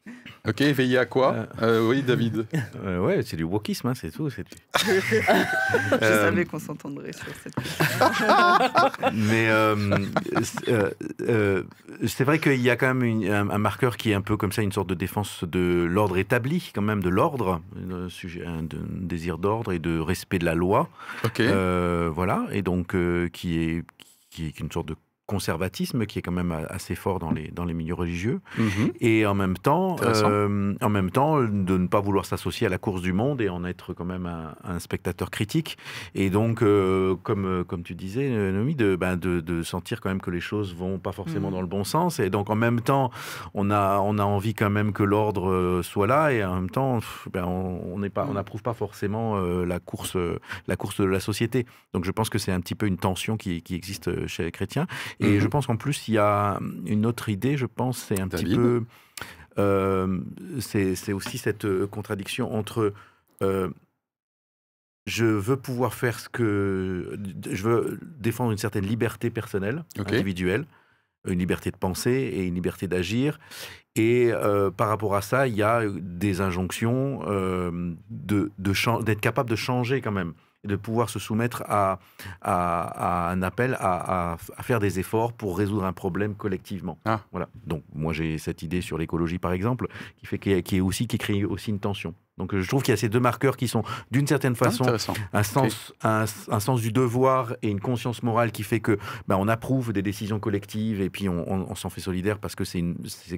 Ok, 0.45 0.59
veiller 0.61 0.97
à 0.97 1.05
quoi 1.05 1.47
Euh, 1.61 1.87
Oui, 1.87 2.03
David. 2.03 2.45
Euh, 2.83 2.99
ouais, 2.99 3.21
c'est 3.23 3.37
du 3.37 3.43
wokisme, 3.45 3.87
hein, 3.87 3.93
c'est 3.95 4.11
tout. 4.11 4.29
c'est- 4.29 4.43
Je 4.83 5.95
Euh, 6.01 6.25
savais 6.25 6.43
qu'on 6.43 6.59
s'entendrait 6.59 7.13
sur 7.13 7.27
cette 7.41 7.55
question. 7.55 8.05
Mais 9.13 9.47
euh, 9.49 9.97
c'est 10.43 10.67
euh, 10.69 10.89
euh, 11.21 11.63
vrai 12.25 12.39
qu'il 12.39 12.59
y 12.59 12.69
a 12.69 12.75
quand 12.75 12.93
même 12.93 13.03
une- 13.03 13.29
un, 13.31 13.49
un 13.49 13.57
marqueur 13.57 13.95
qui 13.95 14.11
est 14.11 14.15
un 14.15 14.21
peu 14.21 14.35
comme 14.35 14.51
ça, 14.51 14.61
une 14.61 14.73
sorte 14.73 14.89
de 14.89 14.95
défense 14.95 15.45
de 15.45 15.87
l'ordre 15.89 16.17
établi, 16.17 16.71
quand 16.75 16.81
même, 16.81 17.01
de 17.01 17.09
l'ordre, 17.09 17.61
un, 17.89 18.09
sujet- 18.09 18.45
un- 18.45 18.63
désir 18.89 19.37
d'ordre 19.37 19.71
et 19.71 19.79
de 19.79 19.97
respect 19.97 20.39
de 20.39 20.45
la 20.45 20.55
loi. 20.55 20.89
Ok. 21.23 21.39
Euh, 21.39 22.09
voilà, 22.13 22.45
et 22.51 22.61
donc 22.61 22.95
euh, 22.95 23.29
qui 23.29 23.59
est 23.59 23.83
qui 24.29 24.47
est 24.47 24.59
une 24.59 24.71
sorte 24.71 24.87
de 24.87 24.95
conservatisme 25.25 26.05
qui 26.05 26.19
est 26.19 26.21
quand 26.21 26.31
même 26.33 26.51
assez 26.69 26.95
fort 26.95 27.19
dans 27.19 27.31
les, 27.31 27.47
dans 27.49 27.65
les 27.65 27.73
milieux 27.73 27.93
religieux, 27.93 28.41
Mhm. 28.57 28.91
et 28.99 29.25
en 29.25 29.33
même 29.33 29.57
temps, 29.57 29.95
euh, 30.03 30.73
en 30.81 30.89
même 30.89 31.11
temps, 31.11 31.41
de 31.41 31.77
ne 31.77 31.87
pas 31.87 32.01
vouloir 32.01 32.25
s'associer 32.25 32.67
à 32.67 32.69
la 32.69 32.77
course 32.77 33.01
du 33.01 33.13
monde 33.13 33.41
et 33.41 33.49
en 33.49 33.63
être 33.65 33.93
quand 33.93 34.05
même 34.05 34.25
un, 34.25 34.55
un 34.63 34.79
spectateur 34.79 35.31
critique. 35.31 35.77
Et 36.13 36.29
donc, 36.29 36.61
euh, 36.61 37.15
comme, 37.23 37.45
euh, 37.45 37.63
comme 37.63 37.83
tu 37.83 37.95
disais, 37.95 38.29
euh, 38.31 38.73
de, 38.73 38.95
ben, 38.95 39.17
de, 39.17 39.39
de 39.39 39.61
sentir 39.63 40.01
quand 40.01 40.09
même 40.09 40.21
que 40.21 40.31
les 40.31 40.39
choses 40.41 40.75
vont 40.75 40.97
pas 40.99 41.11
forcément 41.11 41.47
Mhm. 41.49 41.53
dans 41.53 41.61
le 41.61 41.67
bon 41.67 41.83
sens. 41.83 42.19
Et 42.19 42.29
donc, 42.29 42.49
en 42.49 42.55
même 42.55 42.81
temps, 42.81 43.11
on 43.53 43.71
a, 43.71 43.99
on 43.99 44.17
a 44.17 44.23
envie 44.23 44.53
quand 44.53 44.69
même 44.69 44.93
que 44.93 45.03
l'ordre 45.03 45.49
euh, 45.49 45.83
soit 45.83 46.07
là, 46.07 46.31
et 46.31 46.43
en 46.43 46.55
même 46.55 46.69
temps, 46.69 46.99
ben, 47.31 47.45
on 47.45 47.97
n'est 47.99 48.09
pas, 48.09 48.23
on 48.25 48.29
Mhm. 48.29 48.33
n'approuve 48.35 48.61
pas 48.63 48.73
forcément 48.73 49.37
euh, 49.37 49.65
la 49.65 49.79
course, 49.79 50.15
euh, 50.15 50.39
la 50.67 50.75
course 50.75 50.99
de 50.99 51.05
la 51.05 51.19
société. 51.19 51.65
Donc, 51.93 52.03
je 52.05 52.11
pense 52.11 52.29
que 52.29 52.37
c'est 52.39 52.51
un 52.51 52.59
petit 52.61 52.75
peu 52.75 52.87
une 52.87 52.97
tension 52.97 53.37
qui, 53.37 53.61
qui 53.61 53.75
existe 53.75 54.07
euh, 54.09 54.27
chez 54.27 54.43
les 54.43 54.51
chrétiens. 54.51 54.85
Et 55.19 55.33
Mhm. 55.35 55.39
je 55.39 55.47
pense 55.47 55.67
qu'en 55.67 55.77
plus, 55.77 56.07
il 56.07 56.15
y 56.15 56.17
a 56.17 56.59
une 56.85 57.05
autre 57.05 57.29
idée, 57.29 57.57
je 57.57 57.65
pense, 57.65 57.97
c'est 57.99 58.19
un 58.19 58.27
petit 58.27 58.45
peu. 58.55 58.83
euh, 59.59 60.19
c'est 60.59 61.13
aussi 61.13 61.37
cette 61.37 61.65
euh, 61.65 61.85
contradiction 61.87 62.53
entre. 62.55 62.93
euh, 63.41 63.69
je 65.05 65.25
veux 65.25 65.57
pouvoir 65.57 65.93
faire 65.93 66.19
ce 66.19 66.29
que. 66.29 67.19
Je 67.49 67.63
veux 67.63 67.99
défendre 68.19 68.51
une 68.51 68.57
certaine 68.57 68.85
liberté 68.85 69.29
personnelle, 69.29 69.83
individuelle, 70.15 70.65
une 71.27 71.39
liberté 71.39 71.71
de 71.71 71.77
penser 71.77 72.11
et 72.11 72.45
une 72.45 72.55
liberté 72.55 72.87
d'agir. 72.87 73.37
Et 73.95 74.29
euh, 74.31 74.71
par 74.71 74.87
rapport 74.87 75.15
à 75.15 75.21
ça, 75.21 75.47
il 75.47 75.55
y 75.55 75.61
a 75.61 75.83
des 75.89 76.39
injonctions 76.41 77.21
euh, 77.27 77.93
de, 78.09 78.51
de 78.57 78.73
chan- 78.73 79.01
d'être 79.03 79.21
capable 79.21 79.49
de 79.49 79.55
changer 79.57 79.99
quand 80.01 80.11
même 80.11 80.33
et 80.63 80.67
de 80.67 80.75
pouvoir 80.75 81.09
se 81.09 81.19
soumettre 81.19 81.63
à, 81.67 81.99
à, 82.41 83.27
à 83.27 83.31
un 83.31 83.41
appel 83.41 83.75
à, 83.79 84.37
faire 84.61 84.79
des 84.79 84.99
efforts 84.99 85.33
pour 85.33 85.57
résoudre 85.57 85.85
un 85.85 85.93
problème 85.93 86.35
collectivement. 86.35 86.97
Ah. 87.05 87.21
Voilà. 87.31 87.49
Donc 87.65 87.83
moi 87.93 88.13
j'ai 88.13 88.37
cette 88.37 88.61
idée 88.63 88.81
sur 88.81 88.97
l'écologie 88.97 89.39
par 89.39 89.51
exemple 89.53 89.87
qui 90.17 90.25
fait 90.25 90.37
qui 90.39 90.61
qui 90.63 90.77
est 90.77 90.81
aussi 90.81 91.07
qui 91.07 91.17
crée 91.17 91.43
aussi 91.43 91.69
une 91.71 91.79
tension. 91.79 92.13
Donc 92.37 92.55
je 92.57 92.67
trouve 92.67 92.81
qu'il 92.81 92.91
y 92.91 92.93
a 92.93 92.97
ces 92.97 93.09
deux 93.09 93.19
marqueurs 93.19 93.57
qui 93.57 93.67
sont 93.67 93.83
d'une 94.09 94.25
certaine 94.25 94.53
Ah, 94.59 94.65
façon 94.65 94.85
un 95.33 95.43
sens, 95.43 95.93
un, 96.01 96.25
un 96.49 96.59
sens 96.59 96.81
du 96.81 96.91
devoir 96.91 97.53
et 97.61 97.69
une 97.69 97.79
conscience 97.79 98.23
morale 98.23 98.51
qui 98.51 98.63
fait 98.63 98.79
que 98.79 98.97
ben, 99.27 99.35
on 99.37 99.47
approuve 99.47 99.93
des 99.93 100.01
décisions 100.01 100.39
collectives 100.39 100.99
et 101.01 101.11
puis 101.11 101.29
on, 101.29 101.45
on- 101.51 101.67
on 101.69 101.75
s'en 101.75 101.89
fait 101.91 102.01
solidaire 102.01 102.39
parce 102.39 102.55
que 102.55 102.63
c'est 102.63 102.83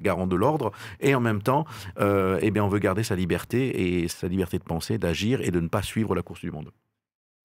garant 0.00 0.26
de 0.26 0.36
l'ordre. 0.36 0.72
Et 1.00 1.14
en 1.14 1.20
même 1.20 1.42
temps, 1.42 1.66
euh, 2.00 2.38
eh 2.40 2.50
bien, 2.50 2.64
on 2.64 2.68
veut 2.68 2.78
garder 2.78 3.02
sa 3.02 3.16
liberté 3.16 4.02
et 4.02 4.08
sa 4.08 4.28
liberté 4.28 4.58
de 4.58 4.64
penser, 4.64 4.96
d'agir 4.96 5.42
et 5.42 5.50
de 5.50 5.60
ne 5.60 5.68
pas 5.68 5.82
suivre 5.82 6.14
la 6.14 6.22
course 6.22 6.40
du 6.40 6.50
monde. 6.50 6.70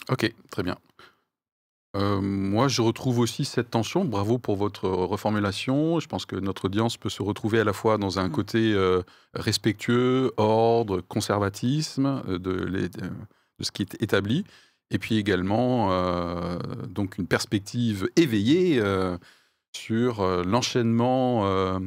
Ok, 0.09 0.33
très 0.49 0.63
bien. 0.63 0.77
Euh, 1.97 2.21
moi, 2.21 2.69
je 2.69 2.81
retrouve 2.81 3.19
aussi 3.19 3.43
cette 3.43 3.69
tension. 3.69 4.05
Bravo 4.05 4.37
pour 4.37 4.55
votre 4.55 4.87
reformulation. 4.87 5.99
Je 5.99 6.07
pense 6.07 6.25
que 6.25 6.37
notre 6.37 6.65
audience 6.65 6.95
peut 6.95 7.09
se 7.09 7.21
retrouver 7.21 7.59
à 7.59 7.63
la 7.65 7.73
fois 7.73 7.97
dans 7.97 8.17
un 8.17 8.29
Mm. 8.29 8.31
côté 8.31 8.73
euh, 8.73 9.01
respectueux, 9.33 10.31
ordre, 10.37 11.01
conservatisme 11.01 12.23
euh, 12.27 12.39
de, 12.39 12.51
les- 12.51 12.87
de- 12.87 13.01
de 13.59 13.63
ce 13.63 13.71
qui 13.71 13.81
est 13.81 14.01
établi, 14.01 14.45
et 14.89 14.99
puis 14.99 15.17
également 15.17 15.89
euh, 15.91 16.57
donc 16.87 17.17
une 17.17 17.27
perspective 17.27 18.09
éveillée 18.15 18.79
euh, 18.79 19.17
sur 19.75 20.21
euh, 20.21 20.43
l'enchaînement, 20.45 21.45
euh, 21.45 21.77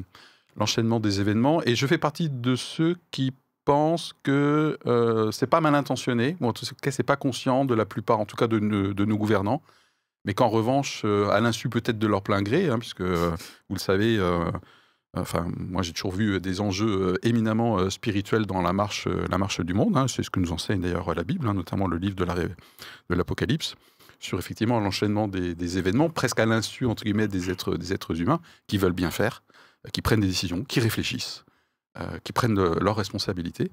l'enchaînement 0.57 1.01
des 1.01 1.21
événements. 1.21 1.63
Et 1.65 1.75
je 1.77 1.87
fais 1.87 1.99
partie 1.99 2.29
de 2.29 2.57
ceux 2.57 2.97
qui 3.11 3.33
pensent 3.65 4.13
que 4.23 4.79
euh, 4.87 5.31
c'est 5.33 5.47
pas 5.47 5.61
mal 5.61 5.75
intentionné, 5.75 6.37
ou 6.41 6.47
en 6.47 6.53
tout 6.53 6.67
cas 6.83 6.91
c'est 6.91 7.03
pas 7.03 7.17
conscient 7.17 7.65
de 7.65 7.75
la 7.75 7.87
plupart, 7.87 8.21
en 8.21 8.27
tout 8.27 8.37
cas 8.37 8.47
de, 8.47 8.59
nos- 8.59 9.17
gouvernants, 9.17 9.63
mais 10.25 10.35
qu'en 10.35 10.49
revanche, 10.49 11.03
euh, 11.05 11.29
à 11.31 11.41
l'insu 11.41 11.69
peut-être 11.69 11.99
de 11.99 12.07
leur 12.07 12.23
plein 12.23 12.43
gré, 12.43 12.69
hein, 12.69 12.79
puisque 12.79 13.01
euh, 13.03 13.31
vous 13.69 13.77
le 13.77 13.81
savez, 13.81 14.19
euh, 14.19 14.51
enfin 15.17 15.47
moi 15.57 15.83
j'ai 15.83 15.93
toujours 15.93 16.13
vu 16.13 16.41
des 16.41 16.61
enjeux 16.61 17.15
éminemment 17.23 17.89
spirituels 17.91 18.47
dans 18.47 18.63
la 18.63 18.73
marche, 18.73 19.07
la 19.31 19.39
marche 19.39 19.61
du 19.61 19.75
monde. 19.75 19.97
hein. 19.97 20.09
c'est 20.09 20.23
ce 20.23 20.31
que 20.31 20.41
nous 20.41 20.53
enseigne 20.53 20.81
d'ailleurs 20.81 21.15
la 21.15 21.25
Bible, 21.25 21.47
hein, 21.49 21.55
notamment 21.55 21.87
le 21.87 21.99
livre 21.99 22.17
de 22.17 23.15
l'Apocalypse, 23.15 23.77
sur 24.19 24.39
effectivement 24.39 24.81
l'enchaînement 24.81 25.29
des, 25.29 25.55
des 25.55 25.79
événements, 25.79 26.09
presque 26.11 26.41
à 26.41 26.47
l'insu 26.47 26.87
entre 26.87 27.05
guillemets 27.05 27.29
des 27.29 27.51
êtres, 27.51 27.77
des 27.77 27.93
êtres 27.93 28.21
humains 28.21 28.41
qui 28.67 28.79
veulent 28.79 28.93
bien 28.93 29.11
faire, 29.11 29.43
qui 29.93 30.03
prennent 30.03 30.21
des 30.21 30.27
décisions, 30.27 30.65
qui 30.65 30.81
réfléchissent, 30.81 31.44
euh, 32.01 32.19
qui 32.25 32.33
prennent 32.33 32.55
leurs 32.79 32.97
responsabilités. 32.97 33.71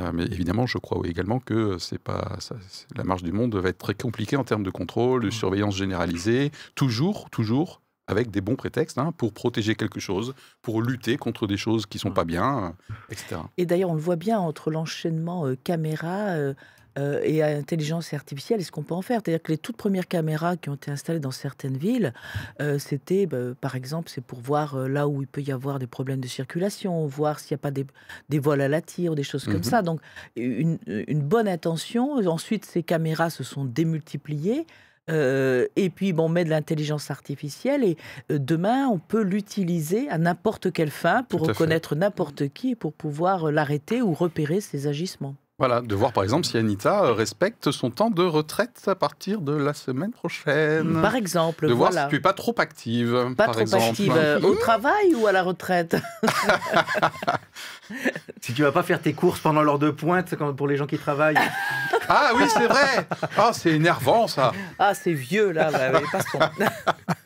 Euh, 0.00 0.10
mais 0.14 0.24
évidemment, 0.24 0.66
je 0.66 0.78
crois 0.78 1.06
également 1.06 1.38
que 1.38 1.76
c'est 1.78 1.98
pas 1.98 2.36
ça- 2.40 2.56
la 2.96 3.04
marche 3.04 3.22
du 3.22 3.32
monde 3.32 3.54
va 3.56 3.68
être 3.68 3.76
très 3.78 3.94
compliquée 3.94 4.36
en 4.36 4.44
termes 4.44 4.62
de 4.62 4.70
contrôle, 4.70 5.24
de 5.24 5.30
surveillance 5.30 5.76
généralisée, 5.76 6.50
toujours, 6.74 7.28
toujours 7.28 7.82
avec 8.08 8.30
des 8.30 8.40
bons 8.40 8.56
prétextes 8.56 8.96
hein, 8.98 9.12
pour 9.16 9.32
protéger 9.34 9.74
quelque 9.74 10.00
chose, 10.00 10.34
pour 10.62 10.80
lutter 10.82 11.16
contre 11.18 11.46
des 11.46 11.56
choses 11.58 11.84
qui 11.86 11.98
sont 11.98 12.10
pas 12.10 12.24
bien, 12.24 12.74
euh, 12.90 12.94
etc. 13.10 13.36
Et 13.58 13.66
d'ailleurs, 13.66 13.90
on 13.90 13.94
le 13.94 14.00
voit 14.00 14.16
bien 14.16 14.38
entre 14.38 14.70
l'enchaînement 14.70 15.46
euh, 15.46 15.56
caméra 15.62 16.36
euh, 16.98 17.20
et 17.24 17.42
intelligence 17.42 18.12
artificielle 18.12 18.60
et 18.60 18.64
ce 18.64 18.70
qu'on 18.70 18.82
peut 18.82 18.94
en 18.94 19.02
faire? 19.02 19.20
C'est-à-dire 19.24 19.42
que 19.42 19.52
les 19.52 19.58
toutes 19.58 19.76
premières 19.76 20.08
caméras 20.08 20.56
qui 20.56 20.68
ont 20.68 20.74
été 20.74 20.90
installées 20.90 21.20
dans 21.20 21.30
certaines 21.30 21.76
villes, 21.76 22.12
euh, 22.60 22.78
c'était, 22.78 23.26
bah, 23.26 23.54
par 23.60 23.74
exemple, 23.74 24.10
c'est 24.10 24.24
pour 24.24 24.40
voir 24.40 24.74
euh, 24.74 24.88
là 24.88 25.08
où 25.08 25.22
il 25.22 25.28
peut 25.28 25.42
y 25.42 25.52
avoir 25.52 25.78
des 25.78 25.86
problèmes 25.86 26.20
de 26.20 26.28
circulation, 26.28 27.06
voir 27.06 27.38
s'il 27.38 27.54
n'y 27.54 27.60
a 27.60 27.62
pas 27.62 27.70
des, 27.70 27.86
des 28.28 28.38
vols 28.38 28.60
à 28.60 28.68
la 28.68 28.80
tire, 28.80 29.14
des 29.14 29.22
choses 29.22 29.44
comme 29.44 29.62
ça. 29.62 29.82
Donc, 29.82 30.00
une, 30.36 30.78
une 30.86 31.22
bonne 31.22 31.48
intention. 31.48 32.16
Ensuite, 32.28 32.64
ces 32.64 32.82
caméras 32.82 33.30
se 33.30 33.44
sont 33.44 33.64
démultipliées. 33.64 34.66
Et 35.08 35.90
puis, 35.94 36.12
bon, 36.12 36.24
on 36.24 36.28
met 36.28 36.44
de 36.44 36.50
l'intelligence 36.50 37.10
artificielle 37.10 37.84
et 37.84 37.96
demain, 38.30 38.86
on 38.86 38.98
peut 38.98 39.22
l'utiliser 39.22 40.08
à 40.08 40.16
n'importe 40.16 40.72
quelle 40.72 40.90
fin 40.90 41.22
pour 41.24 41.44
à 41.44 41.48
reconnaître 41.48 41.94
n'importe 41.94 42.48
qui 42.48 42.70
et 42.70 42.76
pour 42.76 42.94
pouvoir 42.94 43.52
l'arrêter 43.52 44.00
ou 44.00 44.14
repérer 44.14 44.60
ses 44.62 44.86
agissements. 44.86 45.34
Voilà, 45.62 45.80
de 45.80 45.94
voir 45.94 46.12
par 46.12 46.24
exemple 46.24 46.44
si 46.44 46.56
Anita 46.58 47.04
euh, 47.04 47.12
respecte 47.12 47.70
son 47.70 47.90
temps 47.92 48.10
de 48.10 48.24
retraite 48.24 48.82
à 48.88 48.96
partir 48.96 49.40
de 49.40 49.52
la 49.52 49.74
semaine 49.74 50.10
prochaine. 50.10 51.00
Par 51.00 51.14
exemple, 51.14 51.68
de 51.68 51.72
voir 51.72 51.92
voilà. 51.92 52.06
si 52.06 52.10
tu 52.10 52.16
es 52.16 52.20
pas 52.20 52.32
trop 52.32 52.52
active, 52.58 53.16
Pas 53.36 53.44
par 53.44 53.52
trop 53.54 53.60
exemple. 53.60 53.84
active 53.84 54.12
euh, 54.16 54.40
au 54.40 54.56
travail 54.56 55.14
ou 55.14 55.28
à 55.28 55.30
la 55.32 55.44
retraite 55.44 55.96
Si 58.40 58.54
tu 58.54 58.62
vas 58.62 58.72
pas 58.72 58.82
faire 58.82 59.00
tes 59.00 59.12
courses 59.12 59.38
pendant 59.38 59.62
l'heure 59.62 59.78
de 59.78 59.90
pointe 59.90 60.34
pour 60.56 60.66
les 60.66 60.76
gens 60.76 60.86
qui 60.86 60.98
travaillent, 60.98 61.36
Ah 62.08 62.32
oui, 62.34 62.42
c'est 62.48 62.66
vrai. 62.66 63.06
Ah, 63.38 63.50
c'est 63.52 63.70
énervant 63.70 64.26
ça. 64.26 64.50
Ah, 64.80 64.94
c'est 64.94 65.12
vieux 65.12 65.52
là, 65.52 65.70
bah, 65.70 65.92
mais 65.92 66.00
passons. 66.10 66.40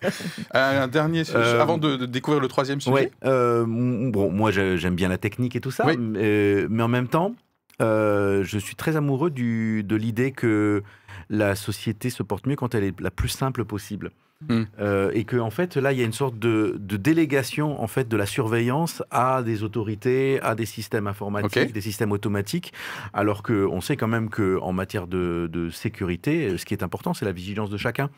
Un 0.52 0.88
dernier 0.88 1.24
sujet, 1.24 1.38
Euh, 1.38 1.62
avant 1.62 1.78
de, 1.78 1.96
de 1.96 2.04
découvrir 2.04 2.42
le 2.42 2.48
troisième 2.48 2.82
sujet. 2.82 2.92
Ouais, 2.94 3.10
euh, 3.24 3.64
bon, 3.66 4.30
moi 4.30 4.50
j'aime 4.50 4.94
bien 4.94 5.08
la 5.08 5.16
technique 5.16 5.56
et 5.56 5.60
tout 5.62 5.70
ça, 5.70 5.86
Oui. 5.86 5.96
mais, 5.96 6.66
mais 6.68 6.82
en 6.82 6.88
même 6.88 7.08
temps, 7.08 7.34
euh, 7.80 8.42
je 8.44 8.58
suis 8.58 8.74
très 8.74 8.96
amoureux 8.96 9.30
du, 9.30 9.82
de 9.84 9.96
l'idée 9.96 10.32
que 10.32 10.82
la 11.28 11.54
société 11.54 12.10
se 12.10 12.22
porte 12.22 12.46
mieux 12.46 12.56
quand 12.56 12.74
elle 12.74 12.84
est 12.84 13.00
la 13.00 13.10
plus 13.10 13.28
simple 13.28 13.64
possible. 13.64 14.10
Hmm. 14.48 14.64
Euh, 14.78 15.10
et 15.14 15.24
que 15.24 15.38
en 15.38 15.48
fait 15.48 15.78
là 15.78 15.92
il 15.92 15.98
y 15.98 16.02
a 16.02 16.04
une 16.04 16.12
sorte 16.12 16.38
de, 16.38 16.76
de 16.78 16.98
délégation 16.98 17.82
en 17.82 17.86
fait 17.86 18.06
de 18.06 18.18
la 18.18 18.26
surveillance 18.26 19.02
à 19.10 19.42
des 19.42 19.62
autorités, 19.62 20.38
à 20.42 20.54
des 20.54 20.66
systèmes 20.66 21.06
informatiques, 21.06 21.72
des 21.72 21.80
systèmes 21.80 22.12
automatiques, 22.12 22.74
alors 23.14 23.42
que 23.42 23.66
on 23.66 23.80
sait 23.80 23.96
quand 23.96 24.08
même 24.08 24.28
que 24.28 24.58
en 24.60 24.74
matière 24.74 25.06
de, 25.06 25.48
de 25.50 25.70
sécurité, 25.70 26.58
ce 26.58 26.66
qui 26.66 26.74
est 26.74 26.82
important 26.82 27.14
c'est 27.14 27.24
la 27.24 27.32
vigilance 27.32 27.70
de 27.70 27.78
chacun. 27.78 28.10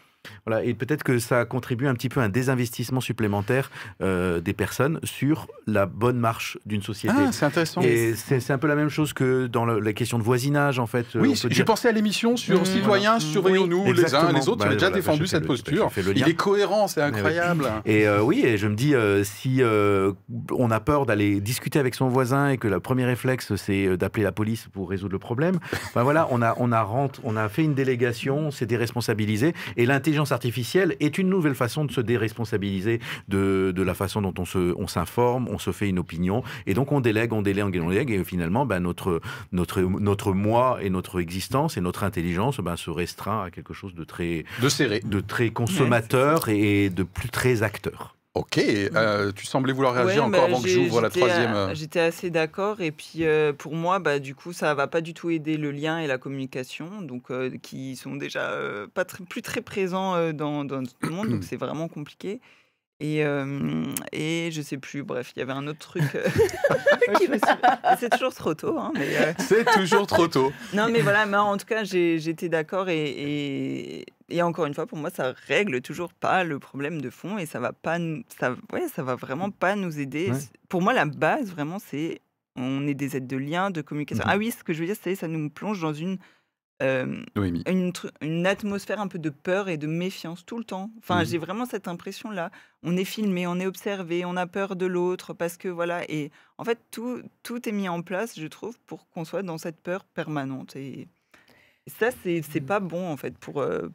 Voilà, 0.46 0.64
et 0.64 0.74
peut-être 0.74 1.04
que 1.04 1.18
ça 1.18 1.44
contribue 1.44 1.86
un 1.86 1.94
petit 1.94 2.08
peu 2.08 2.20
à 2.20 2.24
un 2.24 2.28
désinvestissement 2.28 3.00
supplémentaire 3.00 3.70
euh, 4.02 4.40
des 4.40 4.52
personnes 4.52 4.98
sur 5.04 5.46
la 5.66 5.86
bonne 5.86 6.18
marche 6.18 6.58
d'une 6.66 6.82
société. 6.82 7.14
Ah, 7.16 7.32
c'est 7.32 7.44
intéressant. 7.46 7.80
et 7.82 8.14
c'est 8.14 8.40
c'est 8.40 8.52
un 8.52 8.58
peu 8.58 8.66
la 8.66 8.74
même 8.74 8.88
chose 8.88 9.12
que 9.12 9.46
dans 9.46 9.64
la 9.64 9.92
question 9.92 10.18
de 10.18 10.22
voisinage, 10.24 10.78
en 10.80 10.86
fait. 10.86 11.06
Euh, 11.14 11.20
Oui, 11.20 11.40
on 11.44 11.48
j'ai 11.48 11.64
pensé 11.64 11.88
à 11.88 11.92
l'émission 11.92 12.36
sur 12.36 12.60
Mmh, 12.60 12.64
Citoyens, 12.64 13.10
voilà. 13.18 13.20
surveillons-nous 13.32 13.84
Oui, 13.86 13.92
les 13.94 14.14
uns 14.14 14.32
les 14.32 14.48
autres. 14.48 14.58
Bah, 14.58 14.64
tu 14.66 14.70
as 14.70 14.74
déjà 14.74 14.86
voilà, 14.88 14.96
défendu 14.96 15.26
cette 15.26 15.42
le- 15.42 15.46
posture. 15.46 15.90
Il 16.14 16.28
est 16.28 16.34
cohérent, 16.34 16.88
c'est 16.88 17.00
oui. 17.02 17.06
incroyable. 17.08 17.64
Et 17.86 18.06
euh, 18.08 18.20
oui, 18.22 18.42
et 18.44 18.58
je 18.58 18.66
me 18.66 18.74
dis, 18.74 18.94
euh, 18.94 19.22
si 19.24 19.62
on 20.52 20.70
a 20.70 20.80
peur 20.80 21.06
d'aller 21.06 21.40
discuter 21.40 21.78
avec 21.78 21.94
son 21.94 22.08
voisin 22.08 22.48
et 22.50 22.58
que 22.58 22.68
le 22.68 22.80
premier 22.80 23.04
réflexe, 23.04 23.54
c'est 23.56 23.96
d'appeler 23.96 24.24
la 24.24 24.32
police 24.32 24.66
pour 24.72 24.90
résoudre 24.90 25.12
le 25.12 25.18
problème, 25.18 25.58
ben 25.94 26.02
voilà, 26.02 26.26
on 26.30 26.42
a, 26.42 26.54
on, 26.58 26.72
a 26.72 26.82
rentre, 26.82 27.20
on 27.24 27.36
a 27.36 27.48
fait 27.48 27.62
une 27.62 27.74
délégation, 27.74 28.38
on 28.38 28.50
s'est 28.50 28.66
déresponsabilisé, 28.66 29.54
et 29.76 29.86
l'intelligence 30.08 30.32
artificielle 30.32 30.96
est 31.00 31.18
une 31.18 31.28
nouvelle 31.28 31.54
façon 31.54 31.84
de 31.84 31.92
se 31.92 32.00
déresponsabiliser 32.00 32.98
de, 33.28 33.72
de 33.76 33.82
la 33.82 33.92
façon 33.92 34.22
dont 34.22 34.32
on 34.38 34.46
se- 34.46 34.74
on 34.78 34.86
s'informe, 34.86 35.48
on, 35.50 35.58
se 35.58 35.70
fait 35.70 35.86
une 35.88 35.98
opinion, 35.98 36.42
et 36.66 36.72
donc 36.72 36.92
on 36.92 37.00
délègue, 37.00 37.34
on 37.34 37.42
délègue, 37.42 37.66
on 37.82 37.90
délègue, 37.90 38.10
et 38.10 38.24
finalement, 38.24 38.64
ben, 38.64 38.80
notre, 38.80 39.20
notre, 39.52 39.82
notre 39.82 40.32
moi 40.32 40.78
et 40.80 40.88
notre 40.88 41.20
existence 41.20 41.76
et 41.76 41.82
notre 41.82 42.04
intelligence 42.04 42.58
ben, 42.60 42.76
se 42.76 42.88
restreint 42.90 43.42
à 43.44 43.50
quelque 43.50 43.74
chose 43.74 43.94
de 43.94 44.04
très, 44.04 44.44
De 44.62 44.70
serrer. 44.70 45.00
de 45.04 45.20
très 45.20 45.50
consommateur 45.50 46.48
et 46.48 46.88
de 46.88 47.02
plus 47.02 47.28
très 47.28 47.62
acteur. 47.62 48.14
Ok, 48.38 48.58
euh, 48.58 49.32
tu 49.34 49.46
semblais 49.46 49.72
vouloir 49.72 49.94
réagir 49.94 50.22
Ouais, 50.22 50.28
encore 50.28 50.40
bah, 50.40 50.44
avant 50.44 50.62
que 50.62 50.68
j'ouvre 50.68 51.00
la 51.00 51.10
troisième. 51.10 51.54
euh, 51.54 51.74
J'étais 51.74 52.00
assez 52.00 52.30
d'accord. 52.30 52.80
Et 52.80 52.92
puis, 52.92 53.24
euh, 53.24 53.52
pour 53.52 53.74
moi, 53.74 53.98
bah, 53.98 54.18
du 54.20 54.34
coup, 54.34 54.52
ça 54.52 54.72
va 54.74 54.86
pas 54.86 55.00
du 55.00 55.12
tout 55.12 55.30
aider 55.30 55.56
le 55.56 55.70
lien 55.72 55.98
et 55.98 56.06
la 56.06 56.18
communication, 56.18 57.02
donc 57.02 57.30
euh, 57.30 57.50
qui 57.62 57.96
sont 57.96 58.14
déjà 58.16 58.56
pas 58.94 59.04
très- 59.04 59.24
plus 59.24 59.42
très 59.42 59.60
présents 59.60 60.32
dans, 60.32 60.64
dans 60.64 60.80
le 61.00 61.10
monde. 61.10 61.28
donc, 61.30 61.42
c'est 61.48 61.56
vraiment 61.56 61.88
compliqué. 61.88 62.40
Et, 63.00 63.24
euh, 63.24 63.84
et 64.12 64.50
je 64.50 64.60
sais 64.60 64.76
plus, 64.76 65.04
bref, 65.04 65.32
il 65.36 65.38
y 65.38 65.42
avait 65.42 65.52
un 65.52 65.66
autre 65.68 65.78
truc. 65.78 66.02
euh, 66.16 66.28
suis- 67.16 67.28
C'est 67.98 68.10
toujours 68.10 68.34
trop 68.34 68.54
tôt. 68.54 68.76
hein, 68.78 68.92
mais, 68.96 69.16
euh, 69.16 69.32
C'est 69.38 69.64
toujours 69.64 70.06
trop 70.06 70.26
tôt. 70.26 70.52
non, 70.74 70.88
mais 70.90 71.00
voilà, 71.00 71.24
mais 71.26 71.36
en 71.36 71.56
tout 71.56 71.66
cas, 71.66 71.84
j'étais 71.84 72.48
d'accord. 72.48 72.88
Et, 72.88 73.04
et, 74.00 74.06
et 74.30 74.42
encore 74.42 74.66
une 74.66 74.74
fois, 74.74 74.86
pour 74.86 74.98
moi, 74.98 75.10
ça 75.10 75.32
règle 75.46 75.80
toujours 75.80 76.12
pas 76.12 76.42
le 76.42 76.58
problème 76.58 77.00
de 77.00 77.08
fond 77.10 77.38
et 77.38 77.46
ça 77.46 77.60
va 77.60 77.72
pas, 77.72 77.98
ça, 78.40 78.56
ouais, 78.72 78.88
ça 78.92 79.02
va 79.04 79.14
vraiment 79.14 79.50
pas 79.50 79.76
nous 79.76 80.00
aider. 80.00 80.30
Ouais. 80.32 80.38
Pour 80.68 80.82
moi, 80.82 80.92
la 80.92 81.04
base, 81.06 81.50
vraiment, 81.50 81.78
c'est 81.78 82.20
on 82.56 82.84
est 82.88 82.94
des 82.94 83.16
aides 83.16 83.28
de 83.28 83.36
lien, 83.36 83.70
de 83.70 83.80
communication. 83.80 84.24
Mhm. 84.24 84.30
Ah 84.34 84.36
oui, 84.36 84.50
ce 84.50 84.64
que 84.64 84.72
je 84.72 84.80
veux 84.80 84.86
dire, 84.86 84.96
c'est 85.00 85.14
ça 85.14 85.28
nous 85.28 85.48
plonge 85.48 85.80
dans 85.80 85.94
une 85.94 86.18
euh, 86.82 87.22
une, 87.36 88.46
atmosphère 88.46 89.00
un 89.00 89.08
peu 89.08 89.18
de 89.18 89.30
peur 89.30 89.68
et 89.68 89.76
de 89.76 89.86
méfiance 89.86 90.44
tout 90.46 90.58
le 90.58 90.64
temps. 90.64 90.90
Enfin, 90.98 91.20
Mhm. 91.20 91.26
j'ai 91.26 91.38
vraiment 91.38 91.66
cette 91.66 91.88
impression-là. 91.88 92.50
On 92.82 92.96
est 92.96 93.04
filmé, 93.04 93.46
on 93.46 93.58
est 93.58 93.66
observé, 93.66 94.24
on 94.24 94.36
a 94.36 94.46
peur 94.46 94.76
de 94.76 94.86
l'autre 94.86 95.34
parce 95.34 95.56
que 95.56 95.68
voilà. 95.68 96.08
Et 96.10 96.30
en 96.56 96.64
fait, 96.64 96.78
tout, 96.90 97.20
tout 97.42 97.68
est 97.68 97.72
mis 97.72 97.88
en 97.88 98.02
place, 98.02 98.38
je 98.38 98.46
trouve, 98.46 98.78
pour 98.86 99.08
qu'on 99.10 99.24
soit 99.24 99.42
dans 99.42 99.58
cette 99.58 99.80
peur 99.80 100.04
permanente. 100.04 100.76
Et, 100.76 101.08
et 101.86 101.90
ça, 101.90 102.10
c'est 102.22 102.42
c'est 102.42 102.60
pas 102.60 102.80
bon 102.80 103.08
en 103.10 103.16
fait 103.16 103.36
pour. 103.38 103.60
euh, 103.60 103.88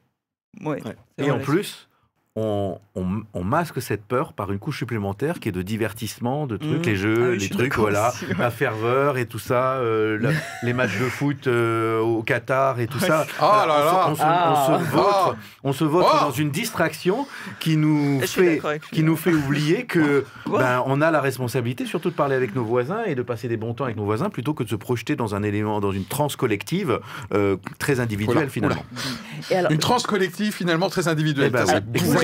ouais. 0.62 0.84
Ouais. 0.86 0.96
c'est 1.17 1.26
Et 1.26 1.32
en 1.32 1.39
plus, 1.39 1.88
on, 2.36 2.80
on- 2.96 3.22
on 3.36 3.43
masque 3.43 3.80
cette 3.80 4.04
peur 4.04 4.34
par 4.34 4.52
une 4.52 4.58
couche 4.58 4.80
supplémentaire 4.80 5.39
qui 5.39 5.50
est 5.50 5.52
de 5.52 5.62
divertissement, 5.62 6.48
de 6.48 6.58
trucs, 6.58 6.80
Mhm. 6.80 6.86
les 6.86 6.96
jeux, 6.96 7.15
Ah 7.19 7.30
oui, 7.34 7.38
les 7.38 7.50
trucs, 7.50 7.76
voilà, 7.76 8.10
aussi, 8.10 8.26
ouais. 8.26 8.34
la 8.39 8.50
ferveur 8.50 9.17
et 9.19 9.28
tout 9.28 9.38
ça, 9.38 9.74
euh, 9.76 10.17
la- 10.19 10.32
les 10.63 10.74
matchs 10.74 10.98
de 11.00 11.06
foot 11.10 11.46
euh, 11.46 12.00
au 12.00 12.24
Qatar 12.24 12.80
et 12.80 12.88
tout 12.88 12.98
ça. 12.98 13.28
Oh 13.39 13.43
là 13.43 13.67
là. 13.67 14.06
on 14.08 14.08
se, 14.08 14.12
on 14.13 14.15
se- 14.15 14.22
Ah. 14.24 14.80
on 14.84 14.88
se 15.32 15.36
on 15.65 15.74
se 15.74 15.84
vautre 15.84 16.10
Oh. 16.22 16.26
dans 16.26 16.32
une 16.32 16.50
distraction 16.50 17.28
qui 17.60 17.78
nous 17.78 18.19
Je 18.22 18.26
fait 18.26 18.62
qui 18.91 19.04
nous 19.04 19.15
fait 19.15 19.34
oublier 19.34 19.86
que 19.86 20.26
ben, 20.48 20.82
on 20.88 21.02
a 21.02 21.12
la 21.12 21.22
responsabilité 21.22 21.86
surtout 21.86 22.10
de 22.10 22.15
parler 22.15 22.36
avec 22.36 22.56
nos 22.56 22.63
voisins 22.63 23.04
et 23.06 23.13
de 23.13 23.22
passer 23.22 23.48
des 23.48 23.58
bons 23.58 23.76
temps 23.76 23.84
avec 23.86 23.96
nos 23.98 24.06
voisins 24.06 24.30
plutôt 24.32 24.56
que 24.56 24.63
de 24.63 24.69
se 24.69 24.76
projeter 24.76 25.15
dans 25.15 25.36
un 25.36 25.43
élément, 25.43 25.80
dans 25.82 25.91
une 25.91 26.06
transe 26.06 26.36
collective 26.36 27.00
euh, 27.34 27.58
très 27.78 28.00
individuelle 28.00 28.38
Oula, 28.38 28.48
finalement. 28.50 28.86
Et 29.52 29.56
alors, 29.56 29.72
Une 29.72 29.78
transe 29.78 30.08
collective 30.08 30.52
finalement 30.54 30.89
très 30.89 31.08
individuelle. 31.08 31.48
Eh 31.48 31.50
ben 31.52 31.65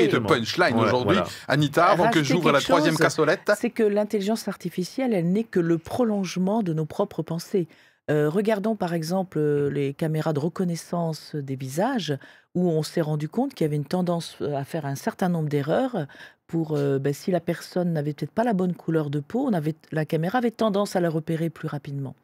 De 0.07 0.19
punchline 0.19 0.75
Ouais, 0.75 0.85
aujourd'hui. 0.85 1.17
voilà. 1.17 1.29
Anita, 1.47 1.85
avant 1.85 2.09
que 2.09 2.23
j'ouvre 2.23 2.51
la 2.51 2.61
troisième 2.61 2.93
chose. 2.93 3.01
cassolette. 3.01 3.51
c'est 3.59 3.69
que 3.69 3.83
l'intelligence 3.83 4.47
artificielle, 4.47 5.13
elle 5.13 5.31
n'est 5.31 5.43
que 5.43 5.59
le 5.59 5.77
prolongement 5.77 6.63
de 6.63 6.73
nos 6.73 6.85
propres 6.85 7.21
pensées. 7.21 7.67
Euh, 8.09 8.27
regardons 8.27 8.75
par 8.75 8.95
exemple 8.95 9.37
euh, 9.37 9.69
les 9.69 9.93
caméras 9.93 10.33
de 10.33 10.39
reconnaissance 10.39 11.35
des 11.35 11.55
visages, 11.55 12.17
où 12.55 12.67
on 12.67 12.81
s'est 12.81 13.01
rendu 13.01 13.29
compte 13.29 13.53
qu'il 13.53 13.65
y 13.65 13.67
avait 13.67 13.75
une 13.75 13.85
tendance 13.85 14.37
euh, 14.41 14.55
à 14.55 14.63
faire 14.63 14.87
un 14.87 14.95
certain 14.95 15.29
nombre 15.29 15.49
d'erreurs. 15.49 16.07
Pour 16.47 16.75
euh, 16.75 16.97
ben, 16.97 17.13
si 17.13 17.29
la 17.29 17.39
personne 17.39 17.93
n'avait 17.93 18.13
peut-être 18.13 18.31
pas 18.31 18.43
la 18.43 18.53
bonne 18.53 18.73
couleur 18.73 19.11
de 19.11 19.19
peau, 19.19 19.45
on 19.47 19.53
avait, 19.53 19.75
la 19.91 20.05
caméra 20.05 20.39
avait 20.39 20.49
tendance 20.49 20.95
à 20.95 20.99
la 20.99 21.09
repérer 21.11 21.51
plus 21.51 21.67
rapidement. 21.67 22.15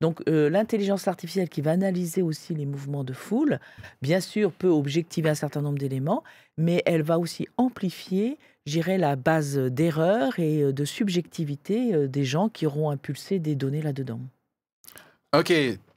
Donc 0.00 0.22
euh, 0.28 0.48
l'intelligence 0.50 1.08
artificielle 1.08 1.48
qui 1.48 1.60
va 1.60 1.72
analyser 1.72 2.22
aussi 2.22 2.54
les 2.54 2.66
mouvements 2.66 3.02
de 3.02 3.12
foule, 3.12 3.58
bien 4.02 4.20
sûr, 4.20 4.52
peut 4.52 4.68
objectiver 4.68 5.30
un 5.30 5.34
certain 5.34 5.60
nombre 5.62 5.78
d'éléments, 5.78 6.22
mais 6.56 6.82
elle 6.86 7.02
va 7.02 7.18
aussi 7.18 7.48
amplifier, 7.56 8.38
j'irais, 8.66 8.98
la 8.98 9.16
base 9.16 9.56
d'erreur 9.56 10.38
et 10.38 10.62
euh, 10.62 10.72
de 10.72 10.84
subjectivité 10.84 11.94
euh, 11.94 12.08
des 12.08 12.24
gens 12.24 12.48
qui 12.48 12.66
auront 12.66 12.90
impulsé 12.90 13.38
des 13.38 13.54
données 13.54 13.82
là-dedans. 13.82 14.20
Ok, 15.36 15.52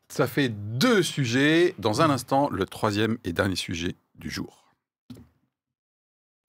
ça 0.10 0.28
fait 0.28 0.50
deux 0.50 1.04
sujets. 1.04 1.76
Dans 1.78 2.02
un 2.02 2.10
instant, 2.10 2.50
le 2.50 2.66
troisième 2.66 3.18
et 3.24 3.34
dernier 3.34 3.56
sujet 3.56 3.96
du 4.16 4.30
jour. 4.30 4.66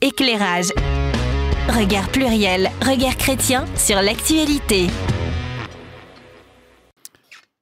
Éclairage. 0.00 0.72
Regard 1.68 2.08
pluriel, 2.10 2.70
regard 2.80 3.16
chrétien 3.16 3.66
sur 3.76 4.00
l'actualité. 4.00 4.86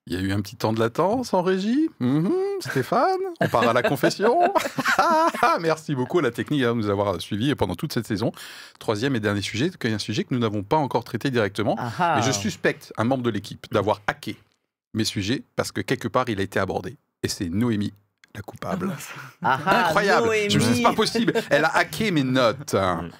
Il 0.06 0.12
y 0.12 0.16
a 0.16 0.20
eu 0.20 0.30
un 0.30 0.40
petit 0.40 0.54
temps 0.54 0.72
de 0.72 0.78
latence 0.78 1.34
en 1.34 1.42
régie? 1.42 1.88
Mhm, 1.98 2.32
Stéphane, 2.60 3.18
on 3.40 3.48
part 3.48 3.68
à 3.68 3.72
la 3.72 3.82
confession. 3.82 4.38
Ah, 4.98 5.28
ah, 5.42 5.58
Merci 5.60 5.94
beaucoup 5.94 6.20
à 6.20 6.22
la 6.22 6.30
technique 6.30 6.62
hein, 6.62 6.70
de 6.74 6.78
nous 6.78 6.88
avoir 6.88 7.20
suivis 7.20 7.54
pendant 7.54 7.74
toute 7.74 7.92
cette 7.92 8.06
saison. 8.06 8.32
Troisième 8.78 9.14
et 9.14 9.20
dernier 9.20 9.42
sujet, 9.42 9.70
un 9.84 9.98
sujet 9.98 10.24
que 10.24 10.32
nous 10.32 10.40
n'avons 10.40 10.62
pas 10.62 10.76
encore 10.76 11.04
traité 11.04 11.30
directement. 11.30 11.76
Ah. 11.78 12.14
Mais 12.16 12.22
je 12.22 12.32
suspecte 12.32 12.94
un 12.96 13.04
membre 13.04 13.22
de 13.22 13.28
l'équipe 13.30 13.66
d'avoir 13.70 14.00
hacké 14.06 14.36
mes 14.94 15.04
sujets 15.04 15.42
parce 15.54 15.70
que 15.70 15.82
quelque 15.82 16.08
part 16.08 16.24
il 16.28 16.40
a 16.40 16.42
été 16.42 16.58
abordé. 16.58 16.96
Et 17.22 17.28
c'est 17.28 17.48
Noémie, 17.50 17.92
la 18.34 18.42
coupable. 18.42 18.92
Ah 19.42 19.86
Incroyable. 19.86 20.30
Je 20.48 20.58
me 20.58 20.64
dit, 20.64 20.76
c'est 20.76 20.82
pas 20.82 20.92
possible. 20.92 21.32
Elle 21.50 21.64
a 21.64 21.76
hacké 21.76 22.10
mes 22.10 22.22
notes. 22.22 22.76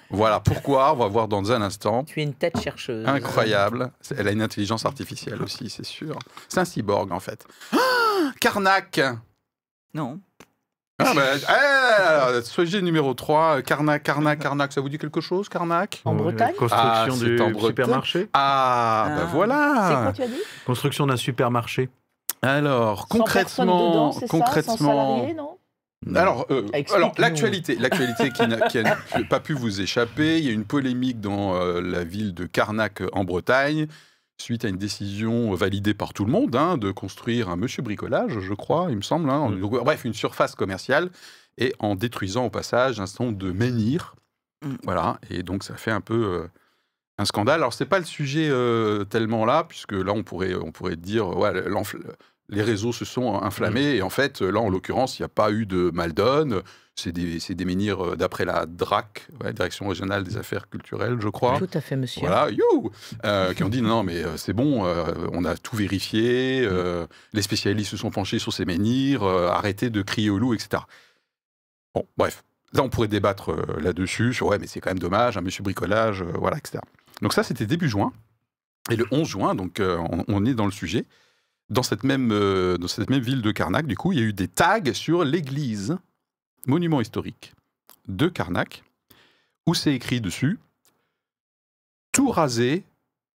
Voilà 0.09 0.39
pourquoi. 0.39 0.93
On 0.93 0.97
va 0.97 1.07
voir 1.07 1.27
dans 1.27 1.51
un 1.51 1.61
instant. 1.61 2.03
Tu 2.03 2.19
es 2.19 2.23
une 2.23 2.33
tête 2.33 2.61
chercheuse. 2.61 3.05
Incroyable. 3.07 3.91
Elle 4.17 4.27
a 4.27 4.31
une 4.31 4.41
intelligence 4.41 4.85
artificielle 4.85 5.41
aussi, 5.41 5.69
c'est 5.69 5.85
sûr. 5.85 6.17
C'est 6.47 6.59
un 6.59 6.65
cyborg 6.65 7.11
en 7.11 7.19
fait. 7.19 7.45
Ah, 7.73 8.31
Carnac. 8.39 8.99
Non. 9.97 10.19
Ah, 10.99 11.11
bah, 11.15 12.35
eh, 12.37 12.41
sujet 12.43 12.81
numéro 12.83 13.13
3, 13.15 13.61
Carnac, 13.63 14.03
Carnac, 14.03 14.39
Carnac, 14.39 14.71
ça 14.71 14.79
vous 14.81 14.89
dit 14.89 14.97
quelque 14.99 15.21
chose, 15.21 15.49
Carnac 15.49 16.01
En 16.05 16.13
Bretagne? 16.13 16.53
Construction 16.55 16.77
Ah, 16.79 17.05
c'est 17.09 17.25
du 17.25 17.41
en 17.41 17.49
Bretagne. 17.49 17.67
supermarché. 17.69 18.29
Ah, 18.33 19.05
bah 19.09 19.13
Ah. 19.15 19.25
C'est 19.27 19.35
voilà. 19.35 20.01
quoi 20.03 20.13
tu 20.13 20.21
as 20.23 20.27
dit? 20.27 20.41
Construction 20.65 21.07
d'un 21.07 21.17
supermarché. 21.17 21.89
Alors, 22.43 23.07
100 23.11 23.23
personnes 23.23 23.67
concrètement, 23.67 23.89
dedans, 23.89 24.11
c'est 24.11 24.19
ça, 24.21 24.27
100 24.27 24.37
concrètement, 24.39 25.27
non? 25.35 25.57
Alors, 26.15 26.45
euh, 26.51 26.67
alors 26.93 27.11
l'actualité, 27.17 27.75
l'actualité 27.75 28.29
qui 28.31 28.47
n'a 28.47 28.57
pas 29.29 29.39
pu 29.39 29.53
vous 29.53 29.81
échapper. 29.81 30.37
Il 30.37 30.45
y 30.45 30.49
a 30.49 30.53
une 30.53 30.63
polémique 30.65 31.19
dans 31.19 31.55
euh, 31.55 31.81
la 31.81 32.03
ville 32.03 32.35
de 32.35 32.45
Carnac 32.45 33.01
en 33.13 33.23
Bretagne 33.23 33.87
suite 34.41 34.65
à 34.65 34.69
une 34.69 34.77
décision 34.77 35.53
validée 35.53 35.93
par 35.93 36.13
tout 36.13 36.25
le 36.25 36.31
monde 36.31 36.55
hein, 36.55 36.77
de 36.77 36.91
construire 36.91 37.49
un 37.49 37.55
monsieur 37.55 37.81
bricolage, 37.81 38.39
je 38.39 38.53
crois, 38.53 38.87
il 38.89 38.97
me 38.97 39.01
semble. 39.01 39.29
hein. 39.29 39.49
Mm. 39.49 39.61
Donc, 39.61 39.83
bref, 39.83 40.05
une 40.05 40.13
surface 40.13 40.55
commerciale 40.55 41.09
et 41.57 41.73
en 41.79 41.95
détruisant 41.95 42.45
au 42.45 42.49
passage 42.49 42.99
un 42.99 43.05
certain 43.07 43.25
nombre 43.25 43.37
de 43.37 43.51
menhirs. 43.51 44.15
Mm. 44.63 44.75
Voilà, 44.83 45.19
et 45.29 45.43
donc 45.43 45.63
ça 45.63 45.75
fait 45.75 45.91
un 45.91 46.01
peu 46.01 46.25
euh, 46.25 46.47
un 47.17 47.25
scandale. 47.25 47.61
Alors 47.61 47.73
c'est 47.73 47.85
pas 47.85 47.99
le 47.99 48.05
sujet 48.05 48.47
euh, 48.49 49.03
tellement 49.05 49.45
là, 49.45 49.63
puisque 49.63 49.93
là 49.93 50.13
on 50.13 50.23
pourrait 50.23 50.55
on 50.55 50.71
pourrait 50.71 50.95
dire 50.95 51.35
ouais, 51.35 51.51
les 52.49 52.61
réseaux 52.61 52.93
se 52.93 53.05
sont 53.05 53.41
inflammés 53.41 53.95
et 53.95 54.01
en 54.01 54.09
fait 54.09 54.41
là 54.41 54.59
en 54.59 54.69
l'occurrence 54.69 55.19
il 55.19 55.21
n'y 55.21 55.25
a 55.25 55.29
pas 55.29 55.51
eu 55.51 55.65
de 55.65 55.91
mal 55.93 56.13
donne. 56.13 56.61
C'est 56.99 57.11
des, 57.11 57.37
des 57.37 57.65
menhirs 57.65 58.03
euh, 58.03 58.15
d'après 58.15 58.43
la 58.43 58.65
DRAC, 58.65 59.27
ouais, 59.43 59.53
Direction 59.53 59.87
régionale 59.87 60.23
des 60.23 60.35
affaires 60.37 60.67
culturelles, 60.67 61.17
je 61.19 61.29
crois. 61.29 61.59
Tout 61.59 61.69
à 61.71 61.79
fait, 61.79 61.95
monsieur. 61.95 62.21
Voilà, 62.21 62.49
you 62.49 62.91
euh, 63.23 63.53
Qui 63.53 63.63
ont 63.63 63.69
dit 63.69 63.83
non, 63.83 63.89
non, 63.89 64.03
mais 64.03 64.23
euh, 64.23 64.35
c'est 64.35 64.53
bon, 64.53 64.83
euh, 64.83 65.05
on 65.31 65.45
a 65.45 65.55
tout 65.57 65.75
vérifié, 65.75 66.65
euh, 66.65 67.05
les 67.33 67.43
spécialistes 67.43 67.91
se 67.91 67.97
sont 67.97 68.09
penchés 68.09 68.39
sur 68.39 68.51
ces 68.51 68.65
menhirs, 68.65 69.21
euh, 69.21 69.47
arrêtez 69.47 69.91
de 69.91 70.01
crier 70.01 70.31
au 70.31 70.39
loup, 70.39 70.55
etc. 70.55 70.81
Bon, 71.93 72.07
bref, 72.17 72.43
là 72.73 72.81
on 72.81 72.89
pourrait 72.89 73.07
débattre 73.07 73.51
euh, 73.51 73.79
là-dessus, 73.79 74.33
sur 74.33 74.47
ouais, 74.47 74.57
mais 74.57 74.65
c'est 74.65 74.79
quand 74.79 74.89
même 74.89 74.97
dommage, 74.97 75.37
un 75.37 75.41
monsieur 75.41 75.61
bricolage, 75.61 76.23
euh, 76.23 76.31
voilà, 76.39 76.57
etc. 76.57 76.79
Donc 77.21 77.33
ça, 77.33 77.43
c'était 77.43 77.67
début 77.67 77.89
juin. 77.89 78.11
Et 78.89 78.95
le 78.95 79.05
11 79.11 79.27
juin, 79.27 79.53
donc 79.53 79.79
euh, 79.79 79.97
on, 80.09 80.23
on 80.27 80.45
est 80.47 80.55
dans 80.55 80.65
le 80.65 80.71
sujet. 80.71 81.05
Dans 81.69 81.83
cette, 81.83 82.03
même, 82.03 82.31
euh, 82.31 82.77
dans 82.77 82.87
cette 82.87 83.09
même 83.09 83.21
ville 83.21 83.41
de 83.41 83.51
Carnac, 83.51 83.87
du 83.87 83.97
coup, 83.97 84.13
il 84.13 84.19
y 84.19 84.21
a 84.21 84.25
eu 84.25 84.33
des 84.33 84.47
tags 84.47 84.93
sur 84.93 85.25
l'église, 85.25 85.97
monument 86.65 87.01
historique 87.01 87.53
de 88.07 88.27
Carnac, 88.27 88.83
où 89.65 89.73
c'est 89.73 89.93
écrit 89.93 90.21
dessus 90.21 90.59
tout 92.13 92.31
rasé 92.31 92.83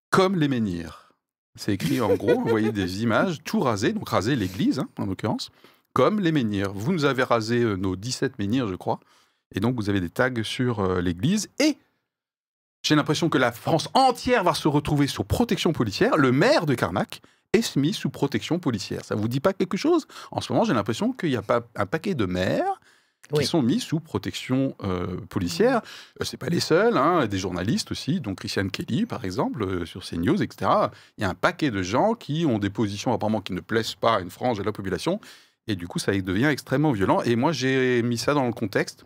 comme 0.09 0.35
les 0.35 0.47
menhirs. 0.47 1.13
C'est 1.55 1.73
écrit 1.73 2.01
en 2.01 2.15
gros, 2.15 2.39
vous 2.39 2.49
voyez 2.49 2.71
des 2.71 3.03
images, 3.03 3.43
tout 3.43 3.59
rasé, 3.59 3.93
donc 3.93 4.09
rasé 4.09 4.35
l'église 4.35 4.79
hein, 4.79 4.89
en 4.97 5.05
l'occurrence, 5.05 5.51
comme 5.93 6.19
les 6.19 6.31
menhirs. 6.31 6.73
Vous 6.73 6.91
nous 6.91 7.05
avez 7.05 7.23
rasé 7.23 7.61
euh, 7.61 7.75
nos 7.75 7.95
17 7.95 8.39
menhirs, 8.39 8.67
je 8.67 8.75
crois, 8.75 8.99
et 9.53 9.59
donc 9.59 9.75
vous 9.75 9.89
avez 9.89 10.01
des 10.01 10.09
tags 10.09 10.43
sur 10.43 10.79
euh, 10.79 10.99
l'église. 10.99 11.49
Et 11.59 11.77
j'ai 12.81 12.95
l'impression 12.95 13.29
que 13.29 13.37
la 13.37 13.51
France 13.51 13.87
entière 13.93 14.43
va 14.43 14.53
se 14.53 14.67
retrouver 14.67 15.07
sous 15.07 15.23
protection 15.23 15.71
policière. 15.71 16.17
Le 16.17 16.31
maire 16.31 16.65
de 16.65 16.75
Carnac 16.75 17.21
est 17.53 17.75
mis 17.75 17.93
sous 17.93 18.09
protection 18.09 18.59
policière. 18.59 19.05
Ça 19.05 19.15
vous 19.15 19.27
dit 19.27 19.39
pas 19.39 19.53
quelque 19.53 19.77
chose? 19.77 20.07
En 20.31 20.41
ce 20.41 20.51
moment, 20.51 20.65
j'ai 20.65 20.73
l'impression 20.73 21.13
qu'il 21.13 21.29
y 21.29 21.35
a 21.37 21.41
pas 21.41 21.61
un 21.75 21.85
paquet 21.85 22.15
de 22.15 22.25
maires 22.25 22.81
qui 23.29 23.39
Oui. 23.39 23.45
sont 23.45 23.61
mis 23.61 23.79
sous 23.79 24.01
protection 24.01 24.75
euh, 24.83 25.15
policière. 25.29 25.77
Euh, 26.19 26.25
c'est 26.25 26.35
pas 26.35 26.49
les 26.49 26.59
seuls, 26.59 26.97
hein, 26.97 27.25
des 27.25 27.37
journalistes 27.37 27.89
aussi, 27.91 28.19
donc 28.19 28.39
Christiane 28.39 28.69
Kelly 28.69 29.05
par 29.05 29.23
exemple 29.23 29.63
euh, 29.63 29.85
sur 29.85 30.03
CNews, 30.03 30.43
etc. 30.43 30.69
Il 31.17 31.21
y 31.21 31.23
a 31.23 31.29
un 31.29 31.33
paquet 31.33 31.71
de 31.71 31.81
gens 31.81 32.15
qui 32.15 32.45
ont 32.45 32.59
des 32.59 32.69
positions 32.69 33.13
apparemment 33.13 33.39
qui 33.39 33.53
ne 33.53 33.61
plaisent 33.61 33.95
pas 33.95 34.15
à 34.17 34.19
une 34.19 34.29
frange 34.29 34.57
de 34.57 34.63
la 34.63 34.73
population, 34.73 35.21
et 35.67 35.77
du 35.77 35.87
coup 35.87 35.99
ça 35.99 36.11
devient 36.11 36.47
extrêmement 36.47 36.91
violent. 36.91 37.21
Et 37.21 37.37
moi 37.37 37.53
j'ai 37.53 38.03
mis 38.03 38.17
ça 38.17 38.33
dans 38.33 38.45
le 38.45 38.51
contexte 38.51 39.05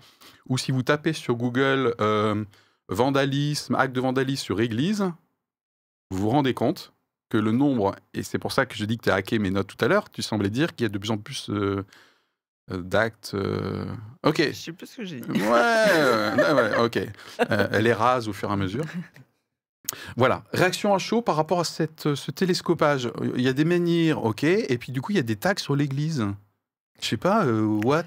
où 0.50 0.58
si 0.58 0.72
vous 0.72 0.82
tapez 0.82 1.14
sur 1.14 1.36
Google 1.36 1.94
euh, 2.02 2.44
vandalisme, 2.90 3.76
acte 3.76 3.94
de 3.94 4.02
vandalisme 4.02 4.44
sur 4.44 4.62
église, 4.62 5.12
vous 6.10 6.18
vous 6.18 6.30
rendez 6.30 6.56
compte 6.56 6.92
que 7.30 7.38
le 7.38 7.52
nombre, 7.52 7.96
et 8.14 8.24
c'est 8.24 8.40
pour 8.40 8.52
ça 8.52 8.66
que 8.66 8.76
je 8.76 8.86
dis 8.86 8.98
que 8.98 9.04
tu 9.04 9.10
as 9.10 9.16
hacké 9.16 9.38
mes 9.40 9.50
notes 9.52 9.68
tout 9.68 9.84
à 9.84 9.88
l'heure, 9.88 10.10
tu 10.10 10.22
semblais 10.22 10.50
dire 10.50 10.76
qu'il 10.76 10.86
y 10.86 10.88
a 10.88 10.90
de 10.90 10.98
plus 10.98 11.12
en 11.12 11.18
plus 11.18 11.50
euh, 11.50 11.84
euh, 12.72 12.82
d'actes. 12.82 13.32
euh, 13.34 13.86
Ok. 14.24 14.42
Je 14.48 14.52
sais 14.54 14.72
plus 14.72 14.88
ce 14.88 14.98
que 14.98 15.06
j'ai 15.06 15.20
dit. 15.22 15.42
Ouais, 15.42 16.78
ok. 16.80 17.00
Euh, 17.52 17.68
elle 17.72 17.86
est 17.88 17.94
rase 17.94 18.28
au 18.28 18.34
fur 18.34 18.50
et 18.50 18.54
à 18.54 18.56
mesure. 18.56 18.84
Voilà, 20.18 20.44
réaction 20.52 20.94
à 20.94 20.98
chaud 20.98 21.22
par 21.22 21.36
rapport 21.38 21.60
à 21.62 21.64
cette, 21.64 22.14
ce 22.16 22.32
télescopage. 22.32 23.10
Il 23.36 23.42
y 23.42 23.48
a 23.48 23.54
des 23.54 23.64
menhirs, 23.64 24.24
ok, 24.24 24.44
et 24.44 24.78
puis 24.78 24.92
du 24.92 25.02
coup, 25.02 25.12
il 25.14 25.16
y 25.16 25.20
a 25.20 25.24
des 25.24 25.38
tags 25.38 25.54
sur 25.58 25.76
l'église. 25.76 26.26
Je 27.02 27.08
sais 27.08 27.18
pas, 27.18 27.46
euh, 27.46 27.62
what? 27.84 28.04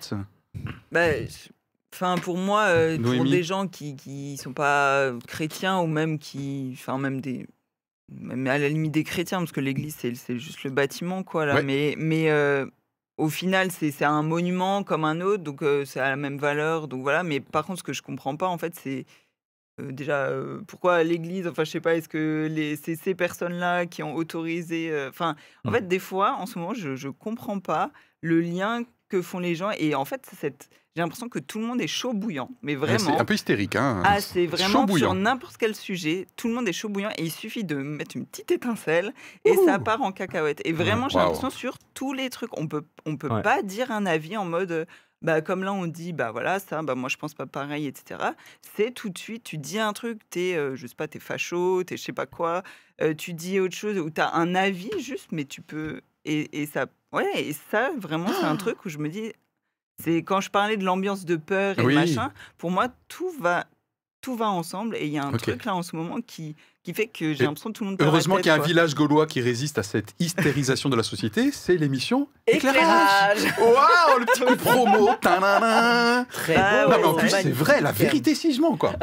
Bah, 0.92 1.24
je- 1.24 1.48
Enfin, 1.92 2.16
pour 2.18 2.36
moi, 2.36 2.66
euh, 2.68 2.96
pour 2.96 3.06
Noémie 3.06 3.30
des 3.32 3.42
gens 3.42 3.66
qui 3.66 3.96
qui 3.96 4.36
sont 4.36 4.52
pas 4.52 5.10
chrétiens 5.26 5.80
ou 5.80 5.88
même 5.88 6.20
qui, 6.20 6.70
enfin 6.74 6.98
même 6.98 7.20
des, 7.20 7.48
même 8.10 8.46
à 8.46 8.58
la 8.58 8.68
limite 8.68 8.92
des 8.92 9.04
chrétiens, 9.04 9.38
parce 9.38 9.52
que 9.52 9.60
l'Église 9.60 9.96
c'est 9.96 10.38
juste 10.38 10.64
le 10.64 10.70
bâtiment 10.70 11.22
quoi 11.22 11.46
là. 11.46 11.54
Ouais. 11.54 11.62
Mais 11.62 11.94
mais 11.98 12.30
euh, 12.30 12.66
au 13.18 13.28
final 13.28 13.70
c'est 13.70 14.04
un 14.04 14.22
monument 14.22 14.82
comme 14.82 15.04
un 15.04 15.20
autre, 15.20 15.42
donc 15.42 15.62
euh, 15.62 15.84
c'est 15.84 16.00
à 16.00 16.08
la 16.08 16.16
même 16.16 16.38
valeur, 16.38 16.88
donc 16.88 17.02
voilà. 17.02 17.22
Mais 17.22 17.40
par 17.40 17.64
contre, 17.66 17.78
ce 17.78 17.84
que 17.84 17.92
je 17.92 18.02
comprends 18.02 18.36
pas 18.36 18.48
en 18.48 18.58
fait, 18.58 18.74
c'est 18.74 19.04
euh, 19.80 19.92
déjà 19.92 20.26
euh, 20.26 20.60
pourquoi 20.66 21.02
l'Église. 21.04 21.46
Enfin, 21.46 21.64
je 21.64 21.70
sais 21.70 21.80
pas, 21.80 21.94
est-ce 21.96 22.08
que 22.08 22.48
c'est 22.82 22.96
ces 22.96 23.14
personnes-là 23.14 23.86
qui 23.86 24.02
ont 24.02 24.14
autorisé. 24.14 24.90
Enfin, 25.08 25.36
en 25.64 25.70
Mm. 25.70 25.74
fait, 25.74 25.88
des 25.88 25.98
fois, 25.98 26.34
en 26.34 26.46
ce 26.46 26.58
moment, 26.58 26.74
je 26.74 26.96
je 26.96 27.08
comprends 27.08 27.60
pas 27.60 27.90
le 28.22 28.40
lien 28.40 28.82
que 29.08 29.22
font 29.22 29.38
les 29.40 29.54
gens 29.56 29.70
et 29.78 29.94
en 29.94 30.04
fait 30.04 30.24
cette 30.38 30.68
j'ai 30.96 31.02
l'impression 31.02 31.28
que 31.28 31.38
tout 31.38 31.58
le 31.60 31.66
monde 31.66 31.80
est 31.80 31.86
chaud 31.86 32.12
bouillant, 32.12 32.50
mais 32.62 32.74
Ouais, 32.76 32.88
C'est 32.98 33.04
vraiment. 33.04 33.20
un 33.20 33.24
peu 33.24 33.34
hystérique, 33.34 33.76
hein 33.76 34.02
Ah, 34.04 34.20
c'est 34.20 34.46
chaud 34.46 34.56
vraiment 34.56 34.84
bouillant. 34.84 35.10
sur 35.10 35.14
n'importe 35.14 35.56
quel 35.56 35.74
sujet, 35.76 36.26
tout 36.36 36.48
le 36.48 36.54
monde 36.54 36.68
est 36.68 36.72
chaud 36.72 36.88
bouillant 36.88 37.10
et 37.16 37.22
il 37.24 37.30
suffit 37.30 37.62
de 37.64 37.76
mettre 37.76 38.16
une 38.16 38.26
petite 38.26 38.50
étincelle 38.50 39.12
et 39.44 39.54
ça 39.66 39.78
part 39.78 40.02
en 40.02 40.10
cacahuète. 40.12 40.60
Et 40.64 40.72
vraiment, 40.72 41.08
j'ai 41.08 41.18
l'impression 41.18 41.50
sur 41.50 41.78
tous 41.94 42.12
les 42.12 42.28
trucs, 42.30 42.56
on 42.58 42.66
peut, 42.66 42.84
on 43.06 43.16
peut 43.16 43.28
Ouais. 43.28 43.42
pas 43.42 43.62
dire 43.62 43.90
un 43.92 44.04
avis 44.06 44.36
en 44.36 44.44
mode, 44.44 44.72
euh, 44.72 44.84
bah 45.22 45.42
comme 45.42 45.62
là 45.62 45.72
on 45.72 45.86
dit, 45.86 46.12
bah 46.12 46.32
voilà 46.32 46.58
ça, 46.58 46.82
bah 46.82 46.94
moi 46.96 47.08
je 47.08 47.16
pense 47.18 47.34
pas 47.34 47.46
pareil, 47.46 47.86
etc. 47.86 48.20
C'est 48.76 48.90
tout 48.92 49.10
de 49.10 49.18
suite, 49.18 49.44
tu 49.44 49.58
dis 49.58 49.78
un 49.78 49.92
truc, 49.92 50.18
t'es, 50.30 50.54
euh, 50.56 50.74
je 50.74 50.86
sais 50.88 50.94
pas, 50.96 51.06
t'es 51.08 51.18
facho, 51.20 51.84
t'es 51.84 51.96
je 51.98 52.02
sais 52.02 52.12
pas 52.12 52.26
quoi, 52.26 52.62
euh, 53.02 53.14
tu 53.14 53.34
dis 53.34 53.60
autre 53.60 53.76
chose 53.76 53.96
ou 53.98 54.10
t'as 54.10 54.32
un 54.32 54.54
avis 54.54 54.90
juste, 54.98 55.28
mais 55.30 55.44
tu 55.44 55.60
peux 55.62 56.00
et, 56.24 56.62
et 56.62 56.66
ça, 56.66 56.86
ouais, 57.12 57.30
et 57.36 57.52
ça 57.70 57.90
vraiment 57.96 58.32
c'est 58.32 58.46
un 58.46 58.56
truc 58.56 58.84
où 58.84 58.88
je 58.88 58.98
me 58.98 59.08
dis. 59.08 59.32
C'est 60.02 60.18
quand 60.22 60.40
je 60.40 60.50
parlais 60.50 60.76
de 60.76 60.84
l'ambiance 60.84 61.24
de 61.24 61.36
peur 61.36 61.78
et 61.78 61.82
Oui. 61.82 61.94
machin, 61.94 62.32
pour 62.58 62.70
moi, 62.70 62.88
tout 63.08 63.30
va, 63.40 63.66
tout 64.20 64.36
va 64.36 64.48
ensemble. 64.50 64.96
Et 64.96 65.06
il 65.06 65.12
y 65.12 65.18
a 65.18 65.24
un 65.24 65.32
truc 65.32 65.64
là 65.64 65.74
en 65.74 65.82
ce 65.82 65.94
moment 65.96 66.16
qui, 66.26 66.56
qui 66.82 66.92
fait 66.94 67.06
que 67.06 67.34
j'ai 67.34 67.44
l'impression 67.44 67.70
que 67.70 67.78
tout 67.78 67.84
le 67.84 67.90
monde 67.90 68.02
Heureusement 68.02 68.36
qu'il 68.36 68.46
y 68.46 68.50
a 68.50 68.54
un 68.54 68.58
village 68.58 68.94
gaulois 68.94 69.26
qui 69.26 69.40
résiste 69.40 69.78
à 69.78 69.82
cette 69.82 70.14
hystérisation 70.18 70.88
de 70.88 70.96
la 70.96 71.02
société, 71.02 71.50
c'est 71.52 71.76
l'émission 71.76 72.28
Éclairage 72.46 73.44
Waouh, 73.58 74.18
le 74.20 74.26
petit 74.26 74.40
coup 74.42 74.50
de 74.54 74.54
promo 74.56 75.10
Tadadam 75.20 76.24
Très 76.30 76.56
Ah 76.56 76.84
beau. 76.86 76.90
Non 76.92 76.98
mais 76.98 77.04
en 77.04 77.14
plus 77.14 77.28
c'est 77.30 77.50
vrai, 77.50 77.80
la 77.80 77.92
vérité 77.92 78.34
si 78.34 78.52
je 78.54 78.60
mens 78.60 78.76
quoi. 78.76 78.92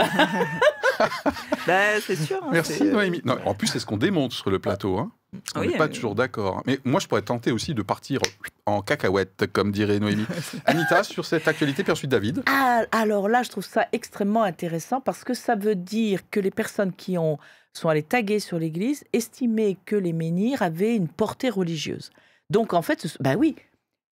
Bah, 1.68 2.00
c'est 2.06 2.16
sûr. 2.16 2.38
hein, 2.44 2.50
Merci 2.52 2.74
c'est- 2.80 2.86
Noémie. 2.86 3.22
Non, 3.24 3.38
en 3.46 3.54
plus 3.54 3.68
c'est 3.68 3.80
ce 3.80 3.86
qu'on 3.86 3.98
démontre 3.98 4.36
sur 4.36 4.50
le 4.50 4.58
plateau. 4.60 4.98
Hein. 4.98 5.12
Qu'on 5.54 5.62
Oui, 5.62 5.68
n'est 5.70 5.78
pas 5.78 5.86
euh, 5.86 5.90
toujours 5.90 6.16
d'accord. 6.16 6.64
Mais 6.66 6.80
moi 6.86 7.00
je 7.00 7.08
pourrais 7.08 7.22
tenter 7.22 7.52
aussi 7.52 7.74
de 7.74 7.82
partir 7.82 8.20
en 8.66 8.82
cacahuète, 8.82 9.46
comme 9.52 9.72
dirait 9.72 10.00
Noémie. 10.00 10.26
Anita, 10.66 11.04
sur 11.04 11.26
cette 11.26 11.48
actualité, 11.48 11.84
puis 11.84 11.92
ensuite 11.92 12.12
David? 12.12 12.44
Ah, 12.48 12.84
alors 12.92 13.28
là, 13.28 13.44
je 13.44 13.50
trouve 13.50 13.66
ça 13.66 13.88
extrêmement 13.92 14.44
intéressant 14.44 15.02
parce 15.02 15.24
que 15.24 15.34
ça 15.34 15.56
veut 15.56 15.76
dire 15.76 16.22
que 16.32 16.40
les 16.40 16.52
personnes 16.52 16.94
qui 16.94 17.18
ont, 17.18 17.38
sont 17.74 17.90
allées 17.90 18.04
taguer 18.04 18.40
sur 18.40 18.58
l'église 18.58 19.04
estimaient 19.14 19.78
que 19.86 19.96
les 19.96 20.14
menhirs 20.14 20.62
avaient 20.62 20.96
une 20.96 21.08
portée 21.10 21.50
religieuse. 21.50 22.12
Donc 22.50 22.74
en 22.74 22.82
fait, 22.82 23.06
bah 23.20 23.36
oui, 23.38 23.56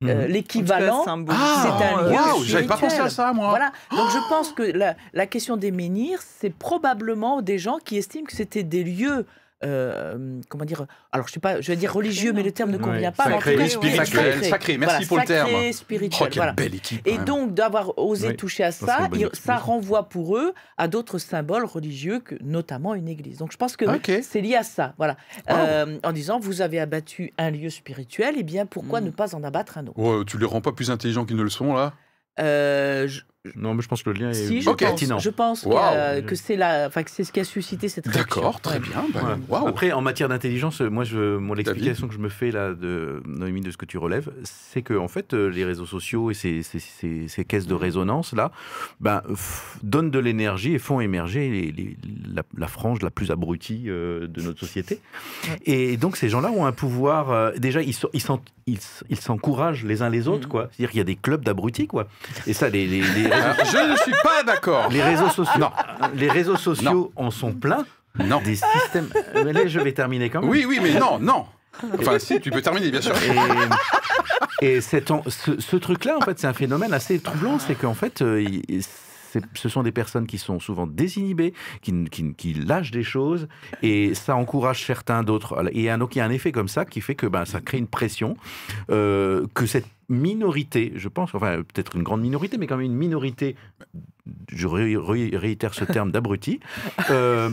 Mhm. 0.01 0.09
euh, 0.09 0.21
cas, 0.23 0.27
l'équivalent, 0.27 1.05
symboliquement, 1.05 1.55
c'est 1.61 1.85
un 1.85 2.09
lieu 2.09 2.15
waouh, 2.15 2.43
j'avais 2.43 2.67
pas 2.67 2.75
pensé 2.75 2.99
à 2.99 3.09
ça 3.09 3.31
moi. 3.31 3.49
Voilà. 3.49 3.71
Donc 3.91 4.09
je 4.11 4.29
pense 4.29 4.51
que 4.51 4.63
la, 4.63 4.95
la 5.13 5.25
question 5.25 5.55
des 5.55 5.71
menhirs, 5.71 6.19
c'est 6.21 6.53
probablement 6.53 7.41
des 7.41 7.57
gens 7.57 7.77
qui 7.83 7.95
estiment 7.97 8.25
que 8.25 8.33
c'était 8.35 8.63
des 8.63 8.83
lieux. 8.83 9.25
Euh, 9.65 10.39
comment 10.49 10.63
dire 10.65 10.85
Alors, 11.11 11.27
je 11.27 11.33
sais 11.33 11.39
pas, 11.39 11.59
je 11.61 11.67
vais 11.67 11.75
dire 11.75 11.89
Sacré, 11.89 11.97
religieux, 11.99 12.33
mais 12.33 12.43
le 12.43 12.51
terme 12.51 12.71
ne 12.71 12.77
convient 12.77 13.11
pas. 13.11 13.27
mais 13.27 13.33
en 13.35 13.37
tout 13.39 13.43
sacré, 13.43 13.55
cas, 13.55 13.61
ouais. 13.63 13.69
Spirituel, 13.69 14.33
sacré. 14.33 14.49
sacré, 14.49 14.77
merci 14.77 14.95
Voilà, 14.95 15.07
pour 15.07 15.17
le 15.17 15.25
terme. 15.25 15.47
sacré, 15.49 15.69
Oh, 15.69 15.73
spirituel. 15.73 16.29
quelle 16.29 16.37
voilà. 16.37 16.53
belle 16.53 16.75
équipe. 16.75 17.05
Et 17.07 17.15
même. 17.17 17.25
donc, 17.25 17.53
d'avoir 17.53 17.97
osé 17.97 18.29
Oui, 18.29 18.35
toucher 18.37 18.63
à 18.63 18.71
ça, 18.71 19.09
ça, 19.33 19.55
renvoie 19.57 20.07
pour 20.09 20.37
eux 20.37 20.53
à 20.77 20.87
d'autres 20.87 21.17
symboles 21.17 21.65
religieux, 21.65 22.19
que, 22.19 22.35
notamment 22.41 22.93
une 22.95 23.07
église. 23.07 23.37
Donc, 23.39 23.51
je 23.51 23.57
pense 23.57 23.75
que 23.75 23.85
c'est 24.21 24.41
lié 24.41 24.55
à 24.55 24.63
ça. 24.63 24.93
Voilà. 24.97 25.17
Wow. 25.49 25.55
Euh, 25.57 25.97
en 26.03 26.11
disant, 26.11 26.39
vous 26.39 26.61
avez 26.61 26.79
abattu 26.79 27.33
un 27.37 27.49
lieu 27.51 27.69
spirituel, 27.69 28.35
eh 28.37 28.43
bien, 28.43 28.65
pourquoi 28.65 29.01
Mm. 29.01 29.05
ne 29.05 29.09
pas 29.11 29.35
en 29.35 29.43
abattre 29.43 29.77
un 29.77 29.87
autre? 29.87 29.97
Oh, 29.97 30.23
tu 30.23 30.37
les 30.37 30.45
rends 30.45 30.61
pas 30.61 30.71
plus 30.71 30.91
intelligents 30.91 31.25
qu'ils 31.25 31.37
ne 31.37 31.43
le 31.43 31.49
sont 31.49 31.73
là? 31.73 31.93
Euh, 32.39 33.07
je- 33.07 33.21
Non, 33.55 33.73
mais 33.73 33.81
je 33.81 33.87
pense 33.87 34.01
que 34.03 34.09
le 34.09 34.19
lien 34.19 34.29
est 34.31 34.33
Si, 34.33 34.61
je 34.61 34.69
pertinent. 34.71 35.15
pense, 35.15 35.23
je 35.23 35.29
pense 35.29 35.67
a- 35.67 36.21
que 36.21 36.35
c'est 36.35 36.55
la, 36.55 36.87
enfin, 36.87 37.03
que 37.03 37.11
c'est 37.11 37.23
ce 37.23 37.31
qui 37.31 37.39
a 37.39 37.43
suscité 37.43 37.89
cette 37.89 38.07
réaction. 38.07 38.41
D'accord, 38.41 38.59
très 38.61 38.79
bien. 38.79 39.05
bah, 39.13 39.37
Ouais. 39.49 39.67
Après, 39.67 39.91
en 39.91 40.01
matière 40.01 40.29
d'intelligence, 40.29 40.81
moi, 40.81 41.03
je, 41.03 41.37
mon 41.37 41.53
l'explication 41.53 42.07
que 42.07 42.13
je 42.13 42.19
me 42.19 42.29
fais 42.29 42.51
là 42.51 42.73
de 42.73 43.21
Noémie 43.25 43.61
de 43.61 43.71
ce 43.71 43.77
que 43.77 43.85
tu 43.85 43.97
relèves, 43.97 44.31
c'est 44.43 44.81
que 44.81 44.93
en 44.95 45.07
fait, 45.07 45.33
euh, 45.33 45.47
les 45.49 45.63
réseaux 45.65 45.85
sociaux 45.85 46.31
et 46.31 46.33
ces, 46.33 46.63
ces- 46.63 46.79
ces- 46.79 47.27
ces 47.27 47.45
caisses 47.45 47.67
de 47.67 47.73
résonance 47.75 48.33
là, 48.33 48.51
ben, 48.99 49.21
donnent 49.83 50.11
de 50.11 50.19
l'énergie 50.19 50.73
et 50.73 50.79
font 50.79 50.99
émerger 50.99 51.49
les- 51.49 51.71
les- 51.71 51.97
la, 52.33 52.43
la 52.57 52.67
frange 52.67 53.01
la 53.01 53.11
plus 53.11 53.31
abrutie 53.31 53.83
euh, 53.87 54.27
de 54.27 54.41
notre 54.41 54.59
société. 54.59 54.99
Ouais. 55.47 55.57
Et 55.65 55.97
donc, 55.97 56.17
ces 56.17 56.29
gens-là 56.29 56.51
ont 56.51 56.65
un 56.65 56.71
pouvoir. 56.71 57.31
euh, 57.31 57.51
déjà, 57.57 57.81
ils 57.81 57.93
s'encouragent 59.19 59.83
les 59.83 60.01
uns 60.01 60.09
les 60.09 60.27
autres, 60.27 60.45
Mhm. 60.47 60.51
quoi. 60.51 60.69
C'est-à-dire 60.71 60.91
qu'il 60.91 60.97
y 60.99 61.01
a 61.01 61.05
des 61.05 61.15
clubs 61.15 61.43
d'abrutis, 61.43 61.87
quoi. 61.87 62.07
Et 62.47 62.53
ça, 62.53 62.69
les, 62.69 62.85
les- 62.87 63.01
les 63.01 63.29
réseaux 63.41 63.71
je 63.87 63.91
ne 63.91 63.95
suis 63.97 64.11
pas 64.23 64.43
d'accord. 64.43 64.89
les 64.89 65.01
réseaux 65.01 65.29
sociaux, 65.29 65.59
Non. 65.59 65.71
les 66.15 66.29
réseaux 66.29 66.57
sociaux 66.57 67.11
en 67.15 67.31
sont 67.31 67.53
pleins. 67.53 67.85
Non. 68.17 68.41
Des 68.43 68.55
systèmes. 68.55 69.09
Mais 69.43 69.51
là, 69.53 69.67
je 69.67 69.79
vais 69.79 69.91
terminer 69.91 70.29
quand 70.29 70.41
même. 70.41 70.49
Oui, 70.49 70.65
oui, 70.67 70.79
mais 70.81 70.97
non, 70.99 71.19
non. 71.19 71.45
Enfin, 71.99 72.17
si, 72.19 72.39
tu 72.39 72.49
peux 72.51 72.61
terminer, 72.61 72.89
bien 72.89 73.01
sûr. 73.01 73.13
Et, 74.61 74.65
et 74.77 74.81
cet 74.81 75.11
ce, 75.27 75.59
ce 75.59 75.75
truc-là, 75.75 76.17
en 76.17 76.21
fait, 76.21 76.39
c'est 76.39 76.47
un 76.47 76.53
phénomène 76.53 76.93
assez 76.93 77.19
troublant. 77.19 77.59
C'est 77.59 77.75
qu'en 77.75 77.93
fait, 77.93 78.21
euh, 78.21 78.41
il- 78.41 78.81
ce 79.53 79.67
sont 79.67 79.83
des 79.83 79.91
personnes 79.91 80.27
qui 80.27 80.37
sont 80.37 80.61
souvent 80.61 80.87
désinhibées, 80.87 81.53
qui 81.81 82.53
lâchent 82.53 82.91
des 82.91 83.03
choses, 83.03 83.49
et 83.81 84.13
ça 84.15 84.37
encourage 84.37 84.85
certains 84.85 85.23
d'autres. 85.23 85.61
Et 85.73 85.89
donc, 85.97 86.15
il 86.15 86.19
y 86.19 86.21
a 86.21 86.25
un 86.25 86.29
effet 86.29 86.53
comme 86.53 86.69
ça 86.69 86.85
qui 86.85 87.01
fait 87.01 87.15
que 87.15 87.27
ben, 87.27 87.43
ça 87.43 87.59
crée 87.59 87.77
une 87.77 87.87
pression 87.87 88.37
euh, 88.91 89.45
que 89.53 89.65
cette 89.65 89.87
minorité, 90.09 90.93
je 90.95 91.07
pense, 91.09 91.33
enfin 91.35 91.57
peut-être 91.63 91.95
une 91.95 92.03
grande 92.03 92.21
minorité, 92.21 92.57
mais 92.57 92.67
quand 92.67 92.77
même 92.77 92.85
une 92.85 92.95
minorité, 92.95 93.55
je 94.51 94.67
ré- 94.67 94.97
ré- 94.97 95.31
réitère 95.35 95.73
ce 95.73 95.85
terme 95.85 96.11
d'abruti, 96.11 96.59
euh, 97.09 97.49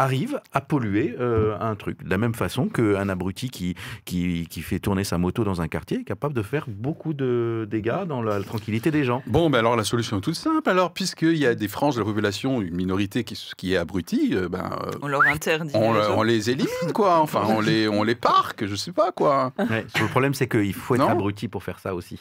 arrive 0.00 0.40
à 0.52 0.60
polluer 0.60 1.14
euh, 1.20 1.56
un 1.60 1.74
truc. 1.74 2.02
De 2.02 2.08
la 2.10 2.16
même 2.18 2.34
façon 2.34 2.68
qu'un 2.68 3.08
abruti 3.08 3.50
qui, 3.50 3.74
qui, 4.04 4.46
qui 4.48 4.62
fait 4.62 4.78
tourner 4.78 5.04
sa 5.04 5.18
moto 5.18 5.44
dans 5.44 5.60
un 5.60 5.68
quartier 5.68 6.00
est 6.00 6.04
capable 6.04 6.34
de 6.34 6.42
faire 6.42 6.64
beaucoup 6.68 7.12
de 7.12 7.68
dégâts 7.70 8.04
dans 8.06 8.22
la 8.22 8.40
tranquillité 8.42 8.90
des 8.90 9.04
gens. 9.04 9.22
Bon, 9.26 9.50
ben 9.50 9.58
alors 9.58 9.76
la 9.76 9.84
solution 9.84 10.18
est 10.18 10.22
toute 10.22 10.34
simple. 10.36 10.68
Alors, 10.70 10.92
puisqu'il 10.92 11.36
y 11.36 11.46
a 11.46 11.54
des 11.54 11.68
franges 11.68 11.96
de 11.96 12.00
la 12.00 12.06
population, 12.06 12.62
une 12.62 12.74
minorité 12.74 13.24
qui, 13.24 13.38
qui 13.56 13.74
est 13.74 13.76
abrutie, 13.76 14.30
euh, 14.34 14.48
ben, 14.48 14.70
euh, 14.86 14.90
On 15.02 15.08
leur 15.08 15.22
interdit. 15.22 15.72
on, 15.74 15.92
les 15.92 15.98
le- 15.98 16.04
autres. 16.06 16.16
on 16.16 16.22
les 16.22 16.50
élimine, 16.50 16.92
quoi. 16.94 17.18
Enfin, 17.20 17.42
on 17.48 17.60
les, 17.60 17.86
on 17.88 18.02
les 18.02 18.14
parque, 18.14 18.64
je 18.66 18.74
sais 18.74 18.92
pas, 18.92 19.12
quoi. 19.12 19.52
Ouais, 19.58 19.84
le 20.00 20.06
problème, 20.08 20.32
c'est 20.34 20.48
qu'il 20.48 20.72
faut 20.74 20.94
être 20.94 21.00
Non 21.02 21.08
abruti 21.08 21.48
pour 21.48 21.62
faire 21.62 21.78
ça 21.78 21.94
aussi. 21.94 22.18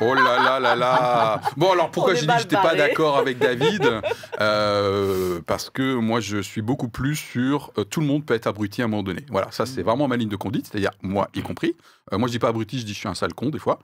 Oh 0.00 0.12
là 0.14 0.38
là 0.42 0.58
là 0.60 0.74
là 0.74 1.40
Bon, 1.56 1.70
alors 1.72 1.90
pourquoi 1.90 2.14
j'ai 2.14 2.22
dit 2.22 2.26
que 2.26 2.38
j'étais 2.40 2.56
pas 2.56 2.74
d'accord 2.74 3.16
avec 3.18 3.38
David 3.46 4.00
Euh, 4.40 5.40
Parce 5.46 5.70
que 5.70 5.94
moi, 5.94 6.20
je 6.20 6.38
suis 6.38 6.62
beaucoup 6.62 6.88
plus 6.88 7.14
sur 7.16 7.70
euh, 7.78 7.84
tout 7.84 8.00
le 8.00 8.06
monde 8.06 8.24
peut 8.26 8.34
être 8.34 8.46
abruti 8.46 8.82
à 8.82 8.86
un 8.86 8.88
moment 8.88 9.02
donné. 9.04 9.24
Voilà, 9.30 9.50
ça, 9.52 9.66
c'est 9.66 9.82
vraiment 9.82 10.08
ma 10.08 10.16
ligne 10.16 10.28
de 10.28 10.36
conduite, 10.36 10.66
c'est-à-dire 10.70 10.90
moi 11.02 11.28
y 11.34 11.42
compris. 11.42 11.76
Euh, 12.12 12.18
moi, 12.18 12.26
je 12.28 12.32
dis 12.32 12.38
pas 12.38 12.48
abruti, 12.48 12.80
je 12.80 12.84
dis 12.84 12.92
je 12.92 12.98
suis 12.98 13.08
un 13.08 13.14
sale 13.14 13.34
con, 13.34 13.50
des 13.50 13.58
fois. 13.58 13.78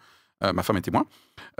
Ma 0.55 0.62
femme 0.62 0.78
est 0.78 0.81
témoin. 0.81 1.05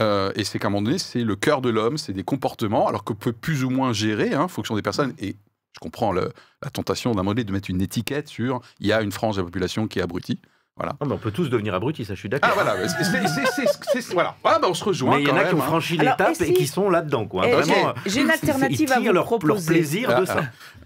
Et 0.01 0.43
c'est 0.45 0.59
qu'à 0.59 0.69
un 0.69 0.71
moment 0.71 0.81
donné, 0.83 0.97
c'est 0.97 1.23
le 1.23 1.37
cœur 1.37 1.61
de 1.61 1.69
l'homme, 1.69 1.99
c'est 1.99 2.15
des 2.15 2.23
comportements, 2.25 2.89
alors 2.89 3.05
que 3.05 3.13
peut 3.13 3.33
plus 3.33 3.63
ou 3.63 3.69
moins 3.69 3.93
gérer, 3.93 4.33
hein, 4.33 4.45
en 4.45 4.49
fonction 4.49 4.75
des 4.75 4.81
personnes. 4.81 5.13
Et 5.19 5.37
je 5.75 5.81
comprends 5.81 6.13
le- 6.13 6.33
la 6.65 6.71
tentation 6.71 7.11
d'un 7.11 7.19
moment 7.19 7.33
donné 7.33 7.45
de 7.45 7.53
mettre 7.53 7.69
une 7.69 7.83
étiquette 7.83 8.29
sur 8.29 8.63
il 8.81 8.87
y 8.87 8.93
a 8.95 9.03
une 9.03 9.13
frange 9.13 9.37
de 9.37 9.43
la 9.43 9.45
population 9.45 9.87
qui 9.87 9.99
est 9.99 10.03
abrutie. 10.03 10.41
Voilà. 10.81 10.97
Ah, 10.99 11.05
mais 11.07 11.13
on 11.13 11.19
peut 11.19 11.31
tous 11.31 11.51
devenir 11.51 11.75
abrutis, 11.75 12.07
ça 12.07 12.15
je 12.15 12.21
suis 12.21 12.31
Ah 12.33 12.39
d'accord. 12.39 12.55
voilà, 12.55 12.89
c'est- 12.89 13.05
c'est- 13.05 14.01
c'est- 14.01 14.13
voilà. 14.15 14.35
Ah, 14.45 14.59
bah, 14.63 14.69
on 14.71 14.73
se 14.75 14.83
rejoint 14.83 15.17
mais 15.17 15.23
il 15.25 15.29
y 15.29 15.31
en 15.31 15.35
a 15.37 15.41
même, 15.41 15.49
qui 15.49 15.55
ont 15.55 15.59
hein. 15.59 15.67
franchi 15.67 15.99
l'étape 15.99 16.41
et 16.41 16.53
qui 16.55 16.67
sont 16.67 16.89
là-dedans. 16.89 17.27
Quoi. 17.27 17.45
Eh, 17.47 17.51
Vraiment, 17.53 17.89
euh, 17.89 17.93
j'ai- 18.07 18.23
une 18.23 18.29
ils 18.29 18.31
alternative 18.33 18.91
à 18.93 18.99
vous 18.99 19.05
leur, 19.05 19.13
leur 19.15 19.25
proposer. 19.27 19.67
plaisir 19.67 20.09
de 20.09 20.15
Ah, 20.23 20.27
ça. 20.27 20.41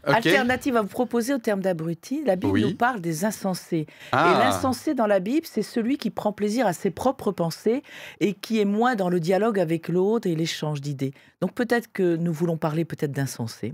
Ok. 0.09 0.17
Alternative 0.17 0.77
à 0.77 0.83
vous 0.83 0.89
proposer 0.89 1.33
au 1.33 1.39
terme 1.39 1.61
d'abruti, 1.61 2.25
la 2.27 2.35
Bible 2.37 2.53
Oui. 2.53 2.63
nous 2.65 2.75
parle 2.75 3.01
des 3.01 3.25
insensés. 3.25 3.87
Ah. 4.11 4.33
Et 4.35 4.45
l'insensé 4.45 4.95
dans 4.95 5.07
la 5.07 5.21
Bible, 5.21 5.47
c'est 5.49 5.63
celui 5.63 5.97
qui 5.97 6.11
prend 6.11 6.33
plaisir 6.33 6.67
à 6.67 6.73
ses 6.73 6.91
propres 6.91 7.31
pensées 7.31 7.83
et 8.21 8.35
qui 8.35 8.61
est 8.61 8.65
moins 8.67 8.97
dans 8.97 9.09
le 9.09 9.21
dialogue 9.21 9.61
avec 9.61 9.89
l'autre 9.89 10.27
et 10.29 10.35
l'échange 10.35 10.81
d'idées. 10.81 11.13
Donc 11.41 11.55
peut-être 11.55 11.91
que 11.93 12.17
nous 12.17 12.33
voulons 12.33 12.57
parler 12.57 12.85
peut-être 12.85 13.13
d'insensés. 13.13 13.73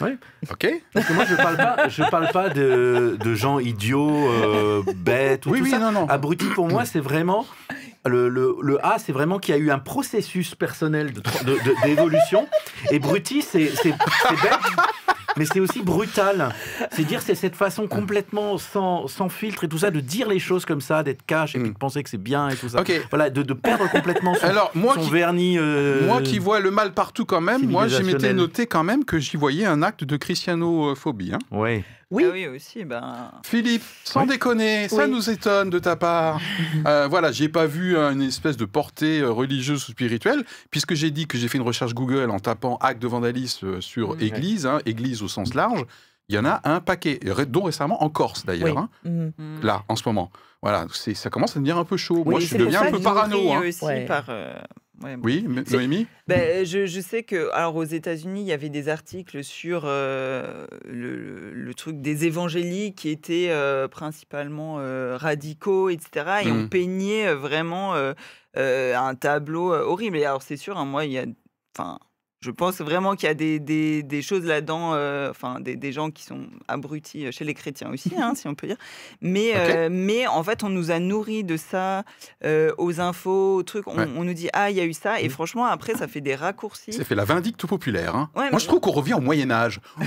Ok. 0.00 0.66
Parce 0.92 1.06
que 1.06 1.12
moi, 1.12 1.24
je 1.28 1.34
parle 1.36 1.56
pas, 1.56 1.88
je 1.88 2.02
parle 2.10 2.28
pas 2.32 2.48
de, 2.48 3.16
de 3.22 3.34
gens 3.34 3.58
idiots, 3.58 4.28
euh, 4.30 4.82
bêtes, 4.96 5.46
ou 5.46 5.50
Oui, 5.50 5.58
tout 5.58 5.64
oui, 5.64 5.70
ça. 5.70 5.78
non, 5.78 5.92
non. 5.92 6.08
Abruti, 6.08 6.46
pour 6.46 6.68
moi, 6.68 6.84
c'est 6.84 7.00
vraiment. 7.00 7.46
Le, 8.04 8.28
le, 8.28 8.56
le 8.62 8.84
A, 8.84 8.98
c'est 8.98 9.12
vraiment 9.12 9.38
qu'il 9.38 9.54
y 9.54 9.56
a 9.56 9.60
eu 9.60 9.70
un 9.70 9.78
processus 9.78 10.56
personnel 10.56 11.12
de- 11.12 11.20
de- 11.44 11.52
de- 11.54 11.84
d'évolution. 11.86 12.48
et 12.90 12.98
bruti, 12.98 13.42
c'est 13.42 13.60
bête, 13.62 14.58
mais 15.36 15.44
c'est 15.44 15.60
aussi 15.60 15.82
brutal. 15.82 16.52
C'est 16.90 17.04
dire, 17.04 17.22
c'est 17.22 17.36
cette 17.36 17.54
façon 17.54 17.86
complètement 17.86 18.58
sans, 18.58 19.06
sans 19.06 19.28
filtre 19.28 19.62
et 19.64 19.68
tout 19.68 19.78
ça, 19.78 19.92
de 19.92 20.00
dire 20.00 20.28
les 20.28 20.40
choses 20.40 20.64
comme 20.64 20.80
ça, 20.80 21.04
d'être 21.04 21.24
cash 21.24 21.54
et 21.54 21.60
puis 21.60 21.70
Mm. 21.70 21.74
de 21.74 21.78
penser 21.78 22.02
que 22.02 22.10
c'est 22.10 22.18
bien 22.22 22.48
et 22.48 22.56
tout 22.56 22.68
ça. 22.70 22.80
Ok. 22.80 22.92
Voilà, 23.10 23.30
de, 23.30 23.42
de 23.42 23.54
perdre 23.54 23.88
complètement 23.88 24.34
son, 24.34 24.46
Alors, 24.46 24.72
moi 24.74 24.94
son 24.94 25.02
qui, 25.02 25.10
vernis. 25.10 25.56
euh, 25.58 26.04
moi 26.06 26.20
qui 26.22 26.40
vois 26.40 26.58
le 26.58 26.72
mal 26.72 26.94
partout 26.94 27.24
quand 27.24 27.40
même, 27.40 27.68
moi, 27.68 27.86
je 27.86 28.02
m'étais 28.02 28.32
noté 28.34 28.66
quand 28.66 28.82
même 28.82 29.04
que 29.04 29.20
j'y 29.20 29.36
voyais 29.36 29.64
un 29.64 29.80
acte 29.82 30.02
de 30.02 30.16
christianophobie. 30.16 31.34
hein. 31.34 31.38
Ouais. 31.52 31.84
Oui. 32.12 32.24
Ah 32.26 32.30
oui, 32.32 32.46
aussi, 32.46 32.84
ben. 32.84 33.30
Philippe, 33.44 33.82
sans 34.04 34.22
Oui. 34.22 34.28
déconner, 34.28 34.88
ça 34.88 35.04
Oui. 35.06 35.10
nous 35.10 35.30
étonne 35.30 35.70
de 35.70 35.78
ta 35.78 35.96
part. 35.96 36.40
Euh, 36.86 37.06
voilà, 37.08 37.32
j'ai 37.32 37.48
pas 37.48 37.66
vu 37.66 37.96
euh, 37.96 38.10
une 38.12 38.22
espèce 38.22 38.56
de 38.56 38.64
portée 38.64 39.20
euh, 39.20 39.30
religieuse 39.30 39.88
ou 39.88 39.92
spirituelle, 39.92 40.44
puisque 40.70 40.94
j'ai 40.94 41.10
dit 41.10 41.26
que 41.26 41.38
j'ai 41.38 41.48
fait 41.48 41.58
une 41.58 41.64
recherche 41.64 41.94
Google 41.94 42.30
en 42.30 42.38
tapant 42.40 42.76
acte 42.80 43.00
de 43.00 43.06
vandalisme 43.08 43.66
euh, 43.66 43.80
sur 43.80 44.16
Mm. 44.16 44.20
église, 44.20 44.66
hein, 44.66 44.80
église 44.86 45.22
au 45.22 45.28
sens 45.28 45.54
large. 45.54 45.84
Il 46.28 46.34
y 46.34 46.38
en 46.38 46.44
a 46.44 46.60
un 46.64 46.80
paquet, 46.80 47.18
dont 47.48 47.62
récemment 47.64 48.02
en 48.02 48.08
Corse 48.08 48.44
d'ailleurs, 48.46 48.76
Oui. 48.76 48.82
hein, 48.82 48.88
Mhm. 49.04 49.32
hmm. 49.38 49.60
là, 49.64 49.82
en 49.88 49.96
ce 49.96 50.02
moment. 50.06 50.30
Voilà, 50.62 50.86
ça 50.92 51.30
commence 51.30 51.50
à 51.52 51.54
devenir 51.54 51.76
un 51.78 51.84
peu 51.84 51.96
chaud. 51.96 52.22
Oui, 52.24 52.30
Moi, 52.32 52.40
je 52.40 52.56
deviens 52.56 52.82
un 52.82 52.90
peu 52.90 53.00
parano. 53.00 53.52
hein. 53.52 53.62
aussi 53.66 53.84
Ouais. 53.84 54.04
par. 54.06 54.24
euh, 54.28 54.54
ouais, 55.02 55.16
bon. 55.16 55.24
Oui, 55.24 55.46
Noémie? 55.70 56.06
Ben, 56.28 56.64
je, 56.64 56.86
je 56.86 57.00
sais 57.00 57.22
que, 57.22 57.50
alors 57.52 57.76
aux 57.76 57.84
États-Unis, 57.84 58.42
il 58.42 58.46
y 58.46 58.52
avait 58.52 58.68
des 58.68 58.88
articles 58.88 59.42
sur 59.44 59.82
euh, 59.84 60.66
le, 60.84 61.50
le- 61.52 61.74
truc 61.74 62.00
des 62.00 62.26
évangéliques 62.26 62.96
qui 62.98 63.08
étaient 63.10 63.48
euh, 63.50 63.88
principalement 63.88 64.76
euh, 64.78 65.16
radicaux, 65.16 65.88
etc. 65.90 66.42
Et 66.44 66.50
Mm. 66.50 66.64
on 66.64 66.68
peignait 66.68 67.34
vraiment 67.34 67.94
un 68.54 69.14
tableau 69.14 69.72
horrible. 69.72 70.18
Et 70.18 70.24
alors, 70.24 70.42
c'est 70.42 70.56
sûr, 70.56 70.78
hein, 70.78 70.84
moi, 70.84 71.04
il 71.06 71.12
y 71.12 71.18
a. 71.18 71.24
Enfin. 71.76 71.98
Je 72.42 72.50
pense 72.50 72.80
vraiment 72.80 73.14
qu'il 73.14 73.28
y 73.28 73.30
a 73.30 73.34
des, 73.34 73.58
des, 73.60 74.02
des 74.02 74.20
choses 74.20 74.44
là-dedans, 74.44 74.94
euh, 74.94 75.30
enfin 75.30 75.60
des, 75.60 75.76
des 75.76 75.92
gens 75.92 76.10
qui 76.10 76.24
sont 76.24 76.40
abrutis 76.68 77.26
euh, 77.26 77.30
chez 77.30 77.44
les 77.44 77.54
chrétiens 77.54 77.90
aussi, 77.90 78.12
hein, 78.18 78.34
si 78.36 78.48
on 78.48 78.54
peut 78.54 78.66
dire. 78.66 78.76
Mais, 79.20 79.52
euh, 79.54 79.88
mais 79.90 80.26
en 80.26 80.42
fait, 80.42 80.64
on 80.64 80.68
nous 80.68 80.90
a 80.90 80.98
nourris 80.98 81.44
de 81.44 81.56
ça 81.56 82.02
euh, 82.44 82.72
aux 82.78 83.00
infos, 83.00 83.54
aux 83.56 83.62
trucs. 83.62 83.86
On, 83.86 83.96
Ouais. 83.96 84.08
on 84.16 84.24
nous 84.24 84.34
dit 84.34 84.48
ah 84.52 84.70
il 84.70 84.76
y 84.76 84.80
a 84.80 84.84
eu 84.84 84.92
ça, 84.92 85.20
et 85.20 85.28
Mm. 85.28 85.30
franchement 85.30 85.66
après 85.66 85.94
ça 85.94 86.08
fait 86.08 86.20
des 86.20 86.34
raccourcis. 86.34 86.92
Ça 86.92 87.04
fait 87.04 87.14
la 87.14 87.24
vindicte 87.24 87.64
populaire. 87.66 88.16
hein. 88.16 88.28
Ouais, 88.34 88.50
Moi, 88.50 88.58
je 88.58 88.66
trouve 88.66 88.80
qu'on 88.80 88.90
revient 88.90 89.14
au 89.14 89.20
Moyen-Âge. 89.20 89.80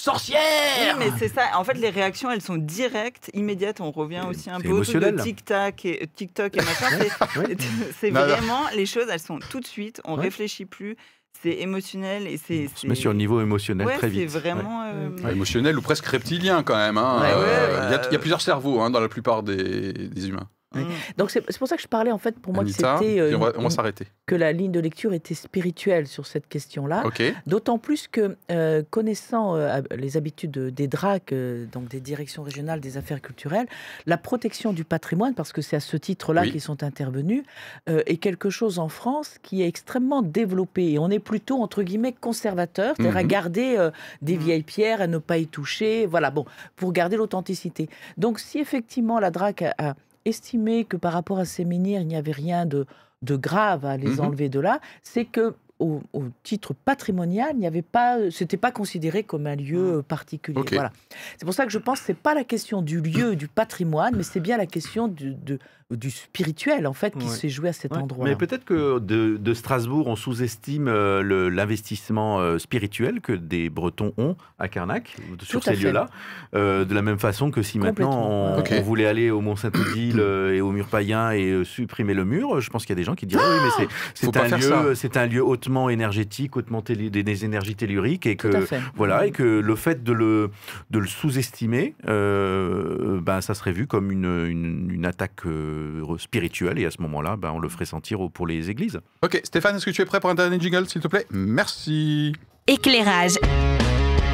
Sorcière 0.00 0.96
Oui, 0.98 1.06
mais 1.06 1.10
c'est 1.18 1.28
ça. 1.28 1.42
En 1.56 1.64
fait, 1.64 1.74
les 1.74 1.90
réactions, 1.90 2.30
elles 2.30 2.40
sont 2.42 2.56
directes, 2.56 3.30
immédiates. 3.34 3.80
On 3.80 3.90
revient 3.90 4.22
aussi 4.28 4.48
un 4.48 4.58
c'est 4.58 4.68
peu 4.68 4.72
au 4.74 4.84
truc 4.84 5.02
de. 5.02 5.22
TikTok 5.22 5.84
et, 5.84 6.06
TikTok 6.14 6.56
et 6.56 6.60
machin. 6.60 6.86
C'est-. 6.98 7.56
C'est 8.00 8.10
vraiment 8.10 8.62
les 8.76 8.86
choses, 8.86 9.06
elles 9.10 9.18
sont 9.20 9.38
tout 9.50 9.60
de 9.60 9.66
suite. 9.66 10.00
On 10.04 10.16
Ouais. 10.16 10.22
réfléchit 10.22 10.64
plus. 10.66 10.96
C'est 11.42 11.50
émotionnel 11.60 12.26
et 12.26 12.36
c'est. 12.36 12.68
On 12.72 12.76
se 12.76 12.86
met 12.86 12.94
sur 12.94 13.10
le 13.12 13.16
niveau 13.18 13.40
émotionnel 13.40 13.86
Ouais, 13.86 13.96
très 13.98 14.08
c'est 14.08 14.14
vite. 14.24 14.30
vraiment. 14.30 14.82
euh, 14.86 15.30
émotionnel 15.30 15.76
ou 15.78 15.82
presque 15.82 16.06
reptilien 16.06 16.62
quand 16.62 16.76
même. 16.76 16.98
hein. 16.98 17.18
Ouais, 17.20 17.26
ouais, 17.28 17.32
Euh, 17.48 17.80
il, 17.88 17.92
y 17.92 17.94
a, 17.94 18.02
il 18.08 18.12
y 18.12 18.16
a 18.16 18.18
plusieurs 18.18 18.40
cerveaux 18.40 18.80
hein, 18.80 18.90
dans 18.90 19.00
la 19.00 19.08
plupart 19.08 19.42
des, 19.42 19.92
des 19.92 20.28
humains. 20.28 20.48
Mm. 20.74 20.82
Donc 21.16 21.30
c'est 21.30 21.40
pour 21.58 21.66
ça 21.66 21.76
que 21.76 21.82
je 21.82 21.88
parlais 21.88 22.10
en 22.12 22.18
fait 22.18 22.38
pour 22.38 22.52
moi 22.52 22.62
Anita, 22.62 22.98
que 22.98 23.04
c'était 23.06 23.20
euh, 23.20 23.36
on 23.36 23.38
va, 23.40 23.52
on 23.54 23.58
va 23.58 23.64
une- 23.64 23.70
s'arrêter. 23.70 24.06
que 24.26 24.34
la 24.34 24.52
ligne 24.52 24.70
de 24.70 24.80
lecture 24.80 25.14
était 25.14 25.32
spirituelle 25.34 26.06
sur 26.06 26.26
cette 26.26 26.46
question-là. 26.46 27.04
D'autant 27.46 27.78
plus 27.78 28.06
que, 28.06 28.36
euh, 28.50 28.82
connaissant 28.90 29.56
euh, 29.56 29.80
les 29.96 30.18
habitudes 30.18 30.50
de- 30.50 30.68
des 30.68 30.86
DRAC, 30.86 31.32
euh, 31.32 31.64
donc 31.72 31.88
des 31.88 32.00
directions 32.00 32.42
régionales 32.42 32.80
des 32.80 32.98
affaires 32.98 33.22
culturelles, 33.22 33.66
la 34.04 34.18
protection 34.18 34.74
du 34.74 34.84
patrimoine, 34.84 35.32
parce 35.34 35.52
que 35.54 35.62
c'est 35.62 35.76
à 35.76 35.80
ce 35.80 35.96
titre-là 35.96 36.42
Oui. 36.42 36.50
qu'ils 36.52 36.60
sont 36.60 36.82
intervenus, 36.82 37.44
euh, 37.88 38.02
est 38.04 38.18
quelque 38.18 38.50
chose 38.50 38.78
en 38.78 38.90
France 38.90 39.36
qui 39.42 39.62
est 39.62 39.68
extrêmement 39.68 40.20
développé. 40.20 40.92
Et 40.92 40.98
on 40.98 41.08
est 41.08 41.18
plutôt, 41.18 41.62
entre 41.62 41.82
guillemets, 41.82 42.12
conservateur, 42.12 42.94
c'est-à-dire 42.96 43.16
à 43.16 43.22
Mhm. 43.22 43.28
garder 43.28 43.76
euh, 43.78 43.90
des 44.20 44.34
Mhm. 44.36 44.42
vieilles 44.42 44.62
pierres, 44.64 45.00
à 45.00 45.06
ne 45.06 45.16
pas 45.18 45.38
y 45.38 45.46
toucher, 45.46 46.04
voilà, 46.04 46.30
bon, 46.30 46.44
pour 46.76 46.92
garder 46.92 47.16
l'authenticité. 47.16 47.88
Donc 48.18 48.38
si 48.38 48.58
effectivement 48.58 49.18
la 49.18 49.30
DRAC 49.30 49.62
a, 49.62 49.74
a 49.78 49.94
estimé 50.24 50.84
que 50.84 50.96
par 50.96 51.12
rapport 51.12 51.38
à 51.38 51.44
ces 51.44 51.64
menhirs, 51.64 52.00
il 52.00 52.06
n'y 52.08 52.16
avait 52.16 52.32
rien 52.32 52.66
de, 52.66 52.86
de 53.22 53.36
grave 53.36 53.84
à 53.84 53.96
les 53.96 54.08
Mhm. 54.16 54.20
enlever 54.20 54.48
de 54.48 54.60
là, 54.60 54.80
c'est 55.02 55.24
que 55.24 55.54
au, 55.78 56.02
au 56.12 56.24
titre 56.42 56.74
patrimonial, 56.74 57.50
il 57.54 57.60
n'y 57.60 57.66
avait 57.66 57.82
pas, 57.82 58.16
c'était 58.30 58.56
pas 58.56 58.70
considéré 58.72 59.22
comme 59.22 59.46
un 59.46 59.56
lieu 59.56 60.02
particulier. 60.06 60.58
Ok. 60.58 60.72
Voilà. 60.72 60.92
C'est 61.36 61.44
pour 61.44 61.54
ça 61.54 61.64
que 61.66 61.72
je 61.72 61.78
pense 61.78 62.00
que 62.00 62.06
c'est 62.06 62.16
pas 62.16 62.34
la 62.34 62.44
question 62.44 62.82
du 62.82 63.00
lieu, 63.00 63.36
du 63.36 63.48
patrimoine, 63.48 64.14
mais 64.16 64.22
c'est 64.24 64.40
bien 64.40 64.56
la 64.56 64.66
question 64.66 65.08
du, 65.08 65.34
de- 65.34 65.58
du 65.90 66.10
spirituel 66.10 66.86
en 66.86 66.92
fait 66.92 67.16
qui 67.16 67.24
Ouais. 67.26 67.32
s'est 67.32 67.48
joué 67.48 67.70
à 67.70 67.72
cet 67.72 67.92
Ouais, 67.92 67.98
endroit-là. 68.02 68.30
Mais 68.32 68.36
peut-être 68.36 68.66
que 68.66 68.98
de, 68.98 69.38
de 69.38 69.54
Strasbourg, 69.54 70.06
on 70.08 70.16
sous-estime 70.16 70.86
euh, 70.88 71.48
l'investissement 71.48 72.40
euh, 72.40 72.58
spirituel 72.58 73.20
que 73.22 73.32
des 73.32 73.70
Bretons 73.70 74.12
ont 74.18 74.36
à 74.58 74.68
Carnac, 74.68 75.16
sur 75.42 75.60
à 75.60 75.62
ces 75.62 75.76
lieux-là. 75.76 76.08
Euh, 76.54 76.84
de 76.84 76.94
la 76.94 77.00
même 77.02 77.18
façon 77.18 77.50
que 77.50 77.62
si 77.62 77.78
maintenant 77.78 78.26
on, 78.28 78.60
ouais. 78.60 78.82
Voulait 78.82 79.06
aller 79.06 79.30
au 79.30 79.40
Mont-Saint-Odile 79.40 80.18
euh, 80.20 80.52
et 80.54 80.60
au 80.60 80.72
mur 80.72 80.88
païen 80.88 81.30
et 81.30 81.50
euh, 81.50 81.64
supprimer 81.64 82.12
le 82.14 82.24
mur, 82.26 82.60
je 82.60 82.68
pense 82.70 82.82
qu'il 82.84 82.90
y 82.90 82.96
a 82.98 83.00
des 83.00 83.04
gens 83.04 83.14
qui 83.14 83.26
diraient 83.26 83.42
oui, 83.44 83.60
mais 83.78 83.86
c'est- 84.14 84.36
un, 84.36 84.56
lieu, 84.58 84.94
c'est 84.94 85.16
un 85.16 85.26
lieu 85.26 85.42
hautement 85.42 85.67
énergétique, 85.90 86.56
hautement 86.56 86.82
télé- 86.82 87.10
des, 87.10 87.22
des 87.22 87.44
énergies 87.44 87.74
telluriques 87.74 88.26
et 88.26 88.36
que 88.36 88.48
voilà, 88.94 89.26
et 89.26 89.30
que 89.30 89.42
le 89.42 89.76
fait 89.76 90.02
de 90.02 90.12
le, 90.12 90.50
de 90.90 90.98
le 90.98 91.06
sous-estimer, 91.06 91.94
euh, 92.08 93.20
ben, 93.20 93.40
ça 93.40 93.54
serait 93.54 93.72
vu 93.72 93.86
comme 93.86 94.10
une, 94.10 94.46
une, 94.48 94.90
une 94.90 95.06
attaque 95.06 95.46
euh, 95.46 96.02
spirituelle, 96.18 96.78
et 96.78 96.86
à 96.86 96.90
ce 96.90 97.02
moment-là, 97.02 97.36
ben, 97.36 97.50
on 97.54 97.58
le 97.58 97.68
ferait 97.68 97.84
sentir 97.84 98.18
pour 98.32 98.46
les 98.46 98.70
églises. 98.70 99.00
Ok, 99.22 99.40
Stéphane, 99.44 99.76
est-ce 99.76 99.86
que 99.86 99.90
tu 99.90 100.02
es 100.02 100.06
prêt 100.06 100.20
pour 100.20 100.30
un 100.30 100.34
dernier 100.34 100.58
jingle, 100.58 100.88
s'il 100.88 101.00
te 101.00 101.08
plaît? 101.08 101.26
Merci. 101.30 102.32
Éclairage. 102.66 103.38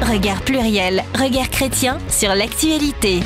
Regard 0.01 0.41
pluriel, 0.41 1.03
regard 1.13 1.49
chrétien 1.49 1.97
sur 2.09 2.29
l'actualité. 2.35 3.21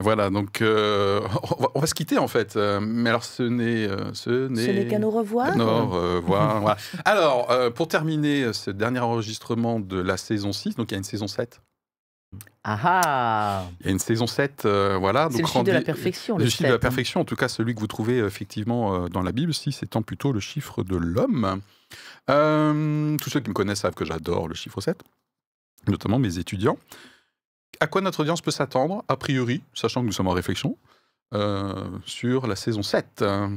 Voilà, 0.00 0.30
donc 0.30 0.62
euh, 0.62 1.20
on, 1.58 1.62
va, 1.62 1.68
on 1.74 1.80
va 1.80 1.86
se 1.86 1.94
quitter 1.94 2.18
en 2.18 2.28
fait. 2.28 2.56
Euh, 2.56 2.80
mais 2.80 3.10
alors, 3.10 3.24
ce 3.24 3.42
n'est. 3.42 3.88
euh, 3.88 4.12
ce 4.14 4.48
n'est 4.48 4.86
qu'à 4.86 4.98
nos 4.98 5.10
revoir. 5.10 5.56
Non, 5.56 5.86
voilà, 6.20 6.54
voilà. 6.60 6.76
Alors, 7.04 7.50
euh, 7.50 7.70
pour 7.70 7.88
terminer 7.88 8.52
ce 8.52 8.70
dernier 8.70 9.00
enregistrement 9.00 9.80
de 9.80 10.00
la 10.00 10.16
saison 10.16 10.52
6, 10.52 10.76
donc 10.76 10.90
il 10.90 10.92
y 10.92 10.96
a 10.96 10.98
une 10.98 11.04
saison 11.04 11.26
7. 11.26 11.60
Ah 12.62 12.78
ah 12.82 13.64
Il 13.80 13.86
y 13.86 13.88
a 13.88 13.92
une 13.92 13.98
saison 13.98 14.26
7, 14.26 14.66
euh, 14.66 14.98
voilà. 15.00 15.28
C'est 15.30 15.38
donc 15.38 15.46
le 15.46 15.46
chiffre 15.46 15.64
de 15.64 15.72
la 15.72 15.80
perfection. 15.80 16.36
Le 16.38 16.44
le 16.44 16.50
chiffre 16.50 16.64
de 16.64 16.68
la 16.68 16.74
hein. 16.74 16.78
perfection, 16.78 17.20
en 17.20 17.24
tout 17.24 17.36
cas 17.36 17.48
celui 17.48 17.74
que 17.74 17.80
vous 17.80 17.86
trouvez 17.86 18.18
effectivement 18.18 19.08
dans 19.08 19.22
la 19.22 19.32
Bible, 19.32 19.54
6 19.54 19.82
étant 19.82 20.02
plutôt 20.02 20.32
le 20.32 20.40
chiffre 20.40 20.84
de 20.84 20.96
l'homme. 20.96 21.60
Euh, 22.30 23.16
tous 23.16 23.30
ceux 23.30 23.40
qui 23.40 23.48
me 23.48 23.54
connaissent 23.54 23.80
savent 23.80 23.94
que 23.94 24.04
j'adore 24.04 24.48
le 24.48 24.54
chiffre 24.54 24.80
7, 24.80 25.00
notamment 25.86 26.18
mes 26.18 26.38
étudiants. 26.38 26.78
À 27.80 27.86
quoi 27.86 28.00
notre 28.00 28.20
audience 28.20 28.40
peut 28.40 28.50
s'attendre, 28.50 29.04
a 29.08 29.16
priori, 29.16 29.62
sachant 29.74 30.00
que 30.00 30.06
nous 30.06 30.12
sommes 30.12 30.28
en 30.28 30.32
réflexion, 30.32 30.76
euh, 31.34 31.88
sur 32.04 32.46
la 32.46 32.56
saison 32.56 32.82
7 32.82 33.22
euh, 33.22 33.48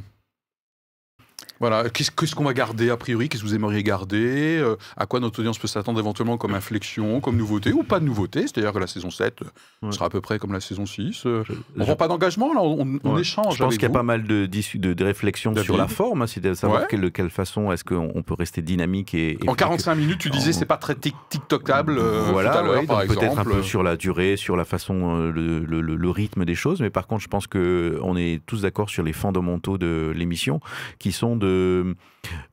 voilà, 1.61 1.89
qu'est-ce 1.89 2.35
qu'on 2.35 2.43
va 2.43 2.53
garder 2.53 2.89
a 2.89 2.97
priori? 2.97 3.29
Qu'est-ce 3.29 3.43
que 3.43 3.47
vous 3.47 3.55
aimeriez 3.55 3.83
garder? 3.83 4.57
Euh, 4.59 4.75
À 4.97 5.05
quoi 5.05 5.19
notre 5.19 5.39
audience 5.39 5.57
peut 5.59 5.67
s'attendre 5.67 5.99
éventuellement 5.99 6.37
comme 6.37 6.55
inflexion, 6.55 7.21
comme 7.21 7.37
nouveauté 7.37 7.71
ou 7.71 7.83
pas 7.83 7.99
de 7.99 8.05
nouveauté? 8.05 8.41
C'est-à-dire 8.41 8.73
que 8.73 8.79
la 8.79 8.87
saison 8.87 9.09
7 9.11 9.41
euh, 9.43 9.45
Ouais. 9.83 9.91
sera 9.91 10.05
à 10.07 10.09
peu 10.09 10.21
près 10.21 10.39
comme 10.39 10.51
la 10.53 10.59
saison 10.59 10.85
6. 10.85 11.23
euh, 11.25 11.43
Je- 11.47 11.53
on 11.79 11.83
prend 11.85 11.95
pas 11.95 12.07
d'engagement, 12.07 12.53
là, 12.53 12.61
on, 12.63 12.99
on 13.03 13.13
Ouais. 13.15 13.21
échange. 13.21 13.55
Je 13.57 13.63
pense 13.63 13.75
qu'il 13.75 13.83
y 13.83 13.85
a 13.85 13.89
pas 13.89 14.03
mal 14.03 14.23
de, 14.23 14.47
de, 14.47 14.93
de 14.93 15.03
réflexions 15.03 15.55
sur 15.55 15.77
la 15.77 15.87
forme, 15.87 16.23
hein, 16.23 16.27
c'est 16.27 16.41
de 16.41 16.53
savoir 16.55 16.81
Ouais. 16.81 16.87
quelle, 16.89 17.11
quelle 17.11 17.29
façon 17.29 17.71
est-ce 17.71 17.83
qu'on 17.83 18.11
on 18.15 18.23
peut 18.23 18.33
rester 18.33 18.61
dynamique 18.63 19.13
et, 19.13 19.37
et 19.43 19.49
En 19.49 19.53
45 19.53 19.93
minutes, 19.95 20.19
tu 20.19 20.29
disais 20.31 20.49
en- 20.49 20.53
c'est 20.59 20.65
pas 20.65 20.77
très 20.77 20.95
tic- 20.95 21.15
TikTokable 21.29 21.97
euh, 21.99 22.29
voilà, 22.31 22.63
peut-être 23.07 23.37
un 23.39 23.43
peu 23.43 23.61
sur 23.61 23.83
la 23.83 23.95
durée, 23.97 24.35
sur 24.35 24.55
la 24.57 24.65
façon, 24.65 25.17
le, 25.31 25.59
le- 25.59 25.81
le- 25.81 25.95
le 25.95 26.09
rythme 26.09 26.43
des 26.45 26.55
choses, 26.55 26.81
mais 26.81 26.89
par 26.89 27.05
contre, 27.07 27.21
je 27.21 27.27
pense 27.27 27.45
que 27.47 27.99
on 28.01 28.17
est 28.17 28.41
tous 28.47 28.61
d'accord 28.63 28.89
sur 28.89 29.03
les 29.03 29.13
fondamentaux 29.13 29.77
de 29.77 30.11
l'émission, 30.15 30.59
qui 30.97 31.11
sont 31.11 31.35
de 31.35 31.50
euh, 31.51 31.93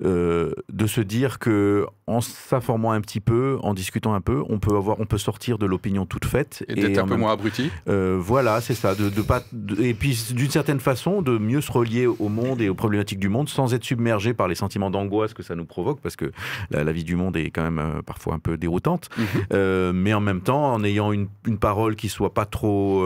euh, 0.04 0.52
de 0.72 0.86
se 0.86 1.00
dire 1.00 1.38
que 1.38 1.86
en 2.06 2.20
s'informant 2.22 2.92
un 2.92 3.00
petit 3.02 3.20
peu, 3.20 3.58
en 3.62 3.74
discutant 3.74 4.14
un 4.14 4.20
peu, 4.22 4.42
on 4.48 4.58
peut 4.58 4.74
avoir, 4.74 4.98
on 4.98 5.04
peut 5.04 5.18
sortir 5.18 5.58
de 5.58 5.66
l'opinion 5.66 6.06
toute 6.06 6.24
faite 6.24 6.64
Et 6.68 6.74
d'être 6.74 6.98
un 6.98 7.04
peu 7.04 7.10
même- 7.10 7.20
moins 7.20 7.32
abruti. 7.32 7.70
euh, 7.88 8.16
voilà, 8.18 8.60
c'est 8.62 8.74
ça. 8.74 8.94
De, 8.94 9.10
de 9.10 9.20
pas, 9.22 9.42
de- 9.52 9.82
et 9.82 9.92
puis 9.92 10.18
d'une 10.32 10.50
certaine 10.50 10.80
façon, 10.80 11.20
de 11.20 11.36
mieux 11.36 11.60
se 11.60 11.70
relier 11.70 12.06
au 12.06 12.28
monde 12.30 12.62
et 12.62 12.68
aux 12.70 12.74
problématiques 12.74 13.18
du 13.18 13.28
monde 13.28 13.48
sans 13.50 13.74
être 13.74 13.84
submergé 13.84 14.32
par 14.32 14.48
les 14.48 14.54
sentiments 14.54 14.90
d'angoisse 14.90 15.34
que 15.34 15.42
ça 15.42 15.54
nous 15.54 15.66
provoque, 15.66 16.00
parce 16.00 16.16
que 16.16 16.32
la, 16.70 16.82
la 16.82 16.92
vie 16.92 17.04
du 17.04 17.14
monde 17.16 17.36
est 17.36 17.50
quand 17.50 17.62
même 17.62 17.78
euh, 17.78 18.00
parfois 18.02 18.34
un 18.34 18.38
peu 18.38 18.56
déroutante. 18.56 19.10
Mhm. 19.18 19.92
Mais 19.92 20.14
en 20.14 20.20
même 20.20 20.40
temps, 20.40 20.72
en 20.72 20.82
ayant 20.84 21.12
une, 21.12 21.28
une 21.46 21.58
parole 21.58 21.94
qui 21.96 22.08
soit 22.08 22.32
pas 22.32 22.46
trop, 22.46 23.04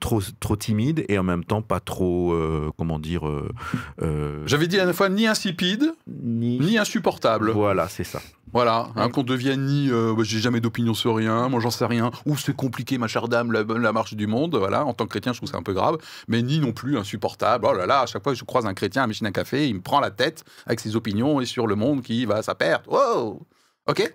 trop, 0.00 0.20
trop 0.40 0.56
timide 0.56 1.04
et 1.08 1.18
en 1.18 1.22
même 1.22 1.44
temps 1.44 1.62
pas 1.62 1.80
trop, 1.80 2.34
comment 2.76 2.98
dire, 2.98 3.22
J'avais 4.46 4.66
dit 4.66 4.76
la 4.76 4.82
dernière 4.82 4.96
fois 4.96 5.08
ni 5.08 5.26
insipide, 5.26 5.61
ni, 6.06 6.58
ni 6.58 6.78
insupportable. 6.78 7.50
Voilà, 7.50 7.88
c'est 7.88 8.04
ça. 8.04 8.20
Voilà, 8.52 8.90
hein, 8.96 9.08
qu'on 9.08 9.22
devienne 9.22 9.64
ni 9.64 9.90
euh, 9.90 10.12
bah, 10.14 10.24
j'ai 10.24 10.38
jamais 10.38 10.60
d'opinion 10.60 10.92
sur 10.92 11.16
rien, 11.16 11.48
moi 11.48 11.58
j'en 11.60 11.70
sais 11.70 11.86
rien, 11.86 12.10
ou 12.26 12.36
c'est 12.36 12.54
compliqué 12.54 12.98
ma 12.98 13.08
chère 13.08 13.28
dame, 13.28 13.50
la, 13.50 13.62
la 13.62 13.92
marche 13.92 14.12
du 14.12 14.26
monde, 14.26 14.54
voilà, 14.56 14.84
en 14.84 14.92
tant 14.92 15.04
que 15.04 15.10
chrétien 15.10 15.32
je 15.32 15.38
trouve 15.38 15.48
ça 15.48 15.56
un 15.56 15.62
peu 15.62 15.72
grave, 15.72 15.96
mais 16.28 16.42
ni 16.42 16.60
non 16.60 16.72
plus 16.72 16.98
insupportable. 16.98 17.66
Oh 17.66 17.72
là 17.72 17.86
là, 17.86 18.00
à 18.00 18.06
chaque 18.06 18.22
fois 18.22 18.32
que 18.32 18.38
je 18.38 18.44
croise 18.44 18.66
un 18.66 18.74
chrétien 18.74 19.04
à 19.04 19.06
machine 19.06 19.26
à 19.26 19.32
café, 19.32 19.68
il 19.68 19.76
me 19.76 19.80
prend 19.80 20.00
la 20.00 20.10
tête 20.10 20.44
avec 20.66 20.80
ses 20.80 20.96
opinions 20.96 21.40
et 21.40 21.46
sur 21.46 21.66
le 21.66 21.76
monde 21.76 22.02
qui 22.02 22.26
va 22.26 22.36
à 22.36 22.42
sa 22.42 22.54
perte. 22.54 22.86
Wow 22.88 23.40
Ok? 23.88 24.12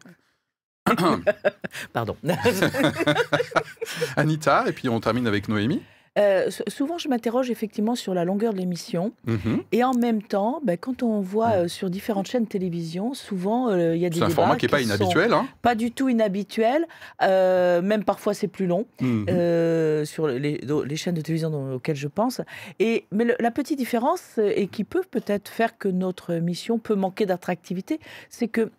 Pardon. 1.94 2.16
Anita, 4.16 4.66
et 4.68 4.72
puis 4.72 4.88
on 4.88 5.00
termine 5.00 5.26
avec 5.26 5.50
Noémie. 5.50 5.82
Euh, 6.18 6.50
souvent, 6.68 6.98
je 6.98 7.08
m'interroge 7.10 7.50
effectivement 7.52 7.96
sur 7.96 8.14
la 8.14 8.26
longueur 8.26 8.54
de 8.54 8.58
l'émission. 8.58 9.14
Mhm. 9.26 9.64
Et 9.72 9.84
en 9.84 9.94
même 9.94 10.22
temps, 10.22 10.62
ben, 10.64 10.78
quand 10.78 11.04
on 11.04 11.22
voit 11.22 11.52
euh, 11.52 11.68
sur 11.68 11.90
différentes 11.90 12.28
chaînes 12.28 12.46
de 12.46 12.50
télévision, 12.50 13.14
souvent, 13.14 13.70
euh, 13.70 13.96
il 13.96 14.02
y 14.02 14.06
a 14.06 14.10
des 14.10 14.18
C'est 14.18 14.24
un 14.24 14.28
débats 14.28 14.36
format 14.36 14.56
qui 14.58 14.66
n'est 14.66 14.70
pas 14.70 14.82
inhabituel. 14.82 15.34
Hein. 15.34 15.48
pas 15.62 15.76
du 15.76 15.92
tout 15.92 16.10
inhabituels. 16.10 16.86
euh, 17.24 17.82
même 17.82 18.04
parfois, 18.04 18.34
c'est 18.34 18.48
plus 18.48 18.66
long. 18.68 18.86
Mhm. 19.02 20.06
sur 20.06 20.28
les, 20.28 20.96
chaînes 20.96 21.16
de 21.16 21.22
télévision 21.22 21.76
auxquelles 21.76 21.96
je 21.96 22.08
pense. 22.08 22.42
Et, 22.80 23.06
mais 23.12 23.24
le- 23.26 23.36
la 23.40 23.52
petite 23.52 23.78
différence, 23.78 24.40
et 24.40 24.68
qui 24.68 24.84
peut 24.84 25.04
peut-être 25.10 25.50
faire 25.50 25.78
que 25.78 25.88
notre 25.88 26.36
mission 26.36 26.80
peut 26.80 26.96
manquer 26.96 27.26
d'attractivité, 27.26 28.00
c'est 28.30 28.48
que, 28.48 28.72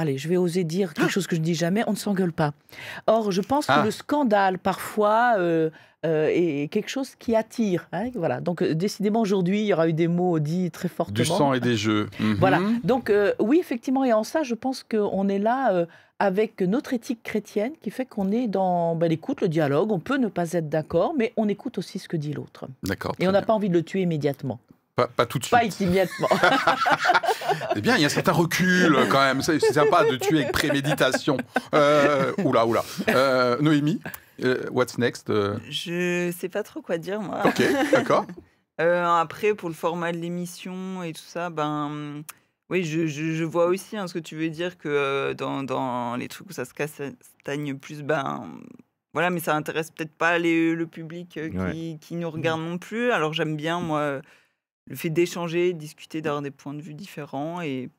allez, 0.00 0.18
je 0.18 0.28
vais 0.28 0.36
oser 0.36 0.64
dire 0.64 0.94
quelque 0.94 1.10
chose 1.10 1.26
que 1.26 1.36
je 1.36 1.40
ne 1.40 1.44
dis 1.44 1.54
jamais, 1.54 1.82
on 1.86 1.92
ne 1.92 1.96
s'engueule 1.96 2.32
pas. 2.32 2.52
Or, 3.06 3.30
je 3.32 3.40
pense 3.40 3.66
Ah. 3.68 3.80
que 3.80 3.84
le 3.86 3.90
scandale, 3.90 4.58
parfois, 4.58 5.34
euh, 5.38 5.70
euh, 6.06 6.28
est 6.32 6.68
quelque 6.72 6.88
chose 6.88 7.14
qui 7.18 7.36
attire. 7.36 7.88
hein, 7.92 8.10
voilà. 8.14 8.40
Donc, 8.40 8.62
euh, 8.62 8.74
décidément, 8.74 9.20
aujourd'hui, 9.20 9.60
il 9.60 9.66
y 9.66 9.72
aura 9.72 9.88
eu 9.88 9.92
des 9.92 10.08
mots 10.08 10.38
dits 10.38 10.70
très 10.70 10.88
fortement. 10.88 11.14
Du 11.14 11.24
sang 11.24 11.52
et 11.52 11.60
des 11.60 11.76
jeux. 11.76 12.08
Mhm. 12.20 12.34
Voilà. 12.38 12.58
Donc, 12.84 13.10
euh, 13.10 13.32
oui, 13.38 13.58
effectivement, 13.60 14.04
et 14.04 14.12
en 14.12 14.24
ça, 14.24 14.42
je 14.42 14.54
pense 14.54 14.82
qu'on 14.82 15.28
est 15.28 15.38
là 15.38 15.86
avec 16.18 16.60
notre 16.60 16.92
éthique 16.92 17.22
chrétienne 17.22 17.72
qui 17.82 17.90
fait 17.90 18.04
qu'on 18.04 18.30
est 18.30 18.46
dans 18.46 18.94
ben, 18.94 19.08
l'écoute, 19.08 19.40
le 19.40 19.48
dialogue. 19.48 19.90
On 19.90 20.00
peut 20.00 20.18
ne 20.18 20.28
pas 20.28 20.52
être 20.52 20.68
d'accord, 20.68 21.14
mais 21.16 21.32
on 21.38 21.48
écoute 21.48 21.78
aussi 21.78 21.98
ce 21.98 22.08
que 22.08 22.16
dit 22.18 22.32
l'autre. 22.34 22.66
D'accord. 22.82 23.14
Et 23.20 23.26
on 23.28 23.32
n'a 23.32 23.40
pas 23.42 23.54
envie 23.54 23.68
de 23.70 23.74
le 23.74 23.82
tuer 23.82 24.02
immédiatement. 24.02 24.58
Pas, 25.00 25.06
pas 25.08 25.26
tout 25.26 25.38
de 25.38 25.44
suite. 25.44 25.58
Pas 25.58 25.64
immédiatement. 25.64 26.28
Eh 27.76 27.80
bien, 27.80 27.96
il 27.96 28.00
y 28.00 28.04
a 28.04 28.06
un 28.06 28.10
certain 28.10 28.32
recul 28.32 28.96
quand 29.10 29.20
même. 29.20 29.42
C'est 29.42 29.58
sympa 29.60 30.04
de 30.04 30.16
tuer 30.16 30.40
avec 30.42 30.52
préméditation. 30.52 31.36
Euh, 31.74 32.32
oula, 32.44 32.66
oula. 32.66 32.84
Euh, 33.08 33.56
Noémie, 33.60 34.00
euh, 34.44 34.64
what's 34.70 34.98
next 34.98 35.32
Je 35.68 36.32
sais 36.36 36.48
pas 36.48 36.62
trop 36.62 36.80
quoi 36.82 36.98
dire, 36.98 37.20
moi. 37.20 37.40
Ok, 37.44 37.62
d'accord. 37.92 38.26
Euh, 38.80 39.04
après, 39.06 39.52
pour 39.52 39.68
le 39.68 39.74
format 39.74 40.10
de 40.10 40.16
l'émission 40.16 41.02
et 41.02 41.12
tout 41.12 41.20
ça, 41.26 41.50
ben. 41.50 42.22
Oui, 42.70 42.82
je, 42.82 43.06
je- 43.06 43.34
je 43.34 43.44
vois 43.44 43.66
aussi 43.66 43.98
hein, 43.98 44.06
ce 44.08 44.14
que 44.14 44.18
tu 44.18 44.36
veux 44.36 44.48
dire 44.48 44.78
que 44.78 44.88
euh, 44.88 45.34
dans, 45.34 45.62
dans 45.62 46.16
les 46.16 46.28
trucs 46.28 46.48
où 46.48 46.52
ça 46.54 46.64
se 46.64 46.72
castagne 46.72 47.74
plus, 47.76 48.02
ben. 48.02 48.48
Voilà, 49.12 49.28
mais 49.28 49.40
ça 49.40 49.54
intéresse 49.54 49.90
peut-être 49.90 50.16
pas 50.16 50.38
les- 50.38 50.74
le 50.74 50.86
public 50.86 51.36
euh, 51.36 51.50
qui, 51.50 51.56
Ouais. 51.58 51.98
qui 52.00 52.14
nous 52.16 52.30
regarde 52.30 52.62
non 52.62 52.78
plus. 52.78 53.12
Alors 53.12 53.34
j'aime 53.34 53.54
bien, 53.54 53.80
moi, 53.80 54.22
le 54.86 54.96
fait 54.96 55.10
d'échanger, 55.10 55.72
de 55.72 55.78
discuter, 55.78 56.20
d'avoir 56.20 56.42
des 56.42 56.50
points 56.50 56.74
de 56.74 56.82
vue 56.82 56.94
différents. 56.94 57.60
Et 57.60 57.90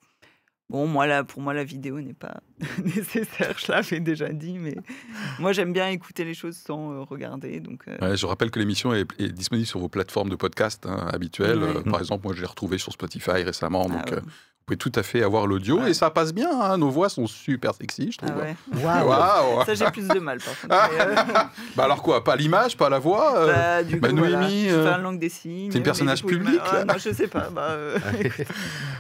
bon, 0.70 0.88
moi, 0.88 1.08
là, 1.08 1.24
pour 1.24 1.42
moi, 1.42 1.54
la 1.54 1.64
vidéo 1.64 2.02
n'est 2.02 2.14
pas 2.14 2.42
nécessaire. 2.84 3.56
Je 3.58 3.72
l'avais 3.72 4.00
déjà 4.00 4.30
dit, 4.30 4.58
mais 4.58 4.76
moi, 5.40 5.54
j'aime 5.54 5.74
bien 5.74 5.90
écouter 5.90 6.24
les 6.26 6.34
choses 6.34 6.58
sans 6.58 6.92
euh, 6.92 7.02
regarder. 7.04 7.60
Donc, 7.60 7.84
euh, 7.88 7.98
Ouais, 8.02 8.18
je 8.18 8.26
rappelle 8.26 8.52
que 8.52 8.60
l'émission 8.60 8.94
est, 8.94 9.06
est 9.20 9.32
disponible 9.32 9.68
sur 9.68 9.80
vos 9.80 9.90
plateformes 9.90 10.30
de 10.30 10.36
podcast 10.36 10.86
hein, 10.86 11.08
habituelles. 11.14 11.64
Ouais. 11.64 11.78
Euh, 11.78 11.82
par 11.84 12.00
exemple, 12.00 12.26
moi, 12.26 12.34
je 12.36 12.42
l'ai 12.42 12.48
retrouvé 12.48 12.78
sur 12.78 12.92
Spotify 12.92 13.44
récemment. 13.44 13.88
ah 13.90 13.94
Donc, 13.94 14.06
ouais. 14.12 14.18
euh, 14.18 14.22
vous 14.22 14.30
pouvez 14.72 14.92
tout 14.92 15.00
à 15.00 15.04
fait 15.04 15.22
avoir 15.24 15.48
l'audio 15.48 15.80
Ouais. 15.80 15.92
et 15.92 15.94
ça 15.94 16.10
passe 16.10 16.34
bien. 16.34 16.50
hein, 16.62 16.78
nos 16.78 16.90
voix 16.90 17.10
sont 17.10 17.28
super 17.28 17.74
sexy, 17.74 18.12
je 18.12 18.18
Ah 18.24 18.28
trouve. 18.28 18.42
ouais. 18.42 18.56
Waouh 18.84 19.66
Ça, 19.66 19.74
j'ai 19.74 19.86
plus 19.92 20.08
de 20.08 20.20
mal, 20.20 20.38
par 20.40 20.60
contre. 20.60 20.92
Euh, 21.02 21.16
Bah 21.76 21.84
alors 21.86 22.02
quoi 22.02 22.24
Pas 22.24 22.36
l'image, 22.36 22.76
pas 22.78 22.90
la 22.90 23.00
voix 23.00 23.38
euh, 23.38 23.54
bah, 23.54 23.84
du 23.84 23.96
coup, 23.96 24.02
bah, 24.02 24.10
voilà, 24.14 24.40
Noémie, 24.40 24.70
je 24.70 24.76
euh, 24.76 24.84
fais 24.88 24.94
un 24.94 24.98
langue 24.98 25.20
des 25.20 25.30
signes. 25.30 25.70
t'es 25.70 25.78
un 25.78 25.80
mais 25.80 25.84
personnage 25.84 26.20
je 26.20 26.26
public, 26.26 26.60
Ah, 26.72 26.84
non, 26.86 26.94
Je 26.98 27.12
sais 27.14 27.28
pas. 27.28 27.50
Bah, 27.50 27.68
euh, 27.72 27.98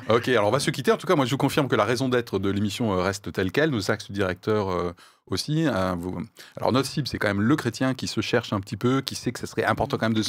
Ok, 0.09 0.27
alors 0.29 0.47
on 0.47 0.51
va 0.51 0.59
se 0.59 0.71
quitter. 0.71 0.91
En 0.91 0.97
tout 0.97 1.07
cas, 1.07 1.15
moi, 1.15 1.25
je 1.25 1.31
vous 1.31 1.37
confirme 1.37 1.67
que 1.67 1.75
la 1.75 1.85
raison 1.85 2.09
d'être 2.09 2.39
de 2.39 2.49
l'émission 2.49 2.93
euh, 2.93 3.01
reste 3.01 3.31
telle 3.31 3.51
quelle. 3.51 3.69
Nos 3.69 3.91
axes 3.91 4.11
directeurs 4.11 4.69
euh, 4.71 4.93
aussi. 5.27 5.65
vous- 5.97 6.19
Alors, 6.57 6.71
notre 6.71 6.87
cible, 6.87 7.07
c'est 7.07 7.17
quand 7.17 7.27
même 7.29 7.41
le 7.41 7.55
chrétien 7.55 7.93
qui 7.93 8.07
se 8.07 8.21
cherche 8.21 8.51
un 8.53 8.59
petit 8.59 8.77
peu, 8.77 9.01
qui 9.01 9.15
sait 9.15 9.31
que 9.31 9.39
ce 9.39 9.45
serait 9.47 9.63
important 9.63 9.97
quand 9.97 10.07
même 10.09 10.13
de, 10.13 10.23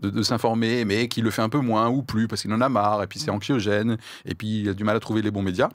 de- 0.00 0.10
de 0.10 0.22
s'informer, 0.22 0.84
mais 0.84 1.08
qui 1.08 1.22
le 1.22 1.30
fait 1.30 1.42
un 1.42 1.48
peu 1.48 1.58
moins 1.60 1.88
ou 1.88 2.02
plus 2.02 2.28
parce 2.28 2.42
qu'il 2.42 2.52
en 2.52 2.60
a 2.60 2.68
marre, 2.68 3.02
et 3.02 3.06
puis 3.06 3.18
c'est 3.18 3.30
anxiogène, 3.30 3.96
et 4.24 4.34
puis 4.34 4.60
il 4.62 4.68
a 4.68 4.74
du 4.74 4.84
mal 4.84 4.96
à 4.96 5.00
trouver 5.00 5.22
les 5.22 5.30
bons 5.30 5.42
médias. 5.42 5.70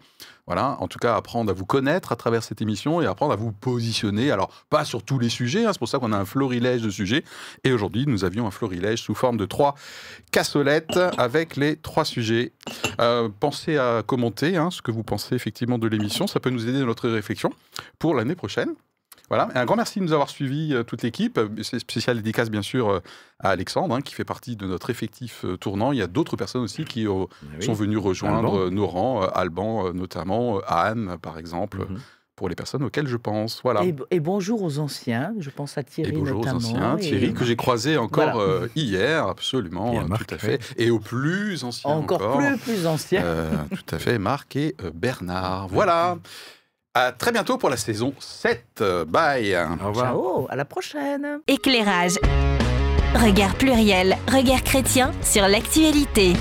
Voilà, 0.47 0.77
en 0.79 0.87
tout 0.87 0.97
cas, 0.97 1.15
apprendre 1.15 1.51
à 1.51 1.53
vous 1.53 1.65
connaître 1.65 2.13
à 2.13 2.15
travers 2.15 2.41
cette 2.41 2.61
émission 2.61 3.01
et 3.01 3.05
apprendre 3.05 3.33
à 3.33 3.35
vous 3.35 3.51
positionner. 3.51 4.31
Alors, 4.31 4.49
pas 4.69 4.85
sur 4.85 5.03
tous 5.03 5.19
les 5.19 5.27
sujets, 5.27 5.65
hein, 5.65 5.73
c'est 5.73 5.79
pour 5.79 5.89
ça 5.89 5.99
qu'on 5.99 6.13
a 6.13 6.17
un 6.17 6.23
florilège 6.23 6.81
de 6.81 6.89
sujets. 6.89 7.25
Et 7.65 7.73
aujourd'hui, 7.73 8.05
nous 8.07 8.23
avions 8.23 8.47
un 8.47 8.51
florilège 8.51 9.01
sous 9.01 9.13
forme 9.13 9.35
de 9.35 9.45
trois 9.45 9.75
cassolettes 10.31 10.97
avec 11.17 11.57
les 11.57 11.75
trois 11.75 12.05
sujets. 12.05 12.53
Euh, 13.01 13.27
pensez 13.39 13.77
à 13.77 14.03
commenter 14.05 14.55
hein, 14.55 14.71
ce 14.71 14.81
que 14.81 14.91
vous 14.91 15.03
pensez 15.03 15.35
effectivement 15.35 15.77
de 15.77 15.87
l'émission, 15.87 16.27
ça 16.27 16.39
peut 16.39 16.49
nous 16.49 16.67
aider 16.67 16.79
dans 16.79 16.85
notre 16.85 17.09
réflexion 17.09 17.51
pour 17.99 18.15
l'année 18.15 18.35
prochaine. 18.35 18.73
Voilà, 19.29 19.49
Et 19.53 19.57
un 19.57 19.65
grand 19.65 19.75
merci 19.75 19.99
de 19.99 20.05
nous 20.05 20.13
avoir 20.13 20.29
suivis, 20.29 20.73
euh, 20.73 20.83
toute 20.83 21.03
l'équipe. 21.03 21.39
C'est 21.61 21.79
spécial 21.79 22.15
dédicace, 22.17 22.49
bien 22.49 22.61
sûr, 22.61 22.89
euh, 22.89 22.99
à 23.39 23.49
Alexandre, 23.49 23.93
hein, 23.95 24.01
qui 24.01 24.13
fait 24.13 24.23
partie 24.25 24.55
de 24.55 24.65
notre 24.65 24.89
effectif 24.89 25.43
euh, 25.43 25.57
tournant. 25.57 25.91
Il 25.91 25.97
y 25.97 26.01
a 26.01 26.07
d'autres 26.07 26.37
personnes 26.37 26.61
aussi 26.61 26.85
qui 26.85 27.05
euh, 27.07 27.11
Oui. 27.59 27.65
sont 27.65 27.73
venues 27.73 27.97
rejoindre 27.97 28.53
Alban. 28.61 28.71
nos 28.71 28.87
rangs, 28.87 29.23
euh, 29.23 29.27
Alban 29.33 29.87
euh, 29.87 29.91
notamment, 29.93 30.57
euh, 30.57 30.61
Anne, 30.67 31.17
par 31.21 31.37
exemple, 31.37 31.79
Mhm. 31.89 31.99
pour 32.37 32.47
les 32.49 32.55
personnes 32.55 32.83
auxquelles 32.83 33.07
je 33.07 33.17
pense. 33.17 33.59
Voilà. 33.63 33.83
Et, 33.83 33.93
et 34.11 34.19
bonjour 34.21 34.61
aux 34.61 34.79
anciens. 34.79 35.33
Je 35.39 35.49
pense 35.49 35.77
à 35.77 35.83
Thierry 35.83 36.11
Et 36.11 36.13
bonjour 36.13 36.39
aux 36.39 36.47
anciens, 36.47 36.95
et- 36.97 37.01
Thierry, 37.01 37.33
que 37.33 37.43
j'ai 37.43 37.55
croisé 37.57 37.97
encore 37.97 38.31
Voilà. 38.35 38.49
euh, 38.49 38.67
hier, 38.77 39.27
absolument, 39.27 40.07
Marc, 40.07 40.27
tout 40.27 40.35
à 40.35 40.37
fait. 40.37 40.61
Et 40.77 40.89
aux 40.89 40.99
plus 40.99 41.63
anciens 41.65 41.89
Encore, 41.89 42.21
encore. 42.21 42.37
plus, 42.37 42.57
plus 42.59 42.87
anciens. 42.87 43.23
Euh, 43.25 43.51
tout 43.71 43.95
à 43.95 43.99
fait, 43.99 44.19
Marc 44.19 44.55
et 44.55 44.75
euh, 44.83 44.91
Bernard. 44.93 45.67
Voilà. 45.67 46.17
À 46.99 47.11
très 47.11 47.31
bientôt 47.31 47.59
pour 47.59 47.69
la 47.69 47.77
saison 47.77 48.11
7. 48.17 48.63
Euh, 48.81 49.05
Bye. 49.05 49.55
Au 49.55 49.87
revoir. 49.89 50.07
Ciao, 50.07 50.47
à 50.49 50.55
la 50.55 50.65
prochaine. 50.65 51.41
Éclairage. 51.47 52.15
Regard 53.13 53.53
pluriel, 53.53 54.17
regard 54.27 54.63
chrétien 54.63 55.11
sur 55.21 55.47
l'actualité. 55.47 56.33